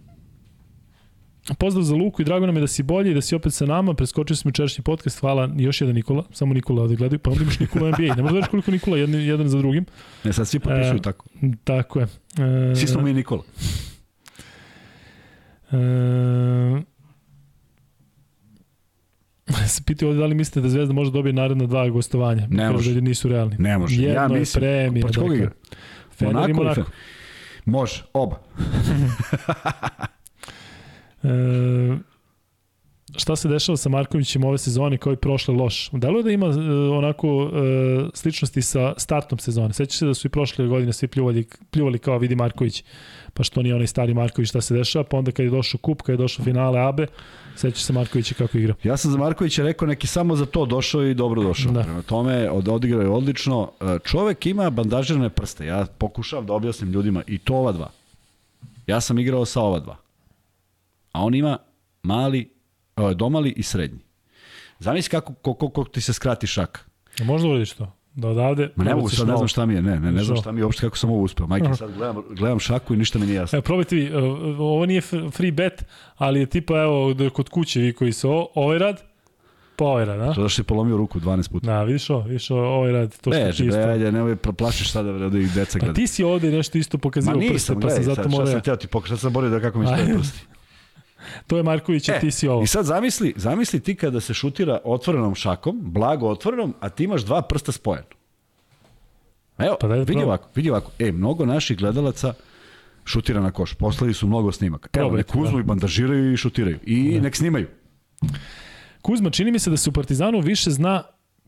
[1.54, 3.66] Pozdrav za Luku i drago nam je da si bolji i da si opet sa
[3.66, 3.94] nama.
[3.94, 5.20] Preskočili smo čerašnji podcast.
[5.20, 5.50] Hvala.
[5.58, 6.24] još jedan Nikola.
[6.32, 7.20] Samo Nikola ovde gledaju.
[7.20, 8.16] Pa onda imaš Nikola NBA.
[8.16, 9.86] Ne možda daš koliko Nikola jedan, jedan za drugim.
[10.24, 11.26] Ne, sad svi potpisuju e, tako.
[11.64, 12.08] Tako je.
[12.72, 13.44] E, svi smo mi Nikola.
[15.72, 15.78] E,
[19.68, 22.48] se piti ovde da li mislite da Zvezda može dobiti naredna dva gostovanja.
[22.50, 22.94] Ne može.
[22.94, 23.56] Da nisu realni.
[23.60, 24.02] Ne može.
[24.02, 24.64] Jedno ja mislim.
[24.64, 25.08] je premija.
[25.08, 25.52] Pa koga igra?
[26.54, 26.84] Monako.
[27.66, 28.38] Može, oba.
[31.24, 31.98] E,
[33.16, 35.90] šta se dešava sa Markovićem ove sezone kao i prošle loš?
[35.92, 36.50] Deluje da ima e,
[36.92, 39.74] onako e, sličnosti sa startom sezone.
[39.74, 42.84] Sećaš se da su i prošle godine svi pljuvali, pljuvali kao vidi Marković,
[43.34, 46.02] pa što nije onaj stari Marković šta se dešava, pa onda kad je došao kup,
[46.02, 47.08] kad je došao finale ABE,
[47.56, 48.74] sećaš se Markovića kako igra.
[48.84, 51.72] Ja sam za Markovića rekao neki samo za to došao i dobro došao.
[51.72, 51.84] Da.
[51.84, 53.72] Prema tome od, odigrao je odlično.
[53.82, 55.66] E, čovek ima bandažirane prste.
[55.66, 57.90] Ja pokušavam da objasnim ljudima i to ova dva.
[58.88, 60.07] Ja sam igrao sa ova dva
[61.18, 61.58] a on ima
[62.04, 62.50] mali,
[63.16, 64.00] domali i srednji.
[64.80, 66.82] Zamisli kako, kako, kako ti se skrati šaka.
[67.24, 67.94] Možda uradiš to?
[68.14, 68.70] Da odavde...
[68.76, 70.60] Ma ne mogu, sad ne znam šta mi je, ne, ne, ne znam šta mi
[70.60, 71.48] je uopšte kako sam ovo uspeo.
[71.48, 73.58] Majke, sad gledam, gledam šaku i ništa mi nije jasno.
[73.58, 74.14] Evo, probajte vi,
[74.60, 75.86] ovo nije free bet,
[76.16, 79.02] ali je tipa, evo, da kod kuće vi koji se ovaj rad,
[79.76, 80.34] pa ovaj rad, a?
[80.34, 81.66] To da si polomio ruku 12 puta.
[81.68, 83.78] Da, vidiš ovo, vidiš ovo, ovaj rad, to što Beži, čisto.
[83.78, 85.94] Beži, ajde, nemoj plašiš sada da ih deca gleda.
[85.94, 88.46] Pa ti si ovde nešto isto pokazivao prste, pa sam zato morao...
[88.46, 90.57] Šta sam teo ti pokazati, sad sam borio da kako mi stoje prsti
[91.48, 92.64] to je Marković, e, ti si ovo.
[92.64, 97.22] I sad zamisli, zamisli ti kada se šutira otvorenom šakom, blago otvorenom, a ti imaš
[97.22, 98.08] dva prsta spojeno.
[99.58, 100.92] Evo, pa vidi ovako, vidi ovako.
[101.00, 102.34] E, mnogo naših gledalaca
[103.06, 103.74] šutira na koš.
[103.74, 104.90] Poslali su mnogo snimaka.
[105.00, 105.60] Evo, nek uzmu da.
[105.60, 106.80] i bandažiraju i šutiraju.
[106.84, 107.22] I da.
[107.22, 107.68] nek snimaju.
[109.02, 111.04] Kuzma, čini mi se da se u Partizanu više zna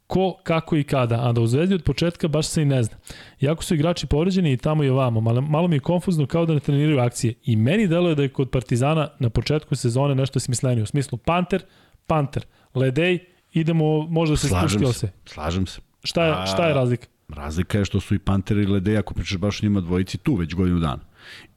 [0.10, 2.98] ko, kako i kada, a da u Zvezdi od početka baš se i ne zna.
[3.42, 6.54] Iako su igrači povređeni i tamo i ovamo, malo, malo mi je konfuzno kao da
[6.54, 7.34] ne treniraju akcije.
[7.44, 10.84] I meni deluje da je kod Partizana na početku sezone nešto smislenije.
[10.84, 11.64] U smislu Panter,
[12.08, 12.46] Panter,
[12.76, 13.20] Ledej,
[13.54, 15.12] idemo, možda se spuštio se.
[15.26, 15.82] Slažem se.
[16.04, 17.08] Šta je, šta je razlika?
[17.28, 20.56] Razlika je što su i Panter i Ledej, ako pričaš baš njima dvojici, tu već
[20.56, 21.06] godinu dana.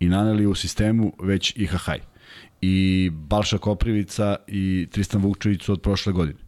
[0.00, 2.00] I naneli u sistemu već i Hahaj.
[2.60, 6.41] I Balša Koprivica i Tristan Vukčević su od prošle godine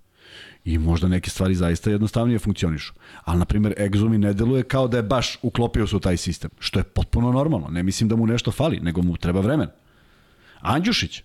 [0.64, 2.92] i možda neke stvari zaista jednostavnije funkcionišu.
[3.24, 6.50] Ali, na primjer, Exumi ne deluje kao da je baš uklopio se u taj sistem,
[6.58, 7.68] što je potpuno normalno.
[7.68, 9.68] Ne mislim da mu nešto fali, nego mu treba vremen.
[10.60, 11.22] Andjušić,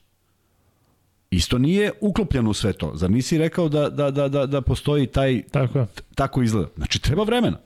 [1.32, 2.92] isto nije uklopljen u sve to.
[2.96, 5.44] Zar nisi rekao da, da, da, da, da postoji taj...
[5.52, 5.86] Tako,
[6.16, 6.70] tako izgleda.
[6.78, 7.58] Znači, treba vremena.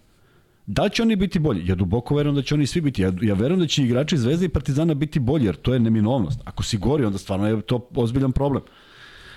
[0.65, 1.67] Da će oni biti bolji?
[1.67, 3.01] Ja duboko verujem da će oni svi biti.
[3.01, 6.39] Ja, ja verujem da će igrači Zvezde i Partizana biti bolji, jer to je neminovnost.
[6.45, 8.63] Ako si gori, onda stvarno je to ozbiljan problem.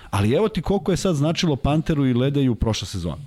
[0.09, 3.23] Ali evo ti koliko je sad značilo Panteru i Ledeju prošla sezona.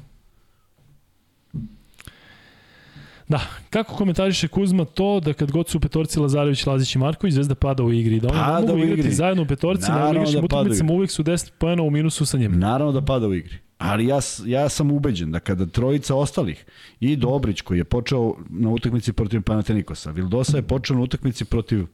[3.29, 3.41] Da,
[3.71, 7.55] kako komentariše Kuzma to da kad god su u petorci Lazarević, Lazić i Marković, Zvezda
[7.55, 9.13] pada u igri, da oni pada mogu igrati igri.
[9.13, 12.57] zajedno u petorci, na ligaškim da utakmicama uvek su 10 pojena u minusu sa njima.
[12.57, 13.59] Naravno da pada u igri.
[13.79, 16.65] Ali ja, ja sam ubeđen da kada trojica ostalih
[17.01, 21.87] i Dobrić koji je počeo na utakmici protiv Panatenikosa, Vildosa je počeo na utakmici protiv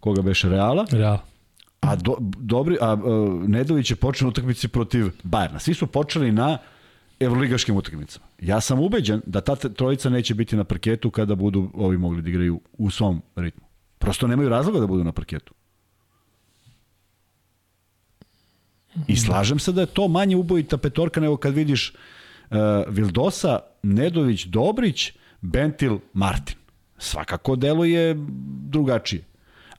[0.00, 0.86] koga beše Reala.
[0.90, 1.18] Real.
[1.88, 5.58] A, do, dobri, a uh, Nedović je počeo na utakmici protiv Bajerna.
[5.58, 6.58] Svi su počeli na
[7.20, 8.26] evroligaškim utakmicama.
[8.40, 12.28] Ja sam ubeđen da ta trojica neće biti na parketu kada budu ovi mogli da
[12.28, 13.64] igraju u svom ritmu.
[13.98, 15.54] Prosto nemaju razloga da budu na parketu.
[19.06, 21.92] I slažem se da je to manje ubojita petorka nego kad vidiš
[22.50, 22.56] uh,
[22.88, 26.56] Vildosa, Nedović, Dobrić, Bentil, Martin.
[26.98, 28.16] Svakako deluje
[28.68, 29.24] drugačije.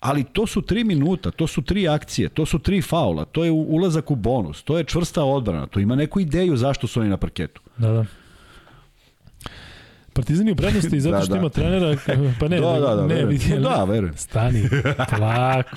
[0.06, 3.52] Ali to su tri minuta, to su tri akcije, to su tri faula, to je
[3.52, 7.18] ulazak u bonus, to je čvrsta odbrana, to ima neku ideju zašto su oni na
[7.18, 7.62] parketu.
[7.78, 8.06] Da, da.
[10.14, 11.40] Partizan je u prednosti zato što da, da.
[11.40, 11.98] ima trenera,
[12.40, 14.18] pa ne, da, da, da, ne, vidi, da, verujem.
[14.18, 14.70] Stani,
[15.10, 15.76] polako.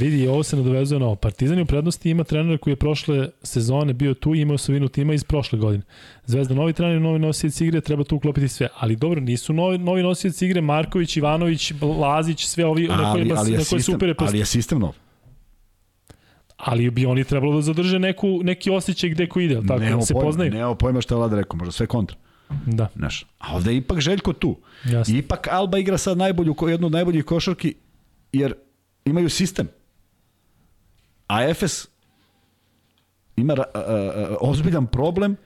[0.00, 1.16] Vidi, ovo se nadovezuje na ovo.
[1.16, 4.88] Partizan je u prednosti ima trenera koji je prošle sezone bio tu i imao osovinu
[4.88, 5.82] tima iz prošle godine.
[6.24, 8.68] Zvezda novi trener, novi nosioci igre, treba tu uklopiti sve.
[8.76, 13.34] Ali dobro, nisu novi, novi nosioci igre Marković, Ivanović, Lazić, sve ovi ali, na kojima
[13.38, 14.92] ali na koji super Ali je sistem nov
[16.58, 20.14] ali bi oni trebalo da zadrže neku, neki osjećaj gde ko ide, tako, nemo se
[20.14, 20.50] pojma, poznaju.
[20.50, 22.16] Nemo pojma šta je Vlada rekao, možda sve kontra.
[22.66, 22.88] Da.
[22.96, 24.56] Znaš, a ovde je ipak Željko tu.
[24.84, 25.14] Jasne.
[25.14, 27.74] I ipak Alba igra sad najbolju, jednu od najboljih košarki,
[28.32, 28.54] jer
[29.04, 29.68] imaju sistem.
[31.28, 31.88] A Efes
[33.36, 35.36] ima a, a, a, ozbiljan problem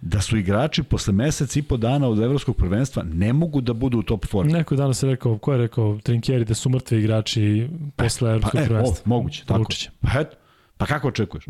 [0.00, 3.98] da su igrači posle mesec i po dana od evropskog prvenstva ne mogu da budu
[3.98, 4.52] u top formi.
[4.52, 8.58] Neko danas se rekao, ko je rekao, Trinkjeri da su mrtvi igrači posle e, evropskog
[8.58, 9.02] pa, e, prvenstva.
[9.06, 9.58] O, moguće, tako.
[9.58, 9.90] Lučiće.
[10.00, 10.36] Pa eto,
[10.76, 11.44] pa kako očekuješ?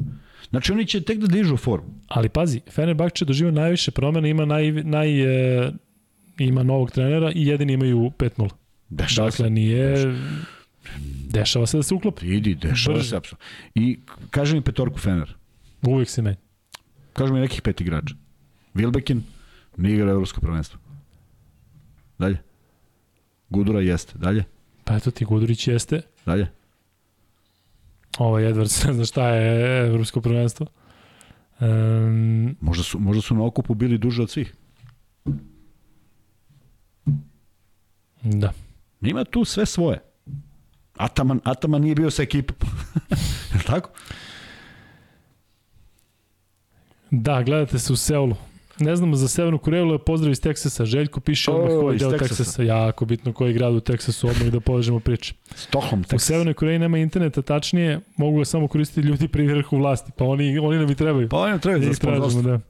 [0.50, 1.88] Znači oni će tek da dižu formu.
[2.08, 5.22] Ali pazi, Fenerbahče doživa najviše promena, ima naj, naj
[5.66, 5.72] e,
[6.38, 8.50] ima novog trenera i jedini imaju 5-0.
[8.88, 9.88] Dešava dakle, nije...
[9.88, 10.14] Dešava.
[11.32, 12.26] Dešava se da se uklopi.
[12.26, 13.08] Idi, dešava Brže.
[13.08, 13.46] se apsolutno.
[13.74, 14.00] I
[14.30, 15.34] kaže mi petorku Fener.
[15.86, 16.36] Uvijek si meni.
[17.12, 18.14] Kaže mi nekih pet igrača.
[18.74, 19.20] Wilbekin,
[19.76, 20.78] nije igra evropsko prvenstvo.
[22.18, 22.38] Dalje.
[23.50, 24.18] Gudura jeste.
[24.18, 24.44] Dalje.
[24.84, 26.02] Pa eto ti, Gudurić jeste.
[26.26, 26.50] Dalje.
[28.18, 30.66] Ovo je Edwards, ne zna šta je evropsko prvenstvo.
[31.60, 34.54] Um, možda, su, možda su na okupu bili duže od svih.
[38.22, 38.52] Da.
[39.00, 40.09] Ima tu sve svoje.
[41.00, 42.68] Ataman, Ataman nije bio sa ekipom.
[43.54, 43.90] je tako?
[47.10, 48.36] Da, gledate se u Seulu.
[48.78, 50.84] Ne znamo za Severnu Koreju, ali pozdrav iz Teksasa.
[50.84, 52.34] Željko piše odmah koji deo Teksasa.
[52.34, 52.62] Teksasa.
[52.62, 55.34] Jako bitno koji grad u Teksasu, odmah da povežemo priče.
[55.54, 56.22] Stockholm, Teksas.
[56.22, 60.24] U Severnoj Koreji nema interneta, tačnije, mogu ga samo koristiti ljudi pri vrhu vlasti, pa
[60.24, 61.28] oni, oni nam i trebaju.
[61.28, 62.60] Pa oni nam trebaju za tražimo, da.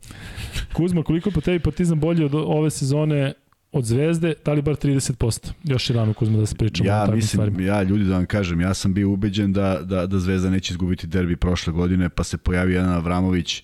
[0.73, 3.33] Kuzma, koliko po tebi Partizan bolji od ove sezone
[3.73, 5.51] od Zvezde, da li bar 30%?
[5.65, 7.63] Još je rano Kuzma da se pričamo ja, o mislim, stvarima.
[7.63, 11.07] Ja, ljudi da vam kažem, ja sam bio ubeđen da, da, da Zvezda neće izgubiti
[11.07, 13.63] derbi prošle godine, pa se pojavio jedan Avramović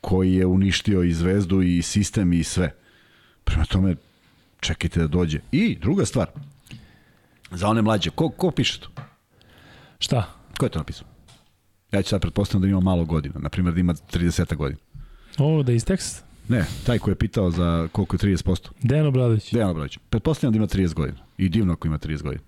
[0.00, 2.74] koji je uništio i Zvezdu i sistem i sve.
[3.44, 3.96] Prema tome,
[4.60, 5.40] čekajte da dođe.
[5.52, 6.30] I druga stvar,
[7.50, 8.88] za one mlađe, ko, ko piše to?
[9.98, 10.28] Šta?
[10.58, 11.06] Ko je to napisao?
[11.92, 14.80] Ja ću sad pretpostaviti da ima malo godina, na primjer da ima 30 godina.
[15.38, 16.31] O, da je iz teksta?
[16.48, 18.68] Ne, taj ko je pitao za koliko je 30%.
[18.82, 19.52] Dejan Obradović.
[19.52, 19.98] Dejan Obradović.
[20.10, 21.18] Pretpostavljam da ima 30 godina.
[21.38, 22.42] I divno ako ima 30 godina.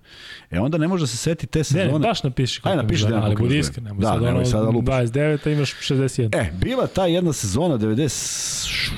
[0.50, 1.86] E onda ne može da se seti te sezone.
[1.86, 4.68] Ne, ne baš napiši Ajde, napiši Dejan Ali budi iskren, nemoj da, sad nemoj sada
[4.68, 4.94] lupaš.
[4.94, 6.36] 29, a imaš 61.
[6.36, 8.90] E, bila ta jedna sezona 90...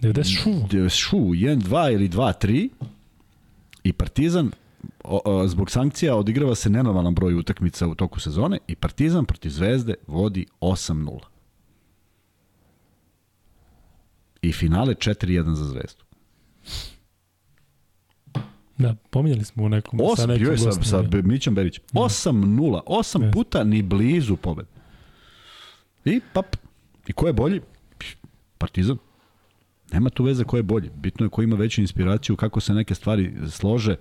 [0.00, 0.50] 90 šu.
[0.50, 2.68] 90 šu, 1, 2 ili 2, 3
[3.84, 4.50] i Partizan
[5.04, 9.50] o, o, zbog sankcija odigrava se nenormalan broj utakmica u toku sezone i Partizan protiv
[9.50, 11.18] Zvezde vodi 8-0.
[14.42, 16.04] I finale 4-1 za Zvezdu.
[18.78, 20.00] Da, pominjali smo u nekom...
[20.02, 21.84] Osam, sa nekim bio je sa, sa Mićom Berićem.
[21.92, 23.32] 8-0, 8 yes.
[23.32, 24.66] puta ni blizu pobed.
[26.04, 26.56] I pap.
[27.06, 27.60] I ko je bolji?
[28.58, 28.96] Partizan.
[29.92, 30.90] Nema tu veze ko je bolji.
[30.96, 33.96] Bitno je ko ima veću inspiraciju, kako se neke stvari slože.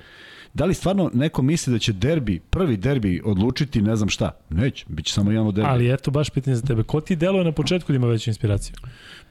[0.54, 4.32] Da li stvarno neko misli da će derbi, prvi derbi odlučiti ne znam šta?
[4.50, 5.70] Neće, bit će samo jedan od derbi.
[5.70, 6.84] Ali eto, baš pitanje za tebe.
[6.84, 8.76] Ko ti deluje na početku da ima veću inspiraciju?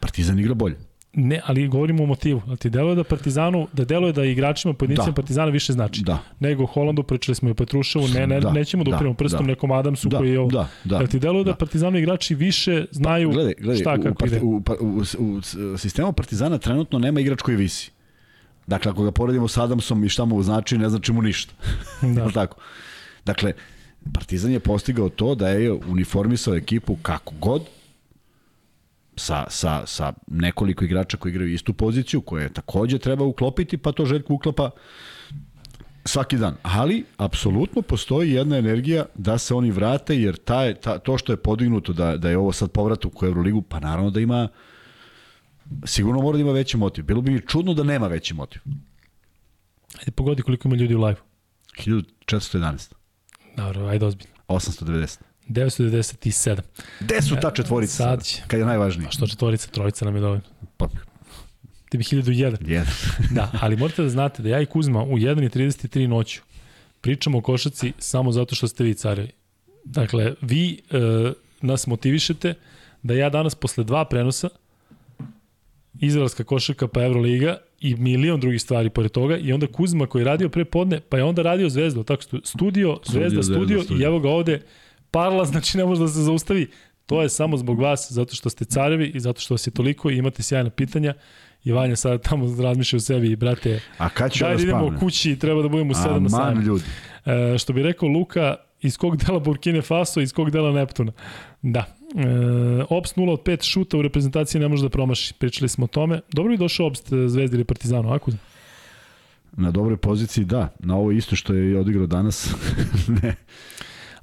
[0.01, 0.77] Partizan igra bolje.
[1.19, 2.43] Ne, ali govorimo o motivu.
[2.49, 5.15] Ali ti deluje da Partizanu, da deluje da igračima pojedincima da.
[5.15, 6.03] Partizana više znači.
[6.03, 6.19] Da.
[6.41, 8.53] Nego Holandu, pričali smo i Petruševu, ne, ne, da.
[8.53, 9.47] nećemo da, da prstom da.
[9.47, 10.19] nekom Adamsu da.
[10.19, 10.51] koji je ovo.
[10.51, 10.69] Da.
[10.85, 10.97] Da.
[10.97, 14.27] Jel ti deluje da, da Partizanu igrači više znaju pa, gledaj, gledaj, šta kako u,
[14.27, 14.41] ide?
[14.43, 15.41] U, u, u,
[15.75, 17.91] u sistemu Partizana trenutno nema igrač koji visi.
[18.67, 21.55] Dakle, ako ga poredimo sa Adamsom i šta mu znači, ne znači mu ništa.
[22.03, 22.31] Da.
[22.41, 22.57] tako?
[23.25, 23.53] Dakle,
[24.13, 27.63] Partizan je postigao to da je uniformisao ekipu kako god,
[29.17, 34.07] sa, sa, sa nekoliko igrača koji igraju istu poziciju, koje takođe treba uklopiti, pa to
[34.07, 34.71] Željko uklapa
[36.05, 36.57] svaki dan.
[36.63, 41.37] Ali, apsolutno postoji jedna energija da se oni vrate, jer ta, ta, to što je
[41.37, 44.49] podignuto da, da je ovo sad povratak u Euroligu, pa naravno da ima
[45.85, 47.05] sigurno mora da ima veći motiv.
[47.05, 48.63] Bilo bi mi čudno da nema veći motiv.
[49.99, 51.21] Ajde, pogodi koliko ima ljudi u live.
[51.79, 52.93] 1411.
[53.57, 54.35] Dobro, ajde ozbiljno.
[54.49, 55.19] 890.
[55.49, 56.61] 997.
[57.01, 57.97] Gde su ta četvorica?
[57.97, 58.43] Sad će.
[58.47, 59.09] Kad je najvažnije?
[59.09, 60.43] A što četvorica, trojica nam je dovoljno.
[60.77, 60.89] Pa,
[61.91, 62.57] Ti bi 1001.
[62.61, 62.87] jedan.
[63.37, 66.41] Da, ali morate da znate da ja i Kuzma u 1.33 noću
[67.01, 69.31] pričamo o košaci samo zato što ste vi carevi.
[69.85, 72.55] Dakle, vi e, nas motivišete
[73.03, 74.49] da ja danas posle dva prenosa
[76.01, 80.25] Izraelska košarka pa Euroliga i milion drugih stvari pored toga i onda Kuzma koji je
[80.25, 84.03] radio pre podne pa je onda radio Zvezdu, tako stu, studio, Zvezda, Zvezda, studio, studio.
[84.03, 84.61] i evo ga ovde
[85.17, 86.71] parla, znači ne može da se zaustavi.
[87.07, 90.11] To je samo zbog vas, zato što ste carevi i zato što vas je toliko
[90.11, 91.15] i imate sjajna pitanja.
[91.65, 94.79] I Vanja sad tamo razmišlja o sebi i brate, A kad ću daj da idemo
[94.79, 95.01] spavnem?
[95.01, 96.63] kući, treba da budemo u 7 na sajmu.
[96.63, 96.85] ljudi.
[97.27, 101.13] E, što bi rekao Luka, iz kog dela Burkine Faso, iz kog dela Neptuna.
[101.63, 101.81] Da.
[101.81, 105.35] E, Ops 0 od 5 šuta u reprezentaciji ne može da promaši.
[105.35, 106.21] Pričali smo o tome.
[106.33, 108.31] Dobro bi došao Ops e, Zvezdi ili Partizanu, ako?
[109.53, 110.69] Na dobroj poziciji, da.
[110.79, 112.55] Na ovo isto što je i odigrao danas.
[113.23, 113.35] ne.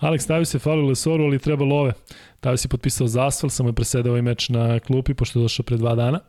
[0.04, 1.94] Alex stavio se falio Lesoru, ali treba love.
[2.40, 5.64] Tavio si potpisao za asfal, samo je presedao ovaj meč na klupi, pošto je došao
[5.64, 6.20] pre dva dana.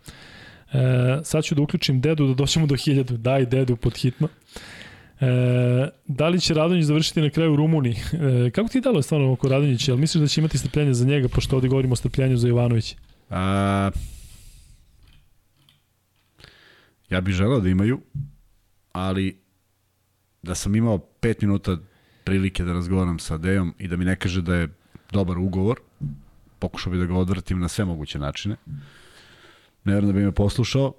[0.73, 3.17] E, sad ću da uključim dedu da doćemo do 1000.
[3.17, 4.29] Daj dedu pod hitno.
[5.21, 5.27] E,
[6.07, 7.97] da li će Radonjić završiti na kraju u Rumuniji?
[8.47, 9.93] E, kako ti je dalo stvarno oko Radonjića?
[9.93, 12.97] Jel misliš da će imati strpljenje za njega, pošto ovde govorimo o strpljenju za Jovanovića?
[13.31, 13.91] A,
[17.11, 18.01] ja bih želeo da imaju,
[18.93, 19.43] ali
[20.43, 21.77] da sam imao pet minuta
[22.25, 24.69] prilike da razgovaram sa Dejom i da mi ne kaže da je
[25.13, 25.81] dobar ugovor,
[26.59, 28.57] pokušao bi da ga odvrtim na sve moguće načine.
[29.85, 30.95] Ne da bi me poslušao,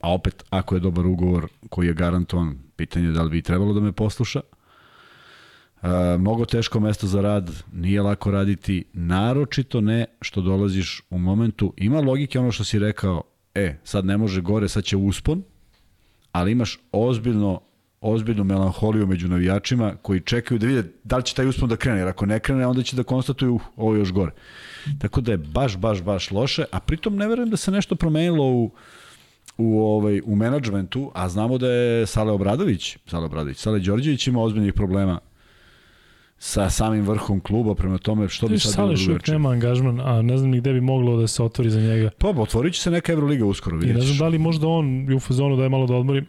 [0.00, 3.74] a opet, ako je dobar ugovor koji je garantovan, pitanje je da li bi trebalo
[3.74, 4.40] da me posluša.
[5.82, 11.74] E, mnogo teško mesto za rad, nije lako raditi, naročito ne što dolaziš u momentu.
[11.76, 13.22] Ima logike ono što si rekao,
[13.54, 15.42] e, sad ne može gore, sad će uspon,
[16.32, 17.60] ali imaš ozbiljno
[18.06, 21.98] ozbiljnu melanholiju među navijačima koji čekaju da vide da li će taj uspon da krene,
[21.98, 24.32] jer ako ne krene, onda će da konstatuju uh, ovo je još gore.
[24.98, 28.44] Tako da je baš, baš, baš loše, a pritom ne verujem da se nešto promenilo
[28.44, 28.70] u,
[29.58, 34.42] u, ovaj, u menadžmentu, a znamo da je Sale Obradović, Sale Obradović, Sale Đorđević ima
[34.42, 35.18] ozbiljnih problema
[36.38, 39.32] sa samim vrhom kluba, prema tome što bi sad Sale bilo još uvijek drugačije.
[39.32, 42.10] nema angažman, a ne znam ni gde bi moglo da se otvori za njega.
[42.18, 45.14] Pa, otvorit će se neka Euroliga uskoro, I vidjet ne znam da li možda on
[45.14, 46.26] u fazonu da je malo da odmorim.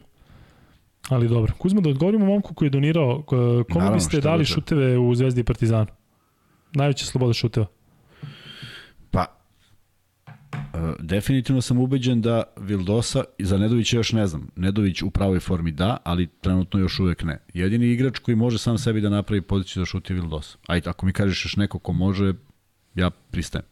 [1.10, 1.54] Ali dobro.
[1.58, 3.24] Kuzma, da odgovorimo momku koji je donirao.
[3.24, 5.88] Kome Naravno, biste dali da te- šuteve u Zvezdi i Partizanu?
[6.74, 7.66] Najveća sloboda šuteva.
[9.12, 9.26] Pa,
[10.28, 10.34] e,
[11.00, 15.72] definitivno sam ubeđen da Vildosa, i za Nedovića još ne znam, Nedović u pravoj formi
[15.72, 17.40] da, ali trenutno još uvek ne.
[17.54, 20.58] Jedini igrač koji može sam sebi da napravi poziciju da šuti je Vildosa.
[20.68, 22.34] Ajde, ako mi kažeš još neko ko može,
[22.96, 23.66] ja pristajem.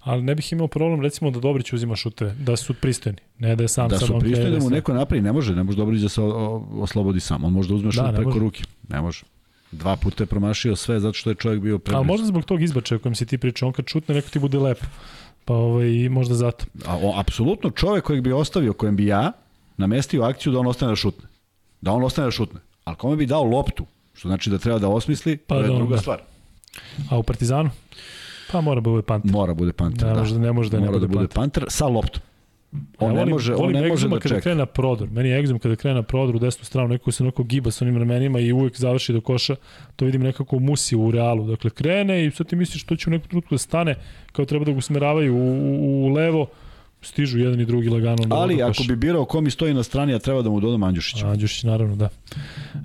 [0.00, 3.64] Ali ne bih imao problem recimo da Dobrić uzima šuteve, da su pristojni, ne da
[3.64, 4.70] je sam Da sad su pristojni da mu sve.
[4.70, 6.20] neko napravi, ne može, ne može Dobrić da se
[6.72, 7.44] oslobodi sam.
[7.44, 8.40] On može da uzme Da, šut ne preko može.
[8.40, 8.62] ruke.
[8.88, 9.22] Ne može.
[9.72, 12.04] Dva puta je promašio sve zato što je čovjek bio Ali preblizu.
[12.04, 14.58] možda zbog tog izbačaja o kojem si ti pričao, on kad šutne neko ti bude
[14.58, 14.78] lep.
[15.44, 16.64] Pa ovaj, možda zato.
[16.86, 19.32] A, o, apsolutno čovjek kojeg bi ostavio, kojem bi ja
[19.76, 21.28] namestio akciju da on ostane da šutne.
[21.80, 22.60] Da on ostane da šutne.
[22.84, 25.74] Ali kome bi dao loptu, što znači da treba da osmisli, Pa to je da,
[25.74, 26.00] druga da.
[26.00, 26.18] stvar.
[27.10, 27.70] A u Partizanu?
[28.52, 29.32] Pa mora da bude panter.
[29.32, 30.38] Mora bude panter, Ne da.
[30.38, 31.64] ne može da ne Mora da bude bude panter.
[31.68, 32.22] sa loptom.
[32.98, 34.40] On Ja ne volim- može, on ne može da kada čeka.
[34.40, 35.08] krene na prodor.
[35.10, 37.84] Meni je Egzum kada krene na prodor u desnu stranu, neko se onako giba sa
[37.84, 39.56] onim ramenima i uvek završi do koša.
[39.96, 41.46] To vidim nekako u musi u realu.
[41.46, 43.94] Dakle, krene i sad ti misliš što će u nekom trenutku da stane,
[44.32, 46.46] kao treba da ga usmeravaju u, u, u levo,
[47.02, 48.16] stižu jedan i drugi lagano.
[48.18, 50.82] do- Ali ako bi birao ko mi stoji na strani, ja treba da mu dodam
[50.82, 51.28] Andjušića.
[51.28, 52.08] Andjušić, naravno, da.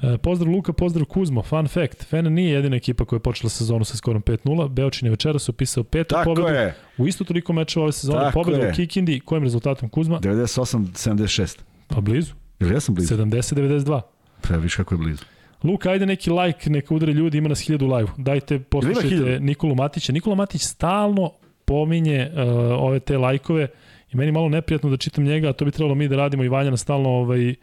[0.04, 1.42] E, pozdrav Luka, pozdrav Kuzmo.
[1.44, 4.70] Fun fact, Fena nije jedina ekipa koja je počela sezonu sa skorom 5-0.
[4.70, 6.48] Beočin je večeras upisao petu Tako pobedu.
[6.48, 6.76] je.
[6.98, 8.20] U isto toliko mečeva ove sezone.
[8.20, 8.72] Tako Pobeda je.
[8.72, 9.20] u Kikindi.
[9.20, 10.20] Kojim rezultatom Kuzma?
[10.20, 11.60] 98-76.
[11.88, 12.34] Pa blizu.
[12.60, 13.16] Ili ja sam blizu?
[13.16, 14.02] 70-92.
[14.42, 15.24] Pa viš kako je blizu.
[15.64, 18.10] Luka, ajde neki like, neka udare ljudi, ima nas 1000 live.
[18.18, 19.40] Dajte, poslušajte hiljadu?
[19.40, 20.14] Nikolu Matića.
[20.14, 21.32] Nikola Matić stalno
[21.66, 22.40] pominje uh,
[22.80, 23.68] ove te lajkove
[24.14, 26.50] i meni malo neprijatno da čitam njega, a to bi trebalo mi da radimo i
[26.50, 27.56] Vanja stalno ovaj,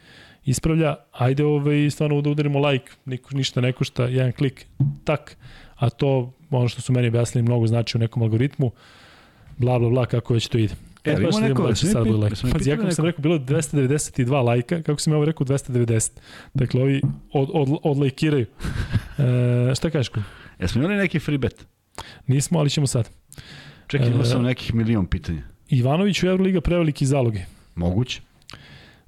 [0.44, 0.96] ispravlja.
[1.12, 4.66] Ajde ovaj, stvarno da udarimo like, niko, ništa ne košta, jedan klik,
[5.04, 5.36] tak,
[5.76, 8.70] a to, ono što su meni objasnili, mnogo znači u nekom algoritmu,
[9.58, 10.74] bla, bla, bla, kako već to ide.
[11.04, 12.36] E, Jel ima neko- da jesi će sad bude like.
[12.52, 16.10] Pazi, ja kako sam rekao, bilo je 292 lajka, kako sam ja ovo rekao 290.
[16.54, 17.02] Dakle, ovi
[17.32, 18.46] od, od, odlajkiraju.
[19.18, 20.08] E, šta kažeš?
[20.08, 20.22] Kuj?
[20.60, 21.66] Jesmo imali neki free bet?
[22.26, 23.10] Nismo, ali ćemo sad.
[23.86, 25.42] Čekaj, imao E, sam nekih milion pitanja.
[25.68, 27.40] Ivanović u Euroliga preveliki zaloge.
[27.74, 28.20] Moguće.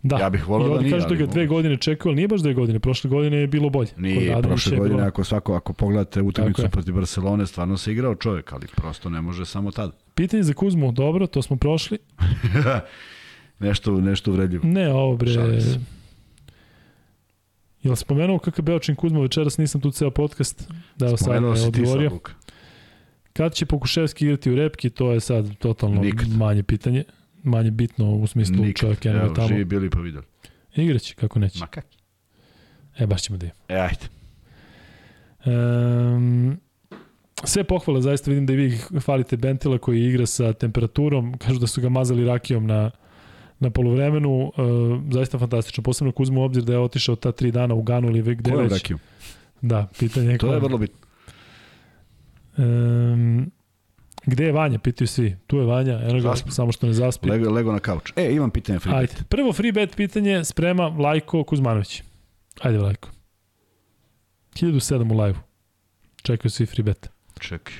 [0.03, 0.19] Da.
[0.19, 2.41] Ja bih voleo I da nije, kažu da ga dve godine čekao, ali nije baš
[2.41, 2.79] dve godine.
[2.79, 3.89] Prošle godine je bilo bolje.
[3.89, 7.93] Kod Nije, Radonjića prošle godine, bilo- ako svako, ako pogledate utakmicu protiv Barcelone, stvarno se
[7.93, 9.93] igrao čovjek, ali prosto ne može samo tada.
[10.15, 11.99] Pitanje za Kuzmu, dobro, to smo prošli.
[13.59, 14.65] nešto, nešto uvredljivo.
[14.67, 15.31] Ne, ovo bre...
[17.83, 20.69] Jel spomenuo kakav Beočin Kuzma večeras, nisam tu ceo podcast.
[20.97, 22.11] Da, evo sad sad, odgovorio.
[22.11, 22.33] Luka.
[23.41, 26.29] Kad će Pokuševski igrati u repki, to je sad totalno Nikad.
[26.29, 27.05] manje pitanje.
[27.43, 28.81] Manje bitno u smislu Nikad.
[28.81, 29.49] čovjek je tamo.
[29.49, 30.25] živi bili pa videli.
[30.75, 31.59] Igraće, kako neće.
[31.59, 31.87] Ma kak?
[32.99, 33.61] E, baš ćemo da imamo.
[33.69, 34.07] E, ajde.
[35.45, 36.61] Um,
[37.45, 41.67] sve pohvale, zaista vidim da i vi hvalite Bentila koji igra sa temperaturom, kažu da
[41.67, 42.91] su ga mazali rakijom na,
[43.59, 44.53] na polovremenu, uh,
[45.13, 45.83] zaista fantastično.
[45.83, 48.57] Posebno ako uzmu obzir da je otišao ta tri dana u Ganu ili gde je
[48.57, 48.93] već.
[49.61, 51.10] Da, pitanje je To je vrlo bitno.
[52.57, 53.51] Um,
[54.27, 55.37] gde je Vanja, pitaju svi.
[55.47, 57.31] Tu je Vanja, eno ga, samo što ne zaspi.
[57.31, 58.13] Lego, Lego na kauč.
[58.17, 59.29] E, imam pitanje free Ajde, bet.
[59.29, 62.03] prvo free bet pitanje sprema Vlajko Kuzmanović.
[62.61, 63.09] Ajde Vlajko.
[64.55, 65.43] 1007 u live-u.
[66.23, 67.09] Čekaju svi free bet.
[67.41, 67.75] Čekaj.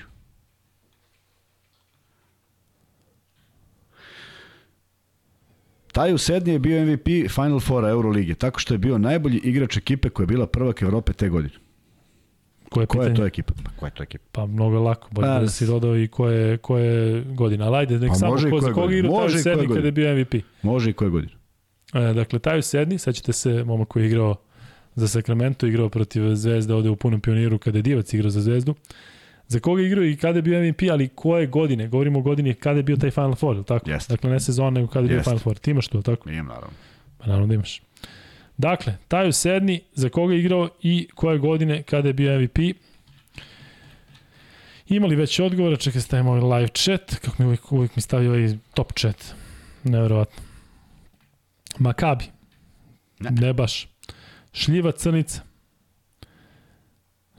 [5.93, 9.77] Taj u sednje je bio MVP Final Four Euroligije, tako što je bio najbolji igrač
[9.77, 11.55] ekipe koja je bila prvak Evrope te godine.
[12.71, 13.55] Koje je Koja je to ekipa?
[13.65, 14.25] Pa koja je to ekipa?
[14.33, 17.65] Pa mnogo je lako, bolje Pa, da si dodao i koje, koje godine.
[17.65, 18.99] Ali ajde, nek Pa samo ko, za koga godine.
[18.99, 20.35] igra Može Taju Sedni kada je bio MVP.
[20.63, 21.33] Može i koje godine?
[21.95, 24.37] E, dakle, Taju Sedni, sećate se momak koji je igrao
[24.95, 28.75] za Sacramento, igrao protiv Zvezde ovde u punom pioniru kada je Divac igrao za Zvezdu.
[29.49, 31.89] Za koga igrao i kada je bio MVP, ali koje godine?
[31.89, 33.91] Govorimo o godini kada je bio taj Final Four, ili tako?
[33.91, 34.13] Jeste.
[34.13, 35.31] Dakle, ne sezon, nego kada je bio Jeste.
[35.31, 35.59] Final Four.
[35.59, 36.31] Ti imaš to, tako?
[36.31, 36.77] Nijem, naravno.
[37.19, 37.83] Pa naravno da imaš.
[38.61, 42.59] Dakle, Taju Sedni, za koga je igrao i koje godine kada je bio MVP.
[44.89, 48.57] Imali već odgovora, čekaj stavimo ovaj live chat, kako mi uvijek, uvijek mi stavi ovaj
[48.75, 49.35] top chat.
[49.85, 50.43] Neverovatno.
[51.79, 52.25] Makabi.
[53.21, 53.31] Ne.
[53.31, 53.53] Ne.
[53.53, 53.89] baš.
[54.53, 55.43] Šljiva crnica.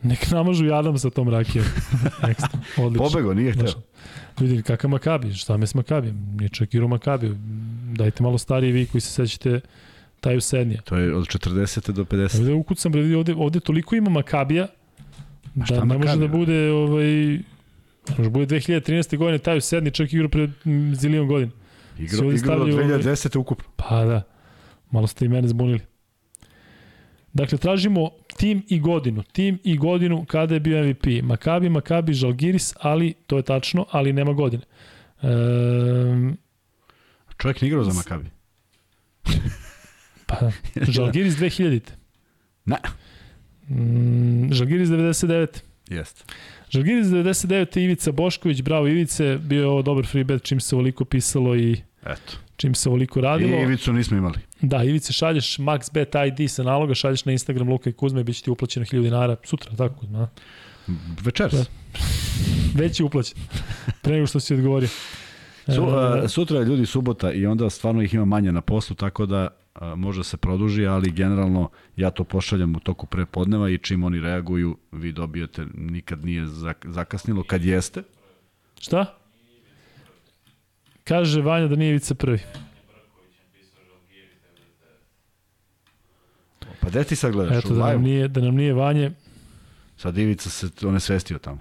[0.04, 1.66] Nek namažu jadam sa tom rakijom.
[2.32, 2.60] Ekstra.
[2.78, 3.10] Odlično.
[3.10, 3.68] Pobego, nije hteo.
[3.68, 3.84] Znaš,
[4.40, 6.36] Vidi, kakav Makabi, šta me s Makabijem?
[6.38, 7.36] Nije čak igrao Makabi.
[7.94, 9.62] Dajte malo stariji vi koji se sećate
[10.22, 10.82] Taju Sednija.
[10.82, 11.92] To je od 40.
[11.92, 12.40] do 50.
[12.40, 14.68] Ovde ukucam, vidi, ovde, ovde toliko ima Makabija,
[15.66, 17.40] šta da ne može da bude, ovaj,
[18.10, 19.18] može da bude 2013.
[19.18, 21.52] godine, Taju Sedni čak igrao pre mm, zilion godina.
[22.00, 23.38] Igra, ovde igra od stavljaju ove- 2010.
[23.40, 23.70] ukupno.
[23.76, 24.22] Pa da,
[24.92, 25.80] malo ste i mene zbunili.
[27.34, 29.24] Dakle, tražimo tim i godinu.
[29.24, 31.06] Tim i godinu kada je bio MVP.
[31.24, 34.64] Makabi, Makabi, Žalgiris, ali, to je tačno, ali nema godine.
[35.22, 36.30] Ehm,
[37.38, 38.30] Čovjek nije igrao za Makabi.
[40.40, 40.52] pa,
[40.92, 41.82] Žalgiris 2000.
[42.66, 42.78] Ne.
[43.70, 45.48] Mm, Žalgiris 99.
[45.90, 46.24] Jeste.
[46.70, 47.80] Žalgiris 99.
[47.80, 51.82] Ivica Bošković, bravo Ivice, bio je ovo dobar free bet čim se ovoliko pisalo i
[52.06, 52.34] Eto.
[52.56, 53.58] čim se ovoliko radilo.
[53.58, 54.40] I Ivicu nismo imali.
[54.62, 58.36] Da, Ivice šalješ MaxBet ID sa naloga, šalješ na Instagram Luka i Kuzma i bit
[58.36, 60.30] će ti uplaćeno 1000 dinara sutra, tako Kuzma?
[61.22, 61.54] Večeras.
[61.54, 61.66] Da.
[62.76, 63.38] Već je uplaćen.
[64.02, 64.90] Pre nego što si odgovorio.
[65.76, 69.26] Su, a, sutra je ljudi subota i onda stvarno ih ima manje na poslu, tako
[69.26, 69.48] da
[69.96, 74.78] može se produži, ali generalno ja to pošaljam u toku prepodneva i čim oni reaguju,
[74.92, 78.04] vi dobijete, nikad nije zak- zakasnilo, kad jeste.
[78.80, 79.18] šta?
[81.04, 82.40] Kaže Vanja da nije Ivica prvi.
[86.82, 87.58] Pa gde ti sad gledaš?
[87.58, 89.12] Eto, u da nam nije, da nam nije Vanje.
[89.98, 91.60] Sad Ivica se on je svestio tamo.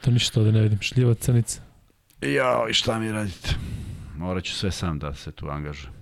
[0.00, 0.80] To ništa ovde ne vidim.
[0.80, 1.60] Šljiva crnica.
[2.20, 3.54] Jao, i šta mi radite?
[4.18, 5.94] Morat ću sve sam da se tu angažujem.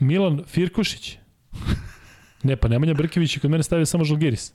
[0.00, 1.16] Milan Firkušić.
[2.42, 4.52] Ne, pa Nemanja Brkević i kod mene stavio samo Žalgiris.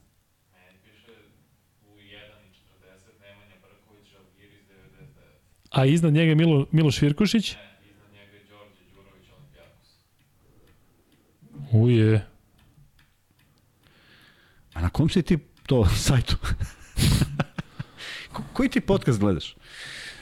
[5.70, 7.56] A iznad njega je Milo, Miloš Firkušić?
[11.72, 12.28] Uje.
[14.74, 16.38] A na kom si ti to sajtu?
[18.34, 19.56] Ko, koji ti podcast gledaš?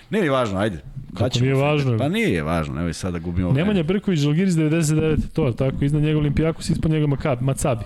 [0.09, 0.81] Nije li važno, ajde.
[1.19, 1.97] Daćemo nije važno?
[1.97, 3.83] Pa nije važno, nemoj sad da gubimo Nemanja vreme.
[3.83, 7.83] Brković, Žalgiris 99, to je tako, iznad njega Olimpijakos, ispod njega Makabi, Macabi.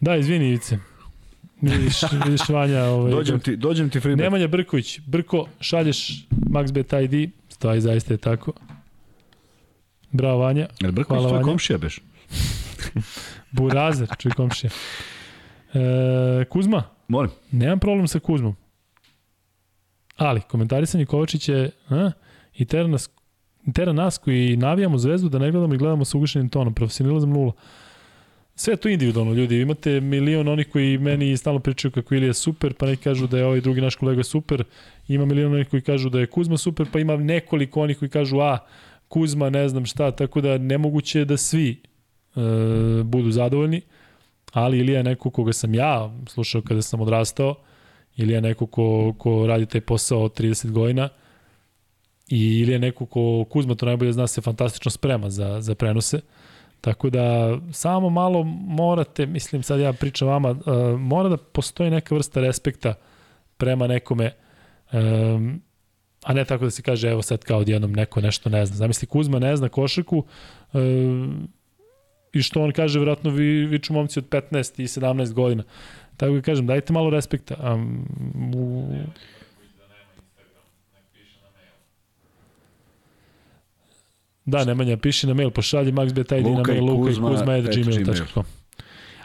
[0.00, 0.78] Da, izvini Ivice.
[1.60, 2.84] Vidiš, vidiš Vanja.
[2.84, 4.24] Ovaj, Dođem ti, dođem ti free bet.
[4.24, 8.52] Nemanja Brković, Brko, šalješ MaxBet ID, stoji zaista je tako.
[10.12, 12.00] Bravo Vanja, Jel Brković Hvala, tvoj komšija beš?
[13.50, 14.70] Burazer, čuj komšija.
[15.74, 17.30] E, Kuzma, Molim.
[17.50, 18.56] Nemam problem sa Kuzmom.
[20.16, 22.10] Ali, komentarisanje Kovačića je a,
[22.54, 23.10] i tera nas,
[23.74, 26.74] tera nas koji navijamo zvezdu da ne gledamo i gledamo sa ugašenim tonom.
[26.74, 27.52] Profesionalizam nula.
[28.54, 29.60] Sve je to individualno, ljudi.
[29.60, 33.46] Imate milion onih koji meni stalno pričaju kako Ilija super, pa neki kažu da je
[33.46, 34.64] ovaj drugi naš kolega super.
[35.08, 38.38] Ima milion onih koji kažu da je Kuzma super, pa ima nekoliko onih koji kažu
[38.38, 38.58] a,
[39.08, 42.40] Kuzma ne znam šta, tako da nemoguće je da svi e,
[43.04, 43.80] budu zadovoljni
[44.54, 47.54] ali Ilija je neko koga sam ja slušao kada sam odrastao,
[48.16, 51.08] Ilija je neko ko, ko radi taj posao od 30 godina
[52.28, 56.20] i ili je neko ko Kuzma to najbolje zna se fantastično sprema za, za prenose.
[56.80, 62.14] Tako da samo malo morate, mislim sad ja pričam vama, uh, mora da postoji neka
[62.14, 62.94] vrsta respekta
[63.56, 64.32] prema nekome
[64.92, 65.60] um,
[66.24, 68.76] a ne tako da se kaže evo sad kao odjednom neko nešto ne zna.
[68.76, 70.24] Zamisli Kuzma ne zna košarku
[70.72, 71.48] um,
[72.34, 75.62] i što on kaže vjerojatno vi, viču momci od 15 i 17 godina.
[76.16, 77.74] Tako da kažem, dajte malo respekta.
[77.74, 78.06] Um,
[78.54, 78.88] u,
[84.46, 88.44] Da, Nemanja, piši na mail, pošalji maxbet ID na mail luka i kuzma.gmail.com.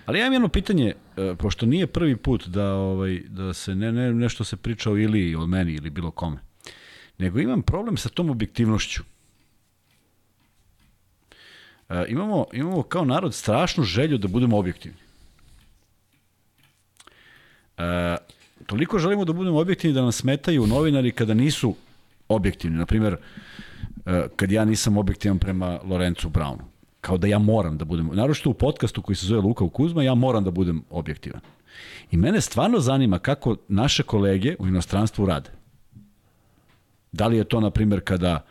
[0.05, 3.91] Ali ja imam jedno pitanje, e, pošto nije prvi put da, ovaj, da se ne,
[3.91, 6.37] ne, nešto se priča o ili o meni ili bilo kome,
[7.17, 9.03] nego imam problem sa tom objektivnošću.
[11.89, 14.97] E, imamo, imamo kao narod strašnu želju da budemo objektivni.
[17.77, 18.15] E,
[18.65, 21.75] toliko želimo da budemo objektivni da nas smetaju novinari kada nisu
[22.27, 22.77] objektivni.
[22.77, 23.17] Naprimer,
[24.09, 26.63] E, kad ja nisam objektivan prema Lorencu Brownu.
[27.01, 30.03] Kao da ja moram da budem, naročito u podcastu koji se zove Luka u Kuzma,
[30.03, 31.41] ja moram da budem objektivan.
[32.11, 35.49] I mene stvarno zanima kako naše kolege u inostranstvu rade.
[37.11, 38.45] Da li je to, na primjer, kada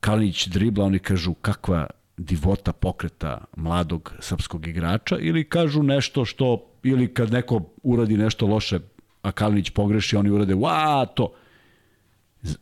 [0.00, 1.86] Kalinić dribla, oni kažu kakva
[2.22, 8.78] divota pokreta mladog srpskog igrača ili kažu nešto što, ili kad neko uradi nešto loše,
[9.22, 11.32] a Kalinić pogreši, oni urade, wa, to.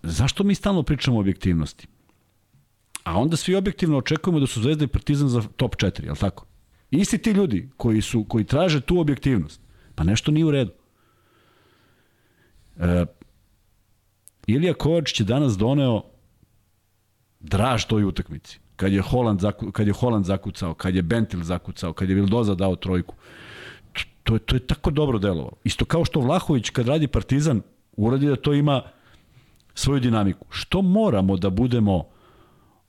[0.02, 1.86] Zašto mi stalno pričamo o objektivnosti?
[3.04, 6.18] A onda svi objektivno očekujemo da su Zvezda i Partizan za top 4, je li
[6.18, 6.46] tako?
[6.90, 9.60] Isti ti ljudi koji su koji traže tu objektivnost,
[9.94, 10.72] pa nešto nije u redu.
[12.76, 13.04] E,
[14.46, 16.02] Ilija Kovač je danas doneo
[17.40, 18.60] draž toj utakmici.
[18.80, 22.54] Kad je Holand, zaku, kad je Holand zakucao, kad je Bentil zakucao, kad je Vildoza
[22.54, 23.14] dao trojku.
[24.22, 25.52] To, to je tako dobro delovalo.
[25.64, 27.62] Isto kao što Vlahović kad radi Partizan
[27.96, 28.82] uradi da to ima
[29.74, 30.46] svoju dinamiku.
[30.50, 32.04] Što moramo da budemo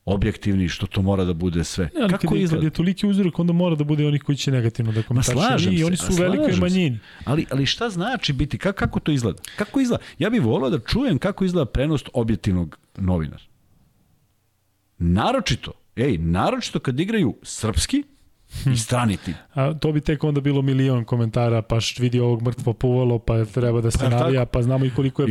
[0.05, 1.89] objektivni što to mora da bude sve.
[1.95, 2.61] Ne, Kako izgleda?
[2.61, 5.71] Kad je toliki uzorak, onda mora da bude oni koji će negativno da komentarišu.
[5.71, 6.99] I oni su u velikoj manjini.
[7.25, 8.57] Ali, ali šta znači biti?
[8.57, 9.41] Kako, kako to izgleda?
[9.55, 10.03] Kako izgleda?
[10.19, 13.43] Ja bih volio da čujem kako izgleda prenost objektivnog novinara.
[14.97, 18.03] Naročito, ej, naročito kad igraju srpski,
[18.73, 19.33] i strani tim.
[19.53, 23.81] A to bi tek onda bilo milion komentara, pa vidi ovog mrtvo povolo, pa treba
[23.81, 25.27] da se pa, navija, pa znamo i koliko je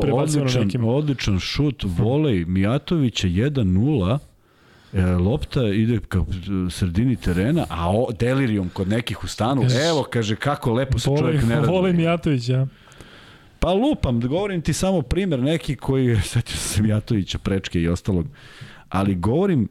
[0.00, 0.84] prebacio na nekim.
[0.84, 4.18] Odličan šut, volej Mijatovića 1-0,
[4.92, 6.24] e, lopta ide ka
[6.70, 11.42] sredini terena, a o, delirium kod nekih u stanu, evo, kaže, kako lepo se čovjek
[11.42, 11.66] ne radi.
[11.68, 12.66] Volej Mijatović, ja.
[13.58, 18.26] Pa lupam, govorim ti samo primer neki koji, setio se Mijatovića, Prečke i ostalog,
[18.88, 19.68] ali govorim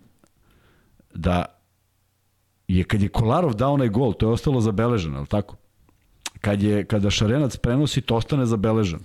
[1.13, 1.45] da
[2.67, 5.55] je kad je Kolarov dao onaj gol, to je ostalo zabeleženo, je tako?
[6.41, 9.03] Kad je, kada Šarenac prenosi, to ostane zabeleženo.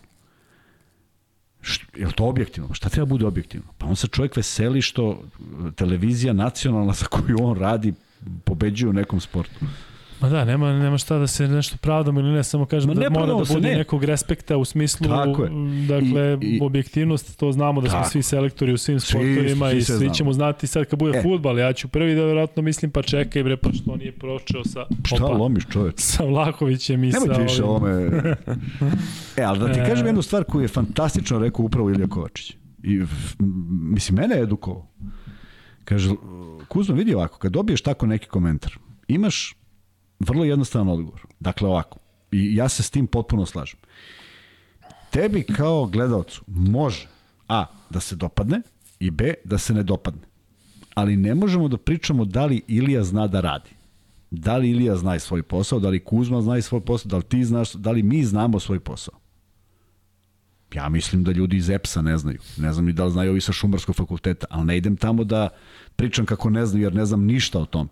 [1.97, 2.75] je li to objektivno?
[2.75, 3.67] Šta treba bude objektivno?
[3.79, 5.23] Pa on se čovjek veseli što
[5.75, 7.95] televizija nacionalna sa koju on radi
[8.45, 9.67] pobeđuje u nekom sportu.
[10.21, 13.27] Ma da, nema, nema šta da se nešto pravdamo ili ne, samo kažemo da mora
[13.27, 13.77] da bude ne.
[13.77, 15.09] nekog respekta u smislu,
[15.89, 18.11] dakle, I, i, objektivnost, to znamo da smo tako.
[18.11, 21.23] svi selektori u svim sportovima svi, svi i svi ćemo znati sad kad bude e.
[21.23, 24.87] futbal, ja ću prvi da verovatno mislim, pa čekaj bre, pa što nije pročeo sa...
[25.05, 25.95] Šta opa, lomiš čoveč?
[25.97, 27.43] Sa Vlahovićem i Nemoj sa...
[27.43, 27.93] više ovome...
[29.37, 29.87] e, ali da ti e.
[29.87, 32.57] kažem jednu stvar koju je fantastično rekao upravo Ilija Kovačić.
[32.83, 33.03] I,
[33.81, 34.87] mislim, mene je edukovao.
[35.85, 36.11] Kaže,
[36.69, 38.73] Kuzma, vidi ovako, kad dobiješ tako neki komentar,
[39.09, 39.55] imaš
[40.19, 41.27] Vrlo jednostavan odgovor.
[41.41, 41.99] Dakle, ovako.
[42.33, 43.79] I ja se s tim potpuno slažem.
[45.11, 47.09] Tebi kao gledalcu može
[47.49, 47.67] A.
[47.91, 48.63] da se dopadne
[49.01, 49.35] i B.
[49.45, 50.23] da se ne dopadne.
[50.95, 53.71] Ali ne možemo da pričamo da li Ilija zna da radi.
[54.31, 57.45] Da li Ilija zna svoj posao, da li Kuzma zna svoj posao, da li ti
[57.45, 59.15] znaš, da li mi znamo svoj posao.
[60.75, 62.39] Ja mislim da ljudi iz EPS-a ne znaju.
[62.57, 65.49] Ne znam ni da li znaju ovi sa Šumarskog fakulteta, ali ne idem tamo da
[65.97, 67.89] pričam kako ne znaju, jer ne znam ništa o tom.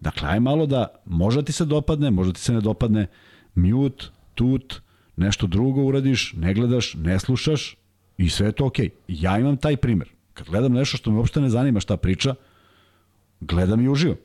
[0.00, 3.06] Dakle, aj malo da, možda ti se dopadne, možda ti se ne dopadne,
[3.54, 4.04] mute,
[4.34, 4.80] tut,
[5.16, 7.76] nešto drugo uradiš, ne gledaš, ne slušaš
[8.16, 8.88] i sve je to okej.
[8.88, 8.92] Okay.
[9.08, 10.08] Ja imam taj primer.
[10.34, 12.34] Kad gledam nešto što me uopšte ne zanima šta priča,
[13.40, 14.16] gledam i uživam.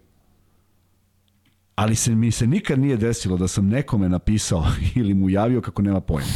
[1.76, 4.66] Ali se mi se nikad nije desilo da sam nekome napisao
[4.96, 6.28] ili mu javio kako nema pojma.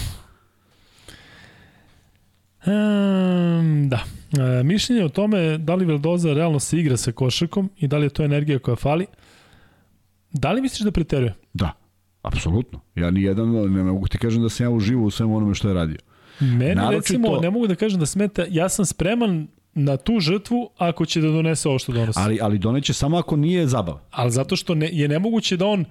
[2.66, 4.04] Um, da.
[4.60, 8.06] E, mišljenje o tome da li Veldoza realno se igra sa košarkom i da li
[8.06, 9.06] je to energija koja fali,
[10.34, 11.34] Da li misliš da preteruje?
[11.54, 11.72] Da,
[12.22, 12.80] apsolutno.
[12.96, 15.68] Ja ni jedan, ne mogu ti kažem da sam ja uživo u svemu onome što
[15.68, 15.98] je radio.
[16.40, 16.98] Mene Naročito...
[16.98, 21.22] recimo, ne mogu da kažem da smeta, ja sam spreman na tu žrtvu ako će
[21.22, 22.20] da donese ovo što donosi.
[22.20, 24.00] Ali, ali doneće samo ako nije zabava.
[24.12, 25.86] Ali zato što ne, je nemoguće da on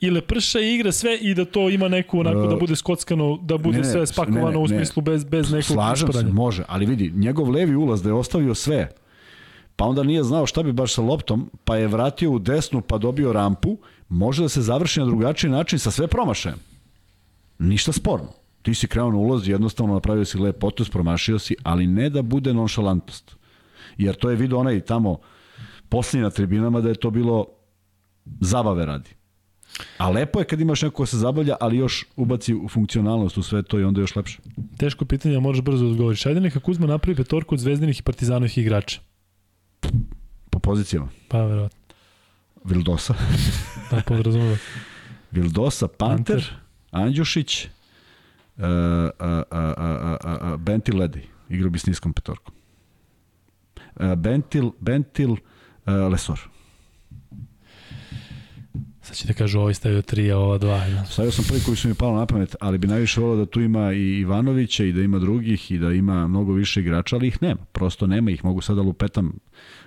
[0.00, 3.58] i leprša i igra sve i da to ima neku onako da bude skockano, da
[3.58, 6.86] bude ne, sve spakovano ne, ne, u smislu bez, bez nekog Slažem se, može, ali
[6.86, 8.90] vidi, njegov levi ulaz da je ostavio sve,
[9.76, 12.98] pa onda nije znao šta bi baš sa loptom, pa je vratio u desnu pa
[12.98, 13.78] dobio rampu,
[14.08, 16.58] može da se završi na drugačiji način sa sve promašajem.
[17.58, 18.32] Ništa sporno.
[18.62, 22.22] Ti si krenuo na ulaz, jednostavno napravio si lep potus, promašio si, ali ne da
[22.22, 23.36] bude nonšalantnost.
[23.98, 25.18] Jer to je vidio onaj tamo
[25.88, 27.46] posljednji na tribinama da je to bilo
[28.40, 29.10] zabave radi.
[29.98, 33.42] A lepo je kad imaš neko ko se zabavlja, ali još ubaci u funkcionalnost u
[33.42, 34.38] sve to i onda još lepše.
[34.76, 36.26] Teško pitanje, možeš brzo da odgovoriš.
[36.26, 39.00] Ajde neka Kuzma napravi petorku od zvezdinih i partizanovih igrača.
[40.50, 41.08] Po pozicijama.
[41.28, 41.78] Pa, verovatno.
[42.64, 43.14] Vildosa.
[43.90, 44.56] Da, podrazumeva.
[45.30, 46.56] Vildosa, Panter, Panter.
[46.90, 47.68] Andjušić,
[48.56, 51.28] uh, uh, uh, uh, uh, Bentil Ledi.
[51.48, 52.54] Igrao bi s niskom petorkom.
[53.96, 55.38] Uh, Bentil, Bentil, uh,
[56.12, 56.53] Lesor.
[59.14, 60.76] Sad će da kažu ovaj stavio tri, a ova dva.
[60.76, 61.04] Ja.
[61.04, 63.60] Stavio sam prvi koji su mi palo na pamet, ali bi najviše volao da tu
[63.60, 67.42] ima i Ivanovića i da ima drugih i da ima mnogo više igrača, ali ih
[67.42, 67.64] nema.
[67.72, 68.44] Prosto nema ih.
[68.44, 69.32] Mogu sada lupetam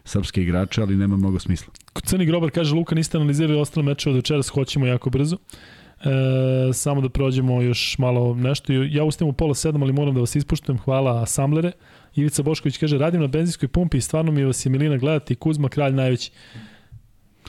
[0.03, 1.73] srpske igrače, ali nema mnogo smisla.
[2.03, 5.37] Crni grobar kaže Luka niste analizirali ostale mečeve od večeras, hoćemo jako brzo.
[5.37, 8.73] E, samo da prođemo još malo nešto.
[8.73, 10.79] Ja ustajem u pola sedam, ali moram da vas ispuštujem.
[10.79, 11.71] Hvala Samlere.
[12.15, 15.35] Ivica Bošković kaže, radim na benzinskoj pumpi i stvarno mi vas je Milina gledati.
[15.35, 16.31] Kuzma, kralj najveći.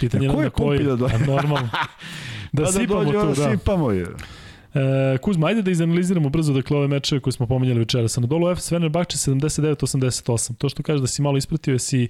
[0.00, 0.84] Pitanje Na na koji.
[0.84, 1.18] da dođe?
[1.18, 1.68] Normalno.
[2.52, 3.50] Da, Pa sipamo dođe, to, ono, da.
[3.50, 4.06] Sipamo je.
[4.74, 8.16] E, Kuzma, ajde da izanaliziramo brzo dakle ove mečeve koje smo pomenjali večeras.
[8.16, 10.56] Na dolu F, Fenerbahče 79-88.
[10.58, 12.08] To što kaže da si malo ispratio, jesi,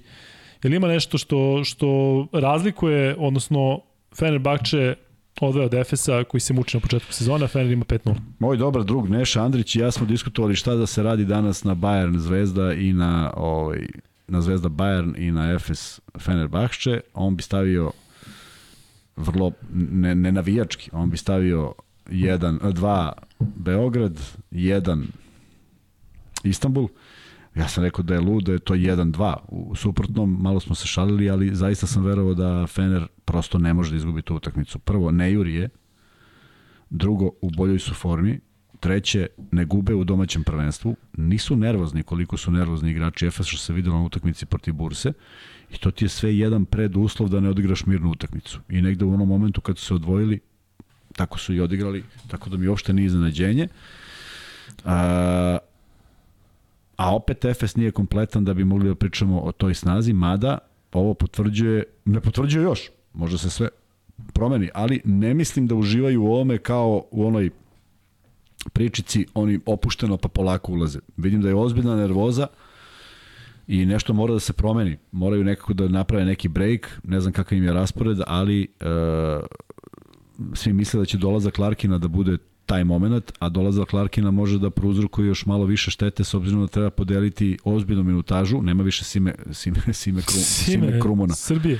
[0.63, 1.87] je li ima nešto što, što
[2.33, 3.79] razlikuje, odnosno
[4.19, 4.95] Fenerbahče
[5.41, 8.15] odveo od Efesa koji se muči na početku sezona, Fener ima 5-0.
[8.39, 11.75] Moj dobar drug Neša Andrić i ja smo diskutovali šta da se radi danas na
[11.75, 13.87] Bayern Zvezda i na ovaj
[14.29, 17.01] na Zvezda Bayern i na Efes Fenerbahče.
[17.13, 17.91] On bi stavio
[19.15, 21.73] vrlo ne, ne navijački, on bi stavio
[22.09, 24.19] jedan, dva Beograd,
[24.51, 25.07] jedan
[26.43, 26.87] Istanbul.
[27.55, 29.35] Ja sam rekao da je lud, da je to 1-2.
[29.47, 33.91] U suprotnom, malo smo se šalili, ali zaista sam verovao da Fener prosto ne može
[33.91, 34.79] da izgubi tu utakmicu.
[34.79, 35.69] Prvo, ne juri je,
[36.89, 38.39] drugo, u boljoj su formi,
[38.79, 43.73] treće, ne gube u domaćem prvenstvu, nisu nervozni koliko su nervozni igrači Efes što se
[43.73, 45.13] videlo na utakmici protiv Burse
[45.71, 48.59] i to ti je sve jedan preduslov da ne odigraš mirnu utakmicu.
[48.69, 50.39] I negde u onom momentu kad su se odvojili,
[51.15, 53.67] tako su i odigrali, tako da mi uopšte nije iznenađenje.
[54.85, 55.57] A,
[56.95, 60.57] a opet Efes nije kompletan da bi mogli da pričamo o toj snazi, mada
[60.91, 63.69] ovo potvrđuje, ne potvrđuje još, možda se sve
[64.33, 67.49] promeni, ali ne mislim da uživaju u ovome kao u onoj
[68.69, 70.99] pričici, oni opušteno pa polako ulaze.
[71.17, 72.47] Vidim da je ozbiljna nervoza
[73.67, 74.97] i nešto mora da se promeni.
[75.11, 78.85] Moraju nekako da naprave neki break, ne znam kakav im je raspored, ali e,
[80.53, 84.69] svi misle da će dolazak Larkina da bude taj moment, a dolazak Larkina može da
[84.69, 89.35] prouzrokuje još malo više štete s obzirom da treba podeliti ozbiljnu minutažu, nema više Sime,
[89.51, 91.35] Sime, Sime, Krum, Sime, Sime Krumona.
[91.35, 91.79] Srbije.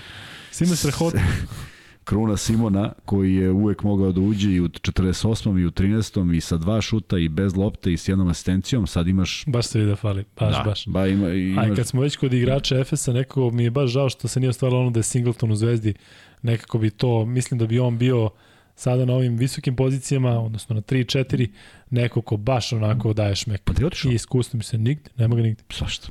[0.52, 1.20] Sime Strahota.
[2.10, 5.62] Kruna Simona koji je uvek mogao da uđe i u 48.
[5.62, 6.36] i u 13.
[6.36, 9.44] i sa dva šuta i bez lopte i s jednom asistencijom, sad imaš...
[9.48, 10.86] Baš se vidi da fali, baš, da, baš.
[10.88, 11.72] Ba, ima, imaš...
[11.72, 14.50] A kad smo već kod igrača Efesa, nekako mi je baš žao što se nije
[14.50, 15.94] ostvarilo ono da je Singleton u Zvezdi,
[16.42, 18.30] nekako bi to, mislim da bi on bio
[18.76, 21.50] sada na ovim visokim pozicijama, odnosno na 3-4,
[21.90, 23.62] neko ko baš onako daje šmek.
[23.64, 24.12] Pa ti otišao?
[24.12, 25.64] I iskustvo mi se nigde, nema ga nigde.
[25.80, 26.08] Zašto?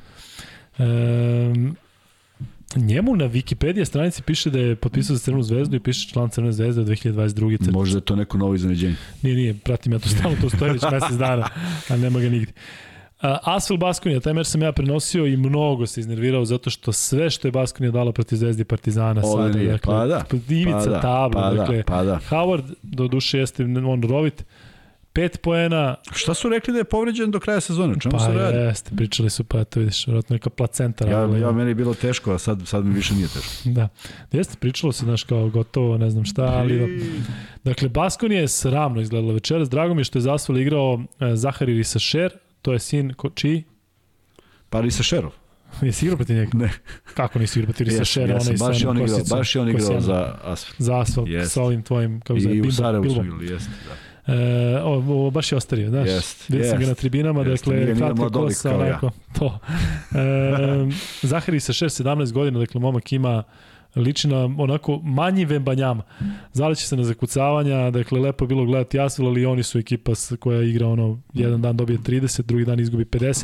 [0.77, 1.75] Um,
[2.75, 6.51] njemu na Wikipedia stranici piše da je potpisao za Crvenu zvezdu i piše član Crvene
[6.51, 7.57] zvezde od 2022.
[7.57, 7.71] Crvene.
[7.71, 8.95] Možda je to neko novo iznenađenje.
[9.21, 11.49] Nije, nije, pratim ja to stalno, to stoji već mesec dana,
[11.89, 12.51] ali nema ga nigde.
[13.21, 17.47] Asfel Baskonija, taj meč sam ja prenosio i mnogo se iznervirao zato što sve što
[17.47, 21.41] je Baskonija dala protiv Zvezdi Partizana Ovde sada, dakle, pa da, ivica pa da, tabla,
[21.41, 22.19] pa da, dakle, pa da.
[22.29, 24.45] Howard do duše jeste on rovit,
[25.13, 27.95] pet poena, Šta su rekli da je povređen do kraja sezone?
[27.99, 28.57] Čemu pa se radi?
[28.57, 31.07] jeste, pričali su, pa to vidiš, vjerojatno neka placenta.
[31.07, 33.51] Ja, radila, ja, meni je bilo teško, a sad, sad mi više nije teško.
[33.65, 33.87] Da.
[34.31, 37.03] Jeste, pričalo se, znaš, kao gotovo, ne znam šta, ali...
[37.63, 39.69] Dakle, Baskon je sramno izgledalo večeras.
[39.69, 42.31] Drago mi je što je Zasval igrao e, Zahari Risašer,
[42.61, 43.63] to je sin, ko, čiji?
[44.69, 45.31] Pa Risa Šerov.
[45.81, 46.57] Jesi igrao protiv njega?
[46.57, 46.71] Ne.
[47.13, 48.33] Kako nisi igrao protiv Risašera?
[48.33, 50.75] Jesam, onaj baš je on igrao, baš je on igrao za Asfalt.
[50.77, 54.08] Za asfalt, sa ovim tvojim, kako zove, I u Sarajevu su igrali, jeste, da.
[54.29, 56.07] E, o, ovo baš je ostario, znaš.
[56.07, 58.87] Jest, Vidio sam ga na tribinama, Jeste, dakle, kratka kosa, kao ja.
[58.87, 59.59] onako, to.
[60.15, 63.43] E, Zahari sa 6-17 godina, dakle, momak ima
[63.95, 66.03] liči na onako manji Vembanjama.
[66.53, 70.63] Zaleće se na zakucavanja, dakle, lepo je bilo gledati Asvel, ali oni su ekipa koja
[70.63, 73.43] igra ono, jedan dan dobije 30, drugi dan izgubi 50.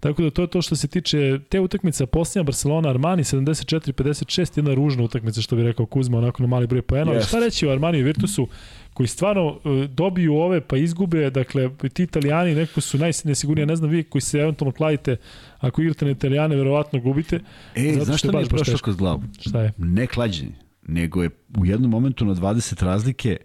[0.00, 4.74] Tako da to je to što se tiče te utakmice, posljednja Barcelona Armani 74-56, jedna
[4.74, 7.28] ružna utakmica što bi rekao Kuzma, onako na mali broj poena, Jest.
[7.28, 8.48] šta reći o Armani i Virtusu
[8.94, 13.90] koji stvarno e, dobiju ove pa izgube, dakle ti italijani nekako su najnesigurniji, ne znam
[13.90, 15.16] vi koji se eventualno kladite,
[15.58, 17.40] ako igrate na italijane, verovatno gubite.
[17.74, 19.22] E, znaš što mi je prošlo kroz glavu?
[19.40, 19.72] Šta je?
[19.78, 23.36] Ne klađenje, nego je u jednom momentu na 20 razlike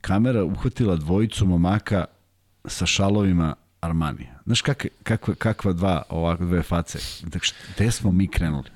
[0.00, 2.04] kamera uhvatila dvojicu momaka
[2.64, 4.39] sa šalovima Armanija.
[4.50, 6.98] Znaš kak, kakva, kakva dva ovakve dve face?
[7.22, 8.68] Dakle, gde smo mi krenuli?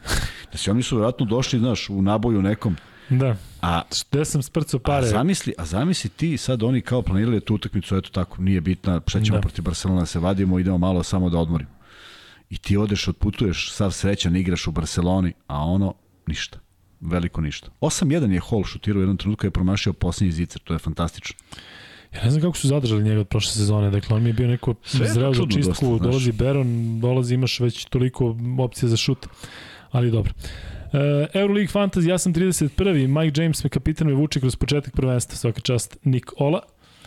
[0.51, 2.77] Znači, oni su vjerojatno došli, znaš, u naboju nekom,
[3.11, 3.37] Da.
[3.63, 5.07] a Gde sam sprcao A pare?
[5.07, 9.21] zamisli, a zamisli ti sad oni kao planirali tu utakmicu, eto tako, nije bitna, šta
[9.21, 9.39] ćemo Da.
[9.39, 9.41] da.
[9.41, 11.71] protiv Barcelona, se vadimo, idemo malo samo da odmorimo.
[12.51, 15.95] I ti odeš, odputuješ, sav srećan, igraš u Barceloni, a ono,
[16.27, 16.59] ništa.
[17.01, 17.69] Veliko ništa.
[17.81, 21.37] 8-1 je Hall šutirao u jednom trenutku, je promašio posljednji zicer, to je fantastično.
[22.15, 23.91] Ja ne znam kako su zadržali njega od prošle sezone.
[23.91, 26.01] Dakle, on mi je bio neko zreo za čistku, dosta, znaš.
[26.01, 29.27] dolazi Beron, dolazi, imaš već toliko opcija za šut.
[29.91, 30.33] Ali dobro.
[30.93, 33.23] E, Euroleague Fantasy, ja sam 31.
[33.23, 36.61] Mike James me kapitan me vuče kroz početak prvenstva, svaka čast Nik Ola.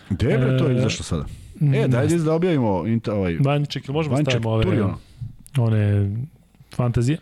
[0.10, 1.26] Gde je bre to E, izašlo sada?
[1.76, 4.98] E, dajde da objavimo inta, ovaj, Vanjček, ili možemo Vanjček, stavimo ove, turi ono.
[5.58, 6.12] one
[6.76, 7.18] fantazije.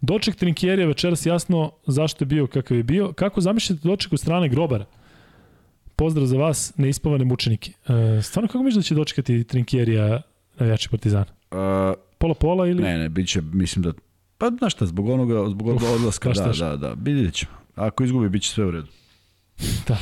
[0.00, 3.12] Doček Trinkjerija večeras jasno zašto je bio kakav je bio.
[3.12, 4.84] Kako zamišljate doček od strane Grobara?
[5.96, 7.72] Pozdrav za vas, neispavane mučenike.
[7.88, 10.22] E, stvarno kako misliš da će dočekati Trinkjerija
[10.58, 11.26] navijači Partizana?
[11.50, 11.58] Uh,
[12.18, 12.82] Pola pola ili?
[12.82, 13.92] ne, ne, bit će, mislim da,
[14.38, 16.64] pa znaš šta, zbog onoga, zbog onoga odlaska, da, teško.
[16.64, 17.52] da, da, vidjet ćemo.
[17.74, 18.86] Ako izgubi, bit će sve u redu.
[19.88, 19.96] Da.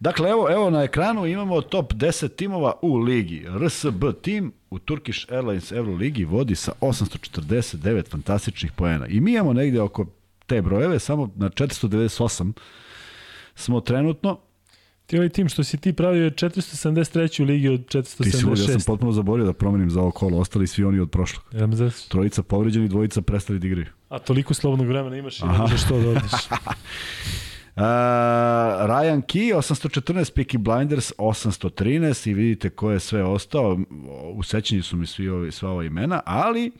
[0.00, 3.46] Dakle, evo, evo na ekranu imamo top 10 timova u ligi.
[3.48, 9.06] RSB tim u Turkish Airlines Euroligi vodi sa 849 fantastičnih poena.
[9.06, 10.06] I mi imamo negde oko
[10.46, 12.52] te brojeve, samo na 498
[13.54, 14.38] smo trenutno.
[15.06, 17.42] Ti ovaj tim što si ti pravio je 473.
[17.42, 18.86] u ligi od Ti si ja sam 476.
[18.86, 21.44] potpuno zaborio da promenim za ovo kolo, ostali svi oni od prošlog.
[21.52, 23.86] Ja me zas- Trojica povređeni, dvojica prestali da igraju.
[24.08, 26.22] A toliko slobodnog vremena imaš i ne možeš što da odiš.
[26.22, 26.38] Uh,
[28.90, 33.78] Ryan Key 814, Peaky Blinders 813 i vidite ko je sve ostao.
[34.32, 36.72] U sećanju su mi svi ovi, sva ova imena, ali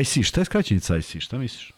[0.00, 1.16] IC, šta je skraćenica IC?
[1.18, 1.72] Šta misliš?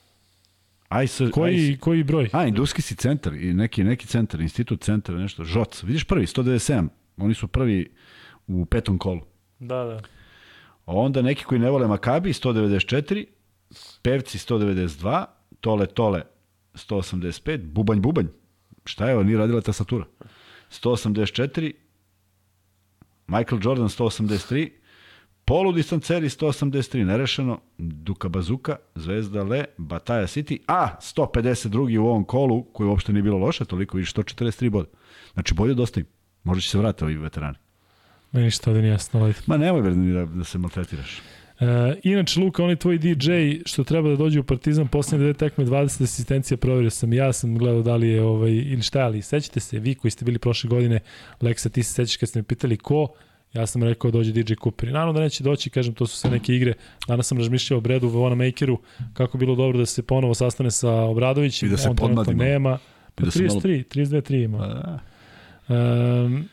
[1.04, 2.28] IC, Koji, koji broj?
[2.32, 5.82] A, industrijski centar i neki, neki centar, institut centar, nešto, ŽOC.
[5.82, 6.88] Vidiš prvi, 197.
[7.16, 7.90] Oni su prvi
[8.46, 9.20] u petom kolu.
[9.58, 10.00] Da, da.
[10.86, 13.26] Onda neki koji ne vole Makabi, 194,
[14.02, 15.24] Pevci 192,
[15.60, 16.22] Tole Tole
[16.74, 18.26] 185, Bubanj Bubanj,
[18.84, 20.04] šta je ovo, nije radila tastatura,
[20.70, 21.72] 184,
[23.26, 24.70] Michael Jordan 183,
[25.44, 31.98] Polu distanceri 183, nerešeno, Duka Bazuka, Zvezda Le, Bataja City, a 152.
[31.98, 34.88] u ovom kolu, koji uopšte nije bilo loše, toliko vidiš 143 boda.
[35.34, 36.06] Znači bolje dosta im.
[36.44, 37.56] Možda će se vratiti ovi veterani.
[38.32, 39.20] Meni što ovdje nije jasno.
[39.20, 41.18] ali- Ma nemoj bre ni da, da se maltretiraš.
[41.60, 41.64] E,
[42.02, 43.30] inače, Luka, on je tvoj DJ
[43.66, 47.12] što treba da dođe u Partizan posljednje dve tekme, 20 asistencija, provjerio sam.
[47.12, 50.24] Ja sam gledao da li je, ovaj, ili šta, ali sećate se, vi koji ste
[50.24, 51.00] bili prošle godine,
[51.40, 53.08] Leksa, ti se sećaš kad ste me pitali ko,
[53.54, 54.88] ja sam rekao dođe DJ Cooper.
[54.88, 56.72] I naravno da neće doći, kažem, to su sve neke igre.
[57.08, 58.78] Danas sam razmišljao o Bredu, Vona Makeru,
[59.14, 61.68] kako bi bilo dobro da se ponovo sastane sa Obradovićem.
[61.68, 62.44] I da se on trenutno podmladimo.
[62.44, 62.78] nema.
[63.14, 64.58] Pa da se malo- 33, 32-3 ima.
[64.58, 64.98] A,
[65.68, 66.48] Um,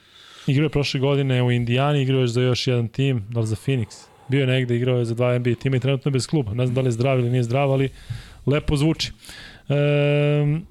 [0.47, 3.55] igrao je prošle godine u Indijani, igrao je za još jedan tim, da li za
[3.57, 3.85] Phoenix.
[4.27, 6.53] Bio je negde, igrao je za dva NBA tima i trenutno je bez kluba.
[6.53, 7.89] Ne znam da li je zdrav ili nije zdrav, ali
[8.45, 9.11] lepo zvuči.
[9.69, 10.65] Um,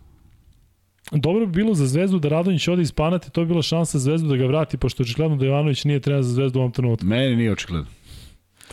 [1.13, 4.03] dobro bi bilo za Zvezdu da Radonjić ode iz Panate, to bi bila šansa za
[4.03, 7.07] Zvezdu da ga vrati, pošto očigledno da Jovanović nije trener za Zvezdu u ovom trenutku.
[7.07, 7.89] Meni nije očigledno.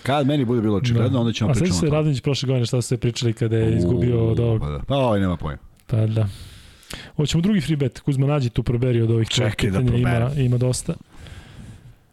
[0.04, 1.96] Kad meni bude bilo očigledno, onda ćemo A sveći pričamo se.
[1.96, 4.62] Radonjić prošle godine šta su se pričali kada je izgubio od ovog.
[4.62, 4.80] Pa, da.
[4.88, 5.62] pa ovaj nema pojma.
[5.88, 6.28] Pa da.
[7.16, 8.00] Hoćemo drugi free bet.
[8.00, 10.94] Kuzma nađi tu proberi od ovih Čekaj da pitanja, ima, ima dosta.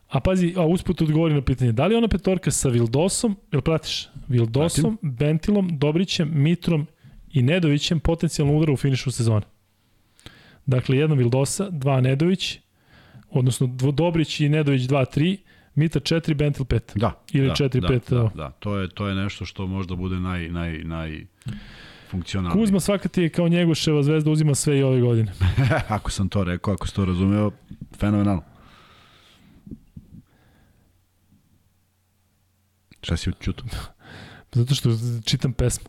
[0.09, 4.09] A pazi, a usput odgovori na pitanje, da li ona petorka sa Vildosom, jel pratiš?
[4.29, 6.87] Vildosom, Bentilom, Dobrićem, Mitrom
[7.33, 9.52] i Nedovićem potencijalno udara u finišu sezone.
[10.67, 12.59] Dakle, jedna Vildosa, dva Nedović,
[13.31, 15.37] odnosno Dobrić i Nedović 2-3,
[15.75, 16.99] Mita 4, Bentil 5.
[16.99, 17.23] Da.
[17.33, 18.31] Ili da, 4-5, Da, evo.
[18.35, 21.27] da, da, to je, to je nešto što možda bude naj, naj, naj
[22.11, 22.63] funkcionalnije.
[22.63, 25.33] Kuzma svaka ti je kao Njegoševa zvezda uzima sve i ove godine.
[25.89, 27.51] ako sam to rekao, ako si to razumeo,
[27.99, 28.43] fenomenalno.
[33.03, 33.65] Šta si učuto?
[34.53, 34.91] Zato što
[35.25, 35.89] čitam pesmu.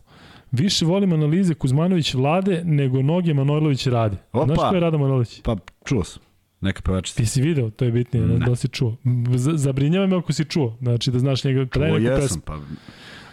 [0.54, 4.16] Više volim analize Kuzmanović Vlade nego noge Manojlović radi.
[4.32, 4.44] Opa!
[4.54, 5.40] Znaš ko je Rada Manojlović?
[5.42, 6.22] Pa, čuo sam.
[6.60, 7.16] Neka pevačica.
[7.16, 8.38] Ti si video, to je bitnije, ne.
[8.38, 8.96] da li si čuo.
[9.36, 12.42] Z zabrinjava me ako si čuo, znači da znaš njega Čuo neku jesam, pesmu.
[12.44, 12.58] pa...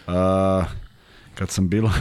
[0.06, 0.64] A,
[1.34, 1.90] kad sam bila...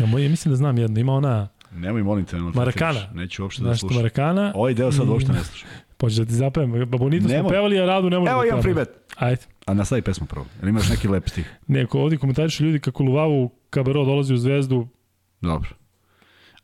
[0.00, 3.00] Ja, moj, mislim da znam jedno, ima ona Nemoj molim te, ne Marakana.
[3.14, 3.96] Neću uopšte da slušam.
[3.96, 5.68] Marakana, Ovaj deo sad uopšte ne slušam.
[6.00, 6.84] Pođe da ti zapevam.
[6.86, 8.90] Babonito smo pevali, a Radu ne možemo Evo da imam free pevamo.
[8.92, 9.14] bet.
[9.16, 9.42] Ajde.
[9.66, 10.46] A nastavi pesmu prvo.
[10.62, 11.50] Ili imaš neki lep stih?
[11.68, 14.88] Neko, ovdje komentarišu ljudi kako Luvavu Kabero dolazi u zvezdu,
[15.40, 15.68] Dobro.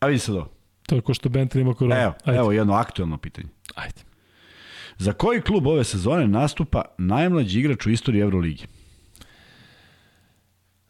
[0.00, 0.46] A vidi se do.
[0.86, 2.00] to je ko što Bentley ima koronu.
[2.00, 2.38] Evo, Ajde.
[2.38, 3.48] evo jedno aktuelno pitanje.
[3.74, 4.00] Ajde.
[4.98, 8.64] Za koji klub ove sezone nastupa najmlađi igrač u istoriji Euroligi?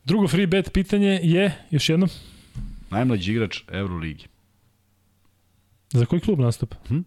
[0.04, 2.08] Drugo free bet pitanje je, još jednom,
[2.90, 4.26] Najmlađi igrač Euroligi.
[5.90, 6.76] za koji klub nastupa?
[6.88, 7.00] Hm?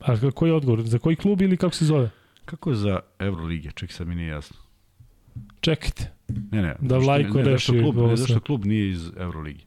[0.00, 0.82] A koji je odgovor?
[0.82, 2.10] Za koji klub ili kako se zove?
[2.44, 3.72] Kako je za Euroligije?
[3.72, 4.56] Čekaj, sad mi nije jasno.
[5.60, 6.12] Čekajte.
[6.28, 6.76] Ne, ne.
[6.80, 9.64] Da Vlajko ne, ne, reši klub, ne, zašto klub nije iz Euroligi?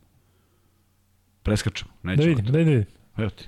[1.44, 1.92] Preskačemo.
[2.04, 2.28] Da Nećemo.
[2.28, 2.86] vidim, da vidim.
[3.18, 3.48] Evo ti.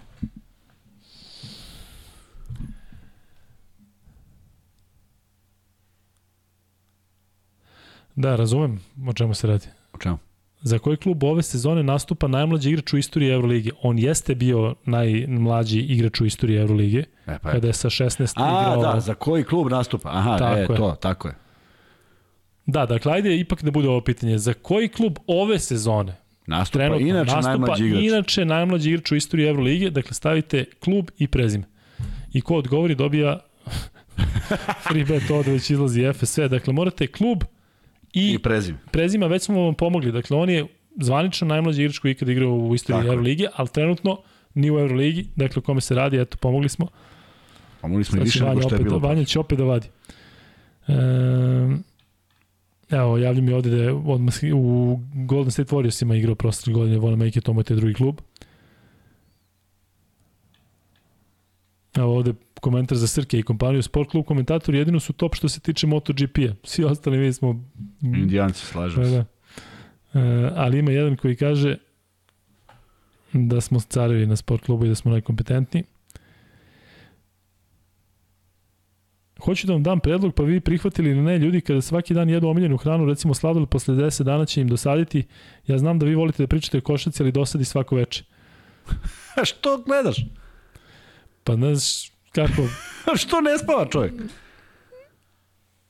[8.15, 9.67] Da, razumem o čemu se radi.
[9.93, 10.17] O čemu?
[10.65, 13.69] Za koji klub ove sezone nastupa najmlađi igrač u istoriji Evrolige?
[13.81, 17.53] On jeste bio najmlađi igrač u istoriji Evrolige, E, pa je.
[17.53, 18.93] kada je sa 16 A, igrao...
[18.93, 20.09] da, za koji klub nastupa?
[20.09, 20.67] Aha, Tako e, je.
[20.67, 21.33] to, tako je.
[22.65, 24.37] Da, dakle, ajde ipak da bude ovo pitanje.
[24.37, 26.15] Za koji klub ove sezone
[26.47, 28.03] Nastupa, trenutno inače nastupa najmlađi igrač.
[28.03, 29.89] inače najmlađi igrač u istoriji Evrolige?
[29.89, 31.63] Dakle, stavite klub i prezime.
[32.33, 33.39] I ko odgovori dobija
[34.87, 36.41] free bet ovde već izlazi FSV.
[36.41, 37.43] Dakle, morate klub
[38.15, 38.77] i, I prezime.
[38.91, 40.11] prezima, već smo vam pomogli.
[40.11, 40.65] Dakle, on je
[41.01, 43.07] zvanično najmlađi igrač koji je ikada igrao u istoriji.
[43.07, 44.21] Evrolige, ali trenutno
[44.53, 46.87] ni u Euroligi, dakle o kome se radi, eto, pomogli smo.
[47.81, 48.99] Pomogli smo i više nego što je opet, bilo.
[48.99, 49.87] Vanja će opet da vadi.
[50.87, 50.93] E,
[52.89, 57.43] evo, javlja mi ovde da je odmah u Golden State Warriorsima igrao prošle godine, Vanamaker,
[57.43, 58.21] to mu je taj drugi klub.
[61.95, 65.59] Evo ovde komentar za Srke i kompaniju Sport klub komentator jedino su top što se
[65.59, 66.53] tiče MotoGP-a.
[66.63, 67.63] Svi ostali mi smo
[68.01, 69.15] Indijanci, slažem Da, se.
[69.15, 69.25] da.
[70.19, 71.77] E, ali ima jedan koji kaže
[73.33, 75.83] da smo carevi na sport klubu i da smo najkompetentniji.
[79.39, 82.47] Hoću da vam dam predlog, pa vi prihvatili ili ne, ljudi kada svaki dan jedu
[82.47, 85.23] omiljenu hranu, recimo sladoled posle 10 dana će im dosaditi.
[85.67, 88.23] Ja znam da vi volite da pričate o košaci, ali dosadi svako veče.
[89.41, 90.25] A što gledaš?
[91.43, 92.61] Pa ne znaš kako,
[93.17, 94.13] što ne spava čovjek?
[94.13, 94.25] ne,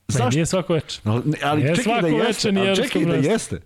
[0.08, 0.30] Zašto?
[0.30, 1.02] nije svako veče.
[1.04, 2.28] Ali, ne, ali Nije čekaj da jeste.
[2.28, 3.62] veče ni ali čekaj da jeste.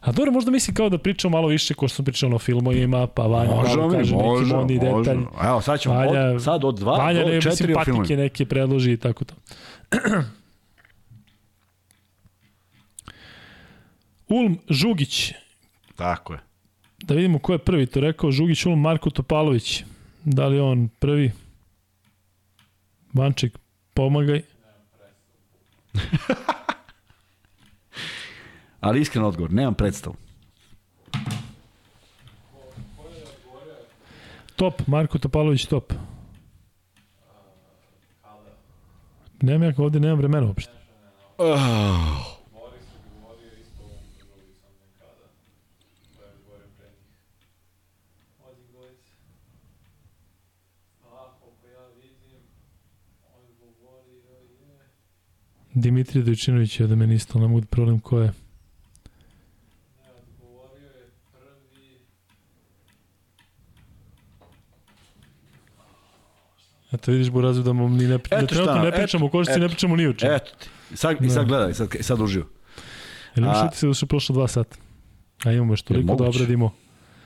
[0.00, 3.06] A dobro, možda misli kao da pričamo malo više ko što sam pričao o filmovima,
[3.06, 4.92] pa Vanja Možemo mi, kaže neki možemo, modni detalj.
[4.92, 5.30] možemo.
[5.44, 8.16] Evo, sad ćemo Vanja- od, sad od dva Vanja do ne četiri o filmovima.
[8.16, 9.34] neke predloži i tako to.
[14.28, 15.32] Ulm Žugić.
[15.96, 16.38] Tako je.
[16.98, 18.30] Da vidimo ko je prvi to rekao.
[18.30, 19.84] Žugić Ulm Marko Topalović.
[20.24, 21.32] Da li je on prvi?
[23.12, 23.58] Vanček,
[23.94, 24.42] pomagaj.
[28.80, 30.16] Ali iskren odgovor, nemam predstavu.
[34.56, 35.92] Top, Marko Topalović top.
[39.42, 40.72] Nemam ja ovde, nemam vremena uopšte.
[41.38, 42.41] Oh.
[55.74, 58.32] Dimitrij Dojčinović je da meni isto, ne mogu da problem ko je.
[66.92, 69.96] Eto vidiš Burazu da ni ne, da Eto trenutno ne pričamo o košci, ne pričamo
[69.96, 70.32] ni čemu.
[70.32, 70.68] Eto ti.
[70.96, 71.32] Sad, i Da.
[71.32, 72.46] sad gledaj, sad, sad uživo.
[73.36, 74.76] Jel imaš utisak da su prošlo dva sata?
[75.44, 76.74] A imamo još toliko da obradimo.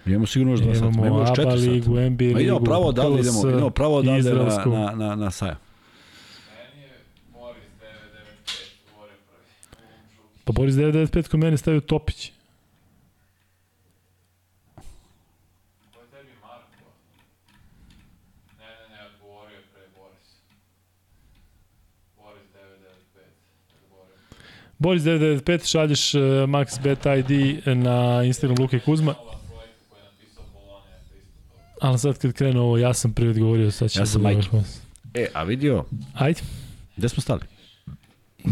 [0.06, 0.86] Imamo sigurno još dva sata.
[0.86, 1.70] Imamo Imamo još četiri sata.
[1.70, 5.65] ligu, NBA ligu, pravo KLS, idemo, idemo pravo odavde na, na, na, na sajam.
[10.46, 12.32] Pa Boris 995 kod mene stavio Topić.
[24.78, 29.14] Boris 995 šalješ uh, Max Bet ID na Instagram Luke Kuzma.
[31.80, 34.80] Ali sad kad krenu ovo, ja sam prvi odgovorio, sad će Ja sam vrhunac.
[35.14, 36.40] E, a vidio, Ajde,
[36.96, 37.55] gde smo stali?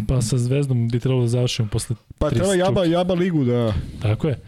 [0.08, 3.74] Pa sa Zvezdom bi trebalo da završimo posle Pa treba Jaba- jaba ligu da...
[4.02, 4.40] Tako je.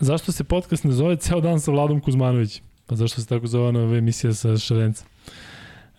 [0.00, 2.62] Zašto se podcast ne zove ceo dan sa Vladom Kuzmanović?
[2.86, 5.04] Pa zašto se tako zove ona emisija sa Šarenca?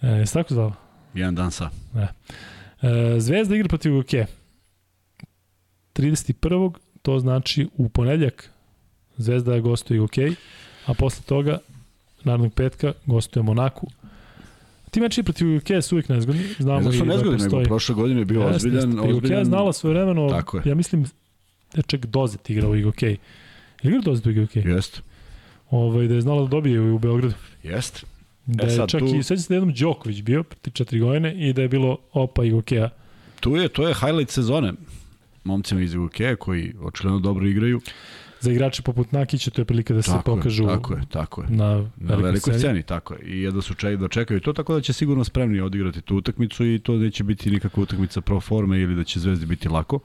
[0.01, 0.73] E, je se tako zvala?
[1.13, 1.69] Jedan dan sa.
[1.95, 2.07] E,
[3.19, 4.13] Zvezda igra protiv UK.
[5.93, 6.73] 31.
[7.01, 8.49] To znači u ponedljak
[9.17, 10.17] Zvezda gostuje UK,
[10.85, 11.57] a posle toga
[12.23, 13.88] narednog petka gostuje Monaku.
[14.91, 16.43] Ti meči protiv UK su uvijek nezgodni.
[16.59, 18.97] Znamo Ne da su i nezgodni, nego postoji- prošle godine je bio Jeste, ozbiljan, jeste.
[18.97, 19.39] Pa UK ozbiljan...
[19.39, 20.63] je znala svoje vremeno, Tako je.
[20.65, 21.05] ja mislim
[21.73, 23.01] da čak Dozet igrao u IGOK.
[23.03, 23.18] Je li
[23.85, 24.55] igrao Dozet u IGOK?
[24.55, 25.01] Jeste,
[25.69, 27.34] Ovaj, da je znala da dobije u Beogradu.
[27.63, 28.01] jeste.
[28.45, 30.72] Da E je sad, čak tu- i, sveća se da je jednom Đoković bio, proti
[30.72, 32.89] četiri godine, i da je bilo opa i okeja.
[33.39, 34.73] Tu je, to je highlight sezone.
[35.43, 37.81] Momcima iz UK koji očigledno dobro igraju.
[38.41, 41.41] Za igrače poput Nakića to je prilika da se Tako je, pokažu tako je, tako
[41.41, 41.47] je.
[41.49, 42.59] na Na velikoj, velikoj sceni.
[42.59, 43.19] sceni, tako je.
[43.23, 46.65] I jedno su ček, da čekaju to, tako da će sigurno spremni odigrati tu utakmicu
[46.65, 49.99] i to neće biti nikakva utakmica pro forme ili da će Zvezdi biti lako.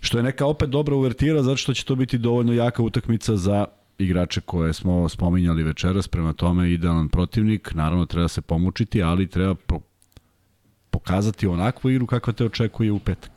[0.00, 3.64] Što je neka opet dobra uvertira, zato što će to biti dovoljno jaka utakmica za
[3.98, 9.54] igrače koje smo spominjali večeras, prema tome idealan protivnik, naravno treba se pomučiti, ali treba
[9.54, 9.80] po,
[10.90, 13.30] pokazati onakvu igru kakva te očekuje u petak.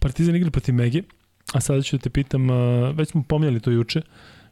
[0.00, 1.02] Partizan igra protiv Megi,
[1.52, 2.48] a sada ću da te pitam,
[2.94, 4.02] već smo pominjali to juče,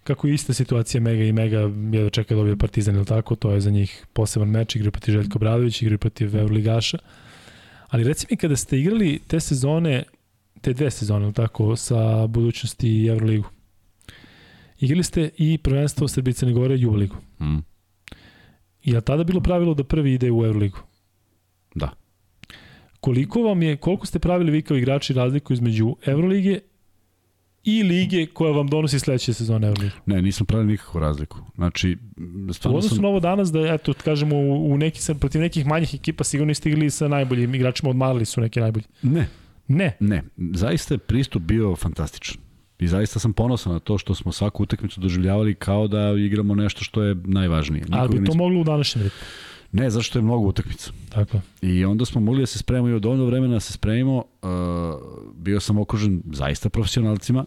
[0.05, 1.59] kako je ista situacija Mega i Mega
[1.93, 3.37] jedva čeka da dobije Partizan, ili tako?
[3.37, 6.99] To je za njih poseban meč, igraju protiv Željko Bradović, igraju protiv Euroligaša.
[7.89, 10.03] Ali reci mi kada ste igrali te sezone,
[10.61, 13.49] te dve sezone, ili tako, sa budućnosti i Euroligu,
[14.81, 17.17] igrali ste i prvenstvo Srbije i Crne Gore i Ligu.
[17.41, 17.59] Mm.
[18.85, 20.79] I je li tada bilo pravilo da prvi ide u Euroligu?
[21.75, 21.91] Da.
[23.01, 26.61] Koliko vam je, koliko ste pravili vi kao igrači razliku između Evrolige
[27.67, 29.95] i lige koja vam donosi sledeće sezone Euroligu?
[30.07, 31.39] Ne, nisam pravili nikakvu razliku.
[31.55, 31.97] Znači,
[32.49, 33.03] U stvarno odnosu sam...
[33.03, 36.91] na ovo danas da, eto, kažemo, u, neki, protiv nekih manjih ekipa sigurno niste igrali
[36.91, 38.85] sa najboljim igračima, odmarali su neki najbolji.
[39.03, 39.29] Ne,
[39.69, 40.23] Ne, Ne,
[40.53, 42.37] zaista je pristup bio fantastičan.
[42.79, 46.85] I zaista sam ponosan na to što smo svaku utakmicu doživljavali kao da igramo nešto
[46.85, 47.85] što je najvažnije.
[47.85, 49.19] ali Nikoga bi to nismo- moglo u današnjem ritmu.
[49.73, 50.91] Ne, zašto je mnogo utakmica.
[51.09, 51.41] Tako.
[51.63, 54.17] I onda smo mogli da se spremimo i od dovoljno vremena da se spremimo.
[54.17, 54.49] Uh,
[55.35, 57.45] bio sam okružen zaista profesionalcima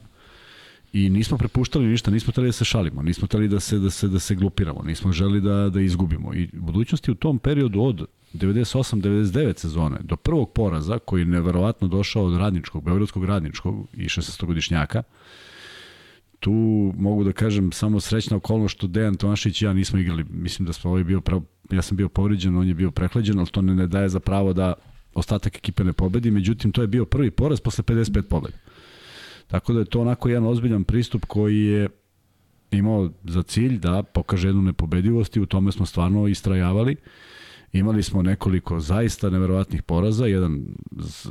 [0.94, 4.08] i nismo prepuštali ništa, nismo hteli da se šalimo, nismo hteli da se, da se,
[4.08, 6.34] da se glupiramo, nismo želi da, da izgubimo.
[6.34, 11.88] I u budućnosti u tom periodu od 98-99 sezone do prvog poraza, koji je neverovatno
[11.88, 15.04] došao od radničkog, beogradskog radničkog i 16-godišnjaka,
[16.40, 16.52] tu
[16.98, 20.26] mogu da kažem samo srećna okolnost što Dejan Tomašić i ja nismo igrali.
[20.30, 21.42] Mislim da smo ovaj bio prav,
[21.72, 24.54] ja sam bio povređen, on je bio prehlađen, ali to ne, ne daje za pravo
[24.54, 24.74] da
[25.14, 26.32] ostatak ekipe ne pobedi.
[26.32, 28.58] Međutim, to je bio prvi poraz posle 55 pobeda.
[29.50, 31.90] Tako da je to onako jedan ozbiljan pristup koji je
[32.72, 36.96] imao za cilj da pokaže jednu nepobedivost i u tome smo stvarno istrajavali.
[37.74, 41.30] Imali smo nekoliko zaista neverovatnih poraza, jedan z-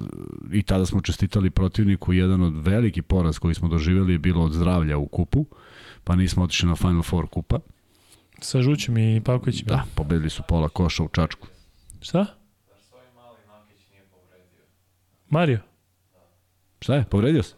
[0.53, 4.53] i tada smo čestitali protivniku, jedan od veliki poraz koji smo doživjeli je bilo od
[4.53, 5.47] zdravlja u kupu,
[6.05, 7.59] pa nismo otišli na Final Four kupa.
[8.41, 9.67] Sa Žućem i Pavkovićem.
[9.67, 11.49] Da, pobedili su pola koša u Čačku.
[12.01, 12.27] Šta?
[15.31, 15.59] Mario?
[16.81, 17.05] Šta je?
[17.05, 17.55] Povredio se?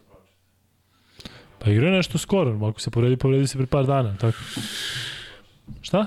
[1.63, 4.37] Pa igra je nešto skoro, ako se povredi, povredi se pre par dana, tako.
[5.81, 6.05] Šta?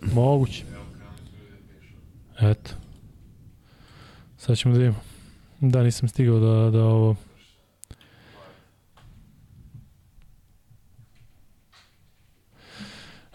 [0.00, 0.64] Moguće.
[2.40, 2.70] Eto.
[4.36, 5.00] Sad ćemo da vidimo.
[5.60, 7.16] Da, nisam stigao da, da ovo...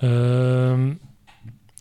[0.01, 0.99] Um,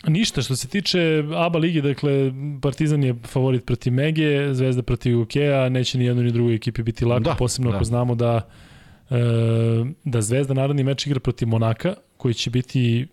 [0.06, 5.68] ništa, što se tiče ABA ligi, dakle, Partizan je favorit protiv Mege, Zvezda protiv Ukea,
[5.68, 7.76] neće ni jednoj ni drugoj ekipi biti lako, Da, posebno da.
[7.76, 8.69] ako znamo da e,
[10.04, 13.06] da Zvezda narodni meč igra protiv Monaka, koji će biti e,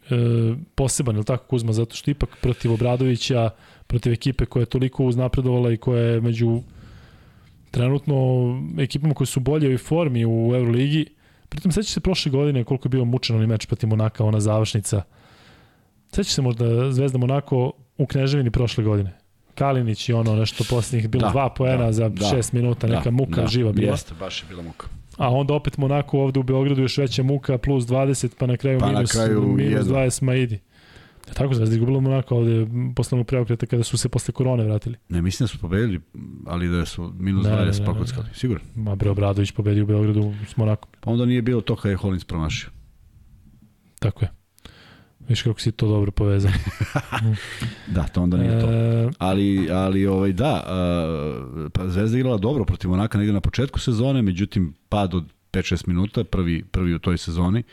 [0.76, 3.50] poseban, ili tako Kuzma, zato što ipak protiv Obradovića,
[3.88, 6.62] protiv ekipe koja je toliko uznapredovala i koja je među
[7.72, 8.16] trenutno
[8.80, 11.06] ekipama koje su bolje u formi u Euroligi.
[11.50, 15.02] Pritom seća se prošle godine koliko je bio mučan onaj meč protiv Monaka, ona završnica.
[16.12, 19.18] Seća se možda Zvezda Monako u Kneževini prošle godine.
[19.56, 23.04] Kalinić i ono nešto posljednjih bilo Da, dva poena da, za da, šest minuta, neka
[23.04, 23.92] da, muka da, živa bila.
[23.92, 24.88] Jeste, baš je bila muka.
[25.18, 28.80] A onda opet Monako ovde u Beogradu još veća muka, plus 20, pa na kraju
[28.80, 30.00] Pa na minus, kraju minus jedva.
[30.00, 30.60] 20 Maidi.
[31.28, 34.96] Ja, tako Zvezda izgubila Monako ovde posle onog preokreta kada su se posle korone vratili.
[35.10, 36.00] Ne, mislim da su pobedili,
[36.46, 38.28] ali da su minus Ne, ne, 20 ne, prokockali.
[38.34, 38.64] Sigurno.
[38.76, 40.92] Ma bre Obradović pobedio u Beogradu s Monakom.
[41.00, 42.70] Pa onda nije bilo to kada je Hollins promašio.
[44.00, 44.37] Tako je.
[45.30, 46.52] Viš kako si to dobro povezao.
[47.88, 48.72] Da, to onda nije to.
[48.72, 53.80] E, Ali, ali ovaj, da, uh, pa Zvezda igrala dobro protiv Monaka negde na početku
[53.80, 55.24] sezone, međutim pad od
[55.54, 57.64] 5-6 minuta, prvi, prvi u toj sezoni,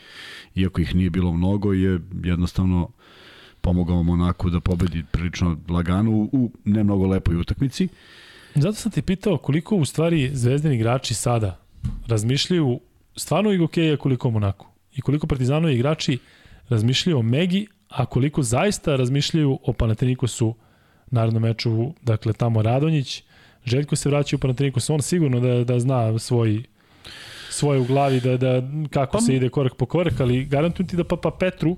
[0.55, 2.89] iako ih nije bilo mnogo, je jednostavno
[3.61, 7.87] pomogao Monaku da pobedi prilično lagano u, u ne mnogo lepoj utakmici.
[8.55, 11.59] zato sam te pitao koliko u stvari zvezdani igrači sada
[12.07, 12.79] razmišljaju
[13.15, 14.67] stvarno i Gokeja koliko Monaku.
[14.95, 16.17] I koliko partizanovi igrači
[16.69, 20.55] razmišljaju o Megi, a koliko zaista razmišljaju o Panatenikosu
[21.11, 23.23] narodnom meču, dakle tamo Radonjić,
[23.65, 26.63] Željko se vraća u Panatenikos, on sigurno da, da zna svoj
[27.49, 30.97] svoje u glavi da, da kako Pa- se ide korak po korak, ali garantujem ti
[30.97, 31.77] da Papa Petru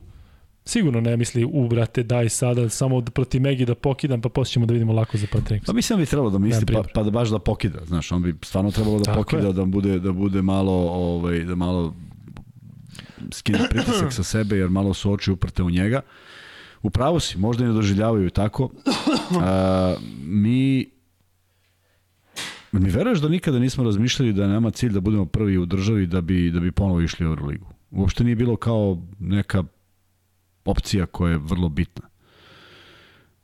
[0.66, 4.52] sigurno ne misli, u brate, daj sada samo da protiv Megi da pokidam, pa posle
[4.52, 5.68] ćemo da vidimo lako za Panatenikos.
[5.68, 8.24] Pa mislim da bi trebalo da misli, pa, pa da baš da pokida, znaš, on
[8.24, 9.54] bi stvarno trebalo da Tako pokida, je.
[9.54, 11.94] da bude, da bude malo, ovaj, da malo
[13.32, 16.02] skine pritisak sa sebe, jer malo su oči uprte u njega.
[16.82, 18.70] U si, možda i ne doživljavaju tako.
[19.42, 20.90] A, mi
[22.72, 26.22] Mi veruješ da nikada nismo razmišljali da nama cilj da budemo prvi u državi da
[26.22, 27.66] bi, da bi ponovo išli u Euroligu?
[27.92, 29.64] Uopšte nije bilo kao neka
[30.66, 32.08] opcija koja je vrlo bitna.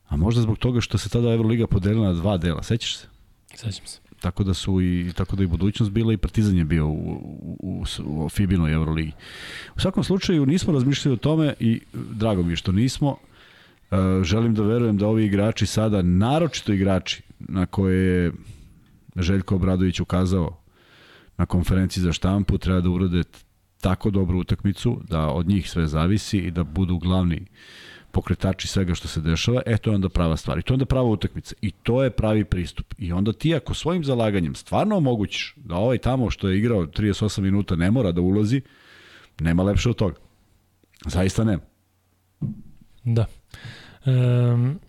[0.07, 3.07] A možda zbog toga što se tada Euroliga podelila na dva dela, sećaš se?
[3.55, 3.99] Sećam se.
[4.23, 6.93] Tako da su i tako da i budućnost bila i Partizan je bio u,
[7.59, 9.11] u, u, u Fibinoj Euroligi.
[9.75, 13.17] U svakom slučaju nismo razmišljali o tome i drago mi je što nismo.
[13.91, 18.31] E, želim da verujem da ovi igrači sada, naročito igrači na koje je
[19.15, 20.63] Željko Obradović ukazao
[21.37, 23.23] na konferenciji za štampu, treba da urade
[23.81, 27.45] tako dobru utakmicu da od njih sve zavisi i da budu glavni
[28.13, 30.59] pokretači svega što se dešava, e to je onda prava stvar.
[30.59, 31.55] I to je onda prava utakmica.
[31.61, 32.93] I to je pravi pristup.
[32.97, 37.41] I onda ti ako svojim zalaganjem stvarno omogućiš da ovaj tamo što je igrao 38
[37.41, 38.61] minuta ne mora da ulazi,
[39.39, 40.15] nema lepše od toga.
[41.05, 41.61] Zaista nema.
[43.03, 43.25] Da.
[44.05, 44.79] Um,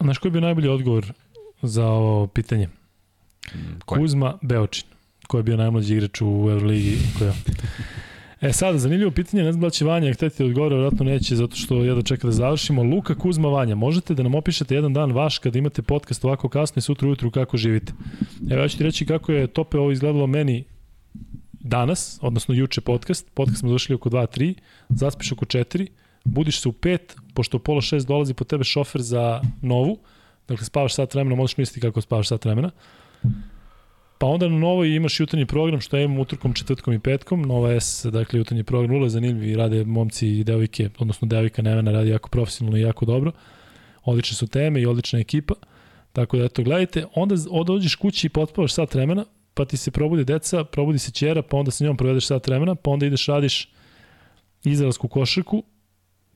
[0.00, 1.12] znaš koji je bio najbolji odgovor
[1.62, 2.68] za ovo pitanje?
[3.84, 4.00] Koje?
[4.00, 4.88] Kuzma Beočin,
[5.28, 6.98] koji je bio najmlađi igrač u Euroligi.
[7.18, 7.32] Koja...
[8.40, 11.56] E sad, zanimljivo pitanje, ne znam da će Vanja hteti da odgovore, vjerojatno neće, zato
[11.56, 12.82] što jedno čeka da završimo.
[12.82, 16.80] Luka Kuzma Vanja, možete da nam opišete jedan dan vaš kada imate podcast ovako kasno
[16.80, 17.92] i sutra ujutru kako živite?
[18.50, 20.64] Evo ja ću ti reći kako je tope ovo izgledalo meni
[21.52, 23.30] danas, odnosno juče podcast.
[23.34, 24.54] Podcast smo završili oko 2-3,
[24.88, 25.86] zaspiš oko 4,
[26.24, 26.98] budiš se u 5,
[27.34, 29.98] pošto u pola 6 dolazi po tebe šofer za novu,
[30.48, 32.70] dakle spavaš sat vremena, možeš misliti kako spavaš sat vremena.
[34.20, 37.42] Pa onda na novoj imaš jutarnji program što imam utorkom, četvrtkom i petkom.
[37.42, 41.62] Nova S, dakle jutarnji program, vrlo je zanimljiv i rade momci i devojke, odnosno devojka
[41.62, 43.32] Nevena radi jako profesionalno i jako dobro.
[44.04, 45.54] Odlične su teme i odlična ekipa.
[46.12, 47.34] Tako da eto, gledajte, onda
[47.66, 49.24] dođeš kući i potpavaš sat vremena,
[49.54, 52.74] pa ti se probudi deca, probudi se ćera, pa onda sa njom provedeš sat vremena,
[52.74, 53.68] pa onda ideš radiš
[54.64, 55.62] izraelsku košarku,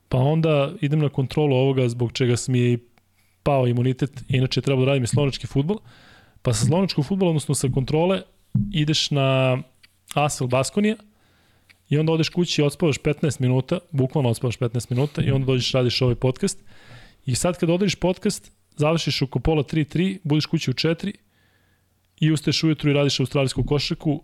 [0.09, 2.79] pa onda idem na kontrolu ovoga zbog čega sam je i
[3.43, 5.79] pao imunitet, inače treba da radim i slovački futbol,
[6.45, 8.23] Pa sa slovačkog futbola, odnosno sa kontrole,
[8.73, 9.59] ideš na
[10.15, 10.97] Asfel Baskonija
[11.89, 15.73] i onda odeš kući i odspavaš 15 minuta, bukvalno odspavaš 15 minuta i onda dođeš
[15.73, 16.59] radiš ovaj podcast.
[17.27, 21.13] I sad kad odeš podcast, završiš oko pola 3-3, budeš kući u 4
[22.21, 24.23] i ustaješ ujutru i radiš australijsku košarku.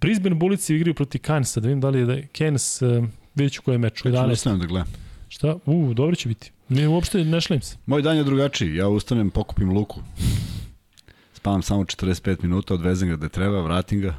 [0.00, 3.52] Brisbane Bulici igraju proti Cairnsa, da vidim da li je da je Cairns, uh, vidjet
[3.52, 4.04] ću koji je meč.
[4.04, 4.12] Ja
[4.54, 4.92] ću da gledam.
[5.28, 5.56] Šta?
[5.66, 6.52] U, dobro će biti.
[6.72, 7.76] Ne, uopšte ne šlim se.
[7.86, 8.76] Moj dan je drugačiji.
[8.76, 10.00] Ja ustanem, pokupim luku.
[11.34, 14.14] Spavam samo 45 minuta, odvezem ga gde treba, vratim ga.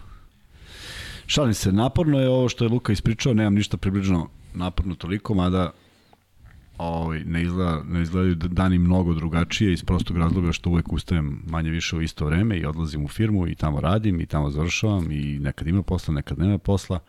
[1.25, 5.71] Šalim se, naporno je ovo što je Luka ispričao, nemam ništa približno naporno toliko, mada
[6.77, 11.69] ovaj, ne, izgleda, ne izgledaju dani mnogo drugačije iz prostog razloga što uvek ustajem manje
[11.69, 15.39] više u isto vreme i odlazim u firmu i tamo radim i tamo završavam i
[15.39, 16.99] nekad ima posla, nekad nema posla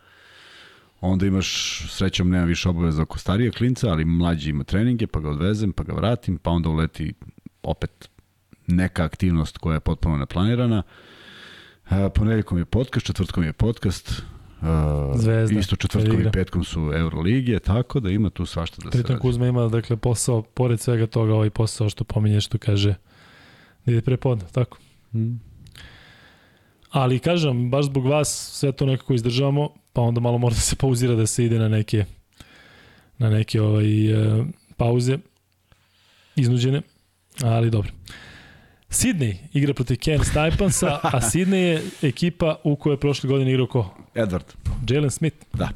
[1.05, 5.29] onda imaš, srećom nema više obaveza oko starija klinca, ali mlađi ima treninge, pa ga
[5.29, 7.13] odvezem, pa ga vratim, pa onda uleti
[7.63, 8.09] opet
[8.67, 10.83] neka aktivnost koja je potpuno neplanirana.
[11.89, 14.23] E, ponedjeljkom je podcast, četvrtkom je podcast,
[14.61, 19.07] Uh, Zvezda, isto četvrtkom i petkom su Euroligije, tako da ima tu svašta da Pritom
[19.07, 19.21] se radi.
[19.21, 22.95] Kuzma ima dakle, posao, pored svega toga, ovaj posao što pominje, što kaže
[23.85, 24.77] da ide prepodne, tako?
[25.13, 25.35] Mm.
[26.89, 30.75] Ali kažem, baš zbog vas sve to nekako izdržavamo, pa onda malo mora da se
[30.75, 32.05] pauzira da se ide na neke
[33.17, 34.45] na neke ovaj, uh,
[34.77, 35.17] pauze
[36.35, 36.81] iznuđene,
[37.43, 37.91] ali dobro.
[38.89, 43.67] Sydney igra protiv Ken Stipansa, a Sydney je ekipa u kojoj je prošle godine igrao
[43.67, 43.97] ko?
[44.15, 44.55] Edward.
[44.89, 45.37] Jalen Smith.
[45.53, 45.69] Da.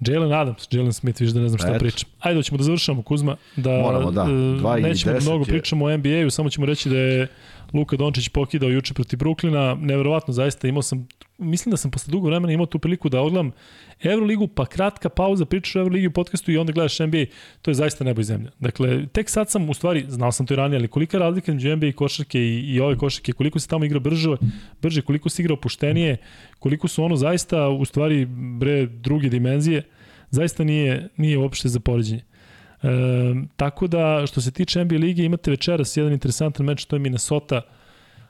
[0.00, 2.10] Jalen Adams, Jalen Smith, viš da ne znam šta pričam.
[2.20, 3.36] Ajde, hoćemo da završamo, Kuzma.
[3.56, 4.24] Da, Moramo, da.
[4.58, 5.46] Dva nećemo da mnogo je...
[5.46, 7.28] pričamo o NBA-u, samo ćemo reći da je
[7.72, 9.74] Luka Dončić pokidao juče protiv Bruklina.
[9.74, 11.08] Neverovatno, zaista imao sam
[11.38, 13.52] mislim da sam posle dugo vremena imao tu priliku da odgledam
[14.02, 17.24] Euroligu, pa kratka pauza, pričaš o Euroligi u podcastu i onda gledaš NBA,
[17.62, 18.50] to je zaista nebo i zemlja.
[18.58, 21.52] Dakle, tek sad sam, u stvari, znao sam to i ranije, ali kolika je razlika
[21.52, 24.36] među NBA i košarke i, i ove košarke, koliko se tamo igra brže,
[24.82, 26.16] brže, koliko se igra opuštenije,
[26.58, 28.26] koliko su ono zaista, u stvari,
[28.58, 29.82] bre, druge dimenzije,
[30.30, 32.22] zaista nije, nije uopšte za poređenje.
[32.82, 32.88] E,
[33.56, 37.62] tako da, što se tiče NBA lige, imate večeras jedan interesantan meč, to je Minnesota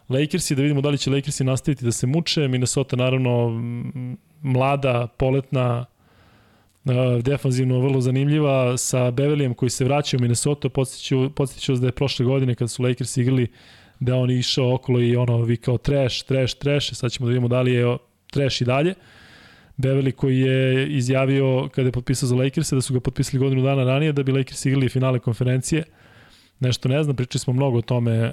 [0.08, 2.48] Lakersi, da vidimo da li će Lakersi nastaviti da se muče.
[2.48, 3.62] Minnesota naravno
[4.42, 5.84] mlada, poletna,
[7.22, 10.68] defanzivno vrlo zanimljiva sa Beverlyem koji se vraća u Minnesota.
[10.68, 11.30] Podsjeću
[11.68, 13.46] vas da je prošle godine kada su Lakers igrali
[14.00, 16.94] da on išao okolo i ono vikao trash, trash, trash.
[16.94, 17.96] Sad ćemo da vidimo da li je
[18.30, 18.94] trash i dalje.
[19.78, 23.84] Beverly koji je izjavio kada je potpisao za Lakers da su ga potpisali godinu dana
[23.84, 25.84] ranije da bi Lakers igrali finale konferencije.
[26.60, 28.32] Nešto ne znam, pričali smo mnogo o tome e,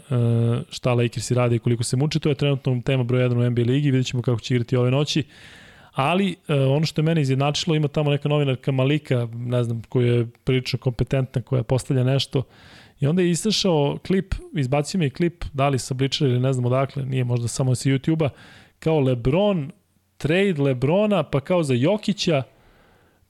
[0.69, 3.61] šta Lakersi rade i koliko se muče, to je trenutno tema broj 1 u NBA
[3.61, 5.23] ligi, vidjet ćemo kako će igrati ove noći.
[5.91, 10.13] Ali e, ono što je mene izjednačilo, ima tamo neka novinarka Malika, ne znam, koja
[10.13, 12.43] je prilično kompetentna, koja postavlja nešto.
[12.99, 16.53] I onda je izašao klip, izbacio mi je klip, da li sa Bličara ili ne
[16.53, 18.29] znam odakle, nije možda samo sa YouTube-a,
[18.79, 19.71] kao Lebron,
[20.17, 22.43] trade Lebrona, pa kao za Jokića,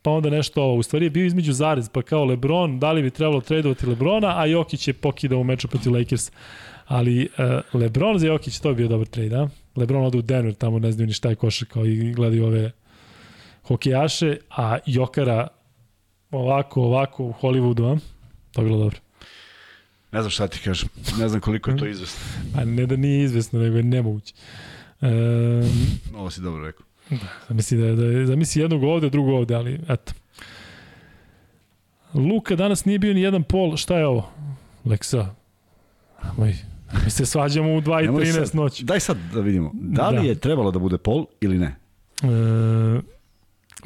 [0.02, 0.76] pa onda nešto ovo.
[0.76, 4.40] U stvari je bio između zarez, pa kao Lebron, da li bi trebalo tradovati Lebrona,
[4.40, 6.32] a Jokić je pokidao u meču protiv Lakers.
[6.86, 9.48] Ali uh, Lebron za Jokić, to bi bio dobar trade, a?
[9.76, 12.72] Lebron ode u Denver, tamo ne znaju ni šta je košar, kao i gledaju ove
[13.64, 15.48] hokejaše, a Jokara
[16.32, 18.00] ovako, ovako u Hollywoodu, a?
[18.52, 19.00] To je bilo dobro.
[20.12, 20.90] Ne znam šta ti kažem.
[21.20, 22.20] Ne znam koliko je to izvesno.
[22.56, 24.34] Pa ne da nije izvesno, nego je nemoguće.
[25.02, 25.10] Um,
[26.16, 26.86] Ovo si dobro rekao.
[27.10, 30.14] Da, zamisli, da, da, zamisli jednog ovde, drugo ovde, ali eto.
[32.14, 34.32] Luka danas nije bio ni jedan pol, šta je ovo?
[34.86, 35.36] Leksa.
[36.38, 36.56] Moj,
[37.04, 38.82] mi se svađamo u 2.13 noć.
[38.82, 39.72] Daj sad da vidimo.
[39.74, 40.24] Da li da.
[40.24, 41.76] je trebalo da bude pol ili ne?
[42.24, 43.02] E,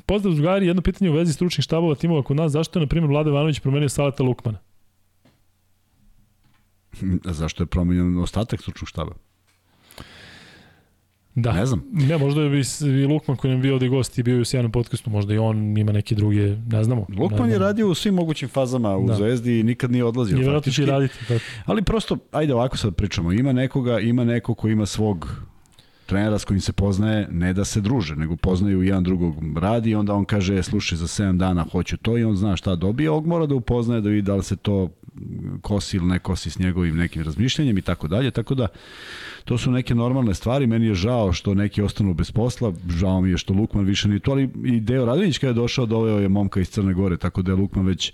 [0.06, 2.52] pozdrav drugari, jedno pitanje u vezi stručnih štabova timova kod nas.
[2.52, 4.57] Zašto je, na primjer, Vlada Ivanović promenio Salata Lukmana?
[7.40, 9.11] Zašto je promenjen ostatak stručnog štaba?
[11.35, 11.53] Da.
[11.53, 11.84] Ne znam.
[11.91, 12.61] Ne, možda je
[13.03, 15.77] i Lukman koji nam bio ovde gost i bio u sjajnom podcastu, možda i on
[15.77, 17.06] ima neke druge, ne znamo.
[17.18, 19.15] Lukman ne je radio u svim mogućim fazama u da.
[19.15, 20.35] Zvezdi i nikad nije odlazio.
[20.38, 21.15] I vjerojatno će raditi.
[21.30, 21.39] Da.
[21.65, 25.49] Ali prosto, ajde ovako sad pričamo, ima nekoga, ima neko ko ima svog
[26.06, 29.95] trenera s kojim se poznaje, ne da se druže, nego poznaju jedan drugog radi i
[29.95, 33.10] onda on kaže, e, slušaj, za 7 dana hoću to i on zna šta dobije,
[33.10, 34.89] ovog mora da upoznaje da vidi da li se to
[35.61, 38.68] kosi ili ne kosi s njegovim nekim razmišljanjem i tako dalje, tako da
[39.45, 43.30] to su neke normalne stvari, meni je žao što neki ostanu bez posla, žao mi
[43.30, 46.30] je što Lukman više nije to, ali i Deo Radinić kada je došao doveo je
[46.30, 48.14] momka iz Crne Gore, tako da je Lukman već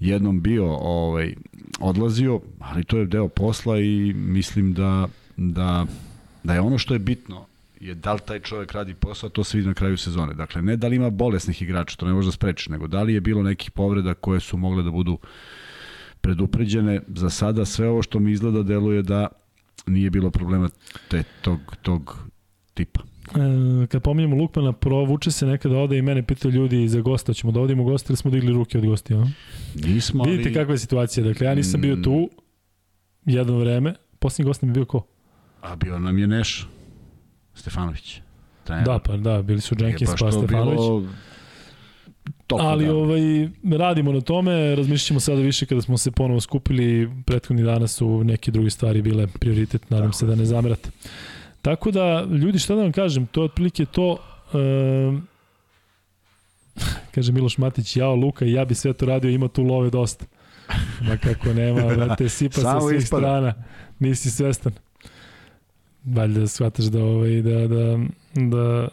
[0.00, 1.34] jednom bio ovaj,
[1.80, 5.86] odlazio, ali to je deo posla i mislim da, da,
[6.42, 7.46] da je ono što je bitno
[7.82, 10.34] je da li taj čovjek radi posao, to se vidi na kraju sezone.
[10.34, 13.20] Dakle, ne da li ima bolesnih igrača, to ne može da nego da li je
[13.20, 15.18] bilo nekih povreda koje su mogle da budu
[16.22, 17.00] predupređene.
[17.08, 19.28] Za sada sve ovo što mi izgleda deluje da
[19.86, 20.68] nije bilo problema
[21.08, 22.18] te, tog, tog
[22.74, 23.00] tipa.
[23.34, 27.52] E, kad pominjamo Lukmana, provuče se nekada ode i mene pitaju ljudi za gosta, ćemo
[27.52, 29.12] da odimo gosta ili smo digli ruke od gosti?
[29.12, 29.26] Ja?
[29.74, 30.54] Nismo, Vidite ali...
[30.54, 31.24] kakva je situacija.
[31.24, 32.30] Dakle, ja nisam bio tu
[33.24, 33.94] jedno vreme.
[34.18, 35.06] Posljednji gost nam je bio ko?
[35.60, 36.68] A bio nam je Neš
[37.54, 38.20] Stefanović.
[38.64, 38.84] Trener.
[38.84, 40.78] Da, pa da, bili su Jenkins pa Stefanović.
[40.78, 41.06] Bilo
[42.58, 42.98] top Ali dana.
[42.98, 43.20] ovaj,
[43.78, 48.50] radimo na tome, razmišljamo sada više kada smo se ponovo skupili, prethodni dana su neke
[48.50, 50.18] druge stvari bile prioritet, nadam Tako.
[50.18, 50.90] se da ne zamerate.
[51.62, 54.16] Tako da, ljudi, šta da vam kažem, to je otprilike to,
[54.52, 55.26] um,
[57.14, 60.24] kaže Miloš Matić, jao Luka, ja bi sve to radio, ima tu love dosta.
[61.00, 63.20] Ma kako nema, da te sipa sa svih ispada.
[63.22, 63.54] strana,
[63.98, 64.72] nisi svestan.
[66.04, 67.98] Valjda shvataš da, ovaj, da, da,
[68.34, 68.88] da,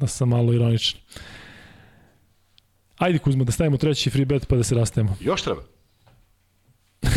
[0.00, 1.00] da sam malo ironičan.
[2.98, 5.16] Ajde Kuzma, da stavimo treći free bet pa da se rastajemo.
[5.20, 5.62] Još treba.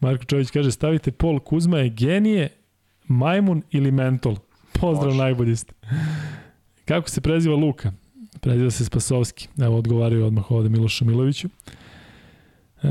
[0.00, 2.48] Marko Čović kaže, stavite Pol Kuzma je genije,
[3.06, 4.36] majmun ili mentol.
[4.72, 5.18] Pozdrav, Može.
[5.18, 5.72] najbolji ste.
[6.84, 7.92] Kako se preziva Luka?
[8.40, 9.48] Preziva se Spasovski.
[9.62, 11.48] Evo, odgovaraju odmah ovde Milošu Miloviću.
[12.82, 12.88] E,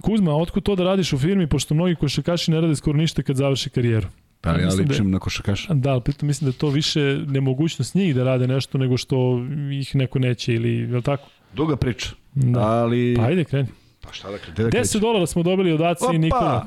[0.00, 3.36] Kuzma, otkud to da radiš u firmi, pošto mnogi košakaši ne rade skoro ništa kad
[3.36, 4.08] završe karijeru?
[4.40, 5.74] Pa ja ličim da, na košakaša.
[5.74, 9.96] Da, ali pritom mislim da to više nemogućnost njih da rade nešto nego što ih
[9.96, 11.28] neko neće ili, je li tako?
[11.54, 12.10] Duga priča.
[12.34, 12.60] Da.
[12.60, 13.14] Ali...
[13.16, 13.68] Pa ajde, kreni.
[14.00, 14.70] Pa šta da kreni?
[14.70, 16.66] Da 10 dolara smo dobili od Aci i Nikola.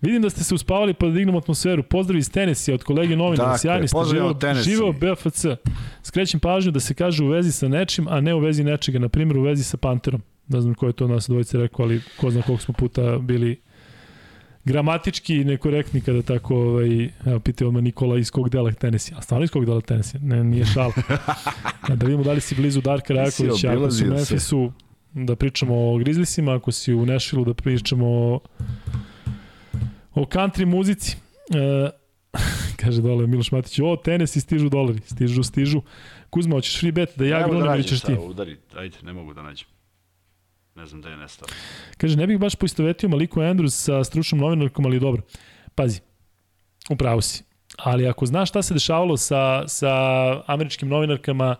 [0.00, 1.82] Vidim da ste se uspavali pa da dignemo atmosferu.
[1.82, 3.48] Pozdrav iz Tenesija od kolege novinara.
[3.48, 5.44] Dakle, Sjajni ste živeo, živeo BFC.
[6.02, 8.98] Skrećem pažnju da se kaže u vezi sa nečim, a ne u vezi nečega.
[8.98, 10.22] Na primjer, u vezi sa Panterom.
[10.48, 13.60] Ne znam ko je to nas dvojice rekao, ali ko zna koliko smo puta bili
[14.64, 19.44] gramatički nekorektni kada tako, ovaj, evo, pitao odmah Nikola iz kog dela Tennessee, a stvarno
[19.44, 20.92] iz kog dela Tennessee, ne, nije šala.
[21.96, 24.72] da vidimo da li si blizu Darka Rajakovića, ako si u Memphisu,
[25.12, 28.40] da pričamo o Grizzliesima, ako si u Nashvilleu, da pričamo o,
[30.14, 31.16] o country muzici.
[31.54, 31.90] E,
[32.80, 35.82] kaže dole Miloš Matić, o, Tennessee stižu dolari, stižu, stižu.
[36.30, 38.16] Kuzma, hoćeš free bet da ja gronim ili ćeš ti?
[38.20, 39.73] Udari, ajde, ne mogu da nađem.
[40.74, 41.48] Ne znam da je nestao.
[41.96, 45.22] Kaže, ne bih baš poistovetio Maliku Andrews sa stručnom novinarkom, ali dobro.
[45.74, 46.00] Pazi,
[46.90, 47.44] upravo si.
[47.76, 49.92] Ali ako znaš šta se dešavalo sa, sa
[50.46, 51.56] američkim novinarkama,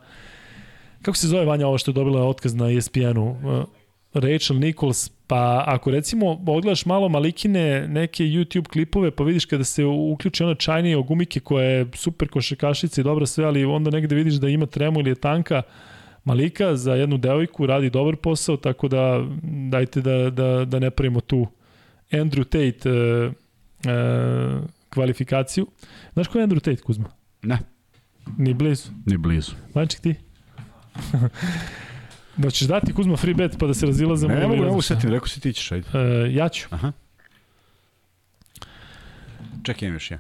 [1.02, 3.30] kako se zove Vanja ovo što je dobila otkaz na ESPN-u?
[3.30, 3.64] Uh,
[4.14, 9.84] Rachel Nichols, pa ako recimo odgledaš malo Malikine neke YouTube klipove, pa vidiš kada se
[9.84, 14.34] uključi ona čajnija gumike koja je super košakašica i dobra sve, ali onda negde vidiš
[14.34, 15.62] da ima tremu ili je tanka,
[16.24, 19.26] Malika za jednu devojku radi dobar posao, tako da
[19.70, 21.46] dajte da, da, da ne pravimo tu
[22.10, 23.30] Andrew Tate e,
[23.90, 25.66] e, kvalifikaciju.
[26.12, 27.08] Znaš ko je Andrew Tate, Kuzma?
[27.42, 27.58] Ne.
[28.38, 28.90] Ni blizu.
[29.06, 29.52] Ni blizu.
[29.74, 30.14] Vanček ti?
[32.36, 34.34] da ćeš dati Kuzma free bet pa da se razilazemo.
[34.34, 35.86] Ne, ne mogu, ne mogu setim, rekao si ti ćeš, ajde.
[35.94, 36.68] E, ja ću.
[36.70, 36.92] Aha.
[39.62, 40.18] Čekaj, imam još ja.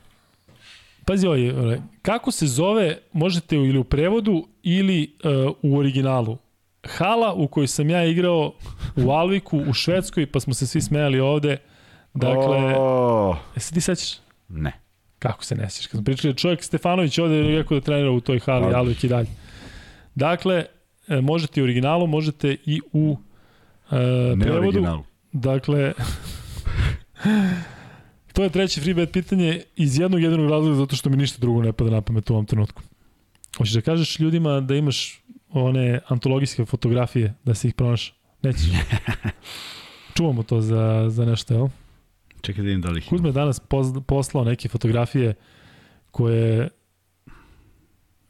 [1.06, 6.38] Pazi ovaj, kako se zove, možete ili u prevodu ili uh, u originalu.
[6.86, 8.52] Hala u kojoj sam ja igrao
[8.96, 11.56] u Alviku, u Švedskoj, pa smo se svi smejali ovde.
[12.14, 14.18] Dakle, O, jesi ti sećaš?
[14.48, 14.72] ne.
[15.18, 15.86] Kako se ne sjećaš?
[15.86, 18.78] Kad smo pričali, čovjek Stefanović ovde je rekao da trenira u toj hali, Odlično.
[18.78, 19.28] Alvik i dalje.
[20.14, 20.64] Dakle,
[21.08, 23.16] e, možete i u originalu, možete i u
[23.90, 23.96] e,
[24.36, 24.68] Ne prevodu.
[24.68, 25.04] originalu.
[25.32, 25.92] Dakle,
[28.34, 31.62] to je treće free bet pitanje iz jednog jedinog razloga zato što mi ništa drugo
[31.62, 32.82] ne pada na pamet u ovom trenutku.
[33.56, 38.14] Hoćeš da kažeš ljudima da imaš one antologijske fotografije, da se ih pronaš?
[38.42, 38.64] Nećeš.
[40.16, 41.68] Čuvamo to za, za nešto, jel?
[42.40, 43.00] Čekaj da vidim da li.
[43.00, 45.34] Kuzma je danas poz- poslao neke fotografije
[46.10, 46.68] koje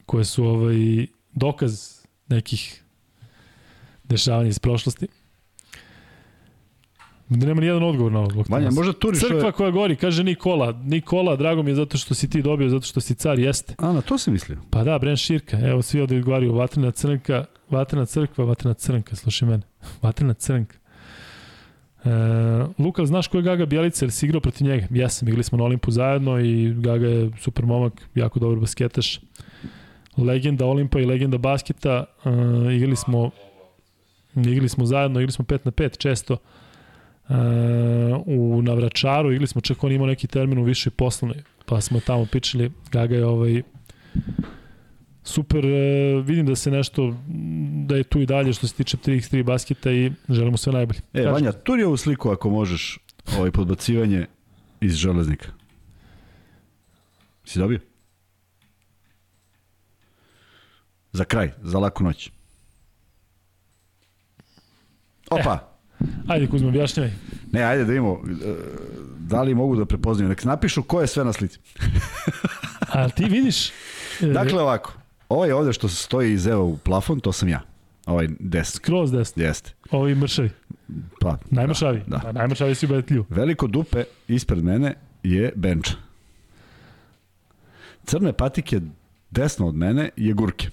[0.07, 2.85] koje su ovaj dokaz nekih
[4.05, 5.09] dešavanja iz prošlosti.
[7.37, 8.31] Da nema ni jedan odgovor na ovo.
[8.31, 9.53] zbog Vanja, možda turiš Crkva ove...
[9.53, 10.73] koja gori, kaže Nikola.
[10.73, 13.75] Nikola, drago mi je zato što si ti dobio, zato što si car, jeste.
[13.79, 14.59] A, na to sam mislio.
[14.71, 19.49] Pa da, Bren Širka, evo svi ovde odgovaraju, vatrena crnka, vatrena crkva, vatrena crnka, slušaj
[19.49, 19.63] mene,
[20.03, 20.77] vatrena crnka.
[22.05, 22.11] E,
[22.79, 24.87] Luka, znaš ko je Gaga Bjelica, jer si igrao protiv njega?
[24.91, 29.21] Jesam, igrali smo na Olimpu zajedno i Gaga je super momak, jako dobar basketaš.
[30.17, 32.31] Legenda Olimpa i legenda basketa, e,
[32.75, 33.31] igrali smo
[34.37, 36.37] igrali smo zajedno, igrali smo 5 na 5 često.
[37.29, 37.35] E,
[38.27, 42.27] u Navračaru igrali smo, čak on imao neki termin u višoj poslovnoj, pa smo tamo
[42.27, 43.63] pričali, Gaga je ovaj
[45.25, 47.17] super, e, vidim da se nešto,
[47.87, 51.01] da je tu i dalje što se tiče 3x3 basketa i želimo sve najbolje.
[51.13, 51.33] E, Kaži.
[51.33, 52.99] Vanja, turi ovu sliku ako možeš,
[53.39, 54.27] ovaj podbacivanje
[54.81, 55.49] iz železnika.
[57.45, 57.81] Si dobio?
[61.13, 62.31] Za kraj, za laku noć.
[65.31, 65.74] Opa!
[66.29, 67.13] Ajde Kuzma, objašnjavaj.
[67.53, 68.55] Ne, ajde da vidimo e,
[69.19, 70.29] da li mogu da prepoznaju.
[70.29, 71.59] Nek napišu ko je sve na slici.
[72.93, 73.71] A ti vidiš?
[74.35, 74.93] Dakle, ovako.
[75.29, 77.61] Ovaj ovde što stoji iz evo u plafon, to sam ja.
[78.07, 78.77] Ovaj desni.
[78.77, 79.43] Skroz desno.
[79.43, 79.73] Jeste.
[79.91, 80.51] Ovi mršavi.
[81.21, 82.03] Pa, Najmršavi.
[82.07, 82.19] Da.
[82.19, 83.25] Pa, najmršavi si u Betlju.
[83.29, 85.91] Veliko dupe ispred mene je benč.
[88.05, 88.81] Crne patike
[89.31, 90.69] desno od mene je gurke.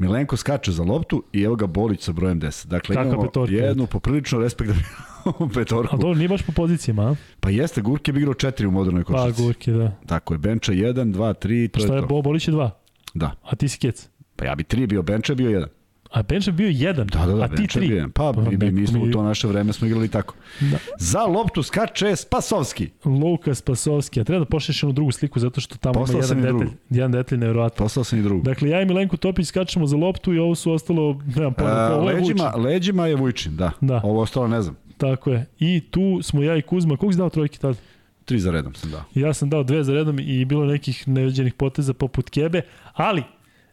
[0.00, 2.66] Milenko skače za loptu i evo ga Bolić sa brojem 10.
[2.66, 4.88] Dakle, Kakva imamo petorka, jednu poprilično respektabilnu
[5.54, 5.96] petorku.
[5.96, 7.14] A dobro, nije baš po pozicijama, a?
[7.40, 9.42] Pa jeste, Gurke bi igrao četiri u modernoj Pa, košarci.
[9.42, 9.92] gurke, da.
[10.06, 12.06] Tako je, benča 1, 2, 3, Pa to šta je je, to.
[12.06, 12.70] Bo, Bolić je dva,
[13.14, 13.34] Da.
[13.42, 14.08] a ti si kec.
[14.36, 15.68] Pa ja bi tri bio, benča je bio jedan.
[16.10, 17.88] A je bio jedan, Da, da, da, a ti benča tri.
[17.88, 18.10] jedan.
[18.10, 20.34] Pa, Pa, mi, mi, mi smo u to naše vreme smo igrali tako.
[20.60, 20.78] Da.
[20.98, 22.88] Za loptu skače Spasovski.
[23.04, 26.36] Lukas Pasovski, a treba da pošliš jednu drugu sliku zato što tamo Poslao ima jedan
[26.42, 26.72] detalj, drugu.
[26.90, 27.78] jedan detalj nevjerojatan.
[27.78, 28.42] Poslao sam i drugu.
[28.42, 31.94] Dakle, ja i Milenko Topić skačemo za loptu i ovo su ostalo, nemam pojma, A,
[31.94, 32.62] ovo je leđima, Vučin.
[32.64, 33.70] leđima je Vujčin, da.
[33.80, 34.00] Da.
[34.04, 34.76] Ovo ostalo ne znam.
[34.96, 35.46] Tako je.
[35.58, 36.96] I tu smo ja i Kuzma.
[36.96, 37.78] Koliko si dao trojke tada?
[38.24, 39.02] Tri za redom sam dao.
[39.14, 42.62] Ja sam dao dve za redom i bilo nekih neviđenih poteza poput Kebe,
[42.92, 43.22] ali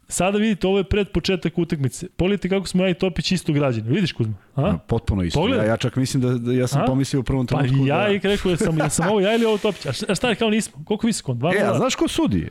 [0.08, 2.08] sada vidite, ovo je pred početak utakmice.
[2.18, 3.90] Pogledajte kako smo ja i Topić isto građani.
[3.90, 4.34] Vidiš Kuzma?
[4.56, 4.78] A?
[4.88, 5.40] Potpuno isto.
[5.40, 5.66] Pogledaj.
[5.66, 6.86] Ja, ja čak mislim da, da ja sam A?
[6.86, 8.10] pomislio u prvom Pa trenutku ja da...
[8.10, 9.86] i rekao ja sam, ja sam ovo ja ili ovo Topić.
[9.86, 10.84] A šta, šta je kao nismo?
[10.86, 11.34] Koliko visoko?
[11.34, 12.48] 2 E, a 0 znaš ko sudi?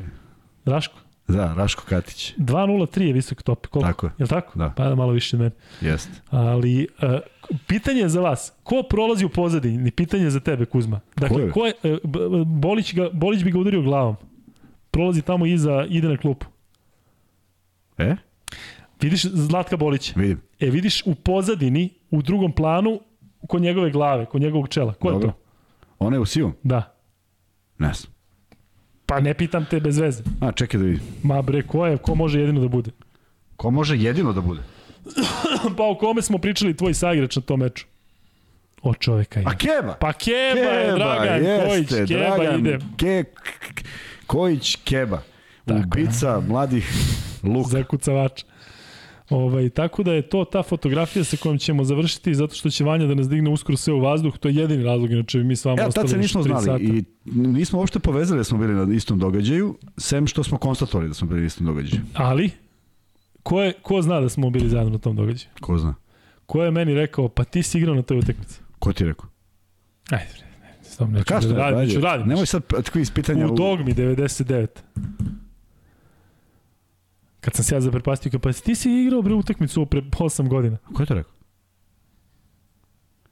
[0.65, 0.95] Raško.
[1.29, 2.35] Da, Raško Katić.
[2.39, 3.67] 2-0-3 je visok top.
[3.67, 3.89] Koliko?
[3.89, 4.13] Tako je.
[4.19, 4.59] Jel tako?
[4.59, 4.73] Da.
[4.77, 5.51] Pa da malo više od mene.
[5.81, 6.11] Jeste.
[6.31, 7.19] Ali uh,
[7.67, 9.79] pitanje za vas, ko prolazi u pozadini?
[9.79, 11.01] Ni pitanje za tebe, Kuzma.
[11.17, 11.73] Dakle, Ko je?
[11.73, 14.17] ko je, uh, Bolić, ga, Bolić bi ga udario glavom.
[14.91, 16.47] Prolazi tamo iza, ide na klupu.
[17.99, 18.17] E?
[19.01, 20.13] Vidiš Zlatka Bolića.
[20.17, 20.41] Vidim.
[20.61, 23.01] E, vidiš u pozadini, u drugom planu,
[23.49, 24.95] kod njegove glave, kod njegovog čela.
[24.95, 25.29] Ko Dobro.
[25.29, 25.39] je to?
[25.99, 26.55] Ona je u sivom?
[26.63, 26.95] Da.
[27.79, 28.13] Ne znam.
[29.07, 30.23] Pa ne pitam te bez veze.
[30.41, 31.03] A, čekaj da vidim.
[31.23, 32.91] Ma bre, ko je, ko može jedino da bude?
[33.57, 34.61] Ko može jedino da bude?
[35.77, 37.87] pa o kome smo pričali tvoj saigrač na tom meču?
[38.83, 39.51] O čoveka ide.
[39.51, 39.95] A Keba!
[40.01, 42.79] Pa Keba, je, Dragan Kojić, Keba Dragan ide.
[42.97, 43.25] Ke,
[44.27, 45.23] Kojić Keba.
[45.65, 45.85] Tako je.
[45.87, 46.93] Ubica mladih
[47.47, 47.69] luka.
[47.71, 48.45] zakucavač.
[49.31, 53.07] Ovaj, tako da je to ta fotografija sa kojom ćemo završiti zato što će Vanja
[53.07, 54.39] da nas digne uskoro sve u vazduh.
[54.39, 56.65] To je jedini razlog, inače mi s vama Evo, ostali tad se još nismo znali
[56.65, 56.79] sata.
[56.83, 61.15] i nismo uopšte povezali da smo bili na istom događaju, sem što smo konstatovali da
[61.15, 62.03] smo bili na istom događaju.
[62.15, 62.51] Ali,
[63.43, 65.51] ko, je, ko zna da smo bili zajedno na tom događaju?
[65.61, 65.95] Ko zna?
[66.47, 68.61] Ko je meni rekao, pa ti si igrao na toj utakmici?
[68.79, 69.27] Ko ti je rekao?
[70.11, 71.89] Ajde, bre, ne, sam neću Kasno da je, radim, ajde.
[71.93, 72.29] neću radim.
[72.29, 73.47] Nemoj sad takvi ispitanja.
[73.47, 74.67] U Dogmi 99.
[77.47, 80.77] Kad sam se ja zaprepastio, kao, pa ti si igrao bre utakmicu pre 8 godina.
[80.95, 81.33] Ko je to rekao?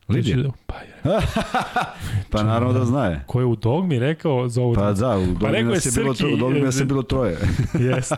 [0.09, 0.37] Lidija?
[0.67, 0.95] Pa, je.
[2.31, 3.21] Pa naravno da znaje.
[3.27, 5.93] ko je u dogmi rekao za ovu Pa da, u Pa dogmi je nas je
[5.95, 7.39] bilo, Srki, tro- u dogmi nas je e, bilo troje.
[7.89, 8.13] Jest.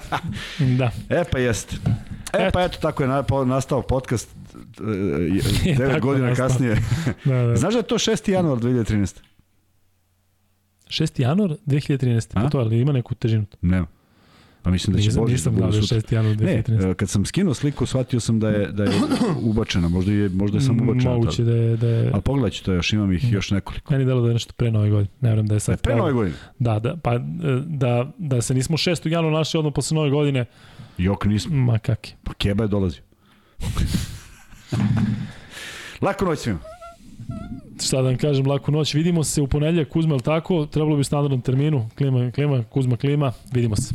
[0.78, 0.90] Da.
[1.08, 1.74] E pa jest.
[2.32, 3.08] E pa eto tako je
[3.46, 6.48] nastao podcast e, e, devet Tako godina nastao.
[6.48, 6.76] kasnije.
[7.24, 7.56] da, da.
[7.56, 8.30] Znaš da je to 6.
[8.30, 9.20] januar 2013?
[10.86, 11.20] 6.
[11.20, 12.30] januar 2013.
[12.34, 12.42] A?
[12.42, 13.44] Pa to, ali ima neku težinu.
[13.62, 13.86] Nema.
[14.66, 16.00] Pa mislim da će Nisam, Božić nisam da bude da je sutra.
[16.00, 16.14] 6.
[16.14, 16.90] januar Ne, 2013.
[16.90, 18.90] e, kad sam skinuo sliku, shvatio sam da je, da je
[19.50, 19.88] ubačena.
[19.88, 21.14] Možda je, možda je sam ubačena.
[21.14, 21.76] Moguće da je...
[21.76, 23.92] Da je Ali pogledat ću to još, imam ih još nekoliko.
[23.92, 25.10] Meni delo da je nešto pre nove godine.
[25.20, 25.74] Ne vjerujem da je sad.
[25.74, 26.36] E, pre nove godine.
[26.58, 27.20] Da, da, pa e,
[27.66, 29.08] da, da se nismo 6.
[29.08, 30.44] januara našli odmah posle nove godine,
[30.98, 31.56] Jok nismo.
[31.56, 32.14] ma kaki.
[32.24, 33.02] Pa Keba je dolazio.
[36.02, 36.58] Lako noć svima.
[37.82, 38.94] Šta da vam kažem, laku noć.
[38.94, 40.66] Vidimo se u ponedjeljak, Kuzma, tako?
[40.66, 41.88] Trebalo bi u standardnom terminu.
[41.98, 43.32] Klima, klima, Kuzma, klima.
[43.52, 43.94] Vidimo se.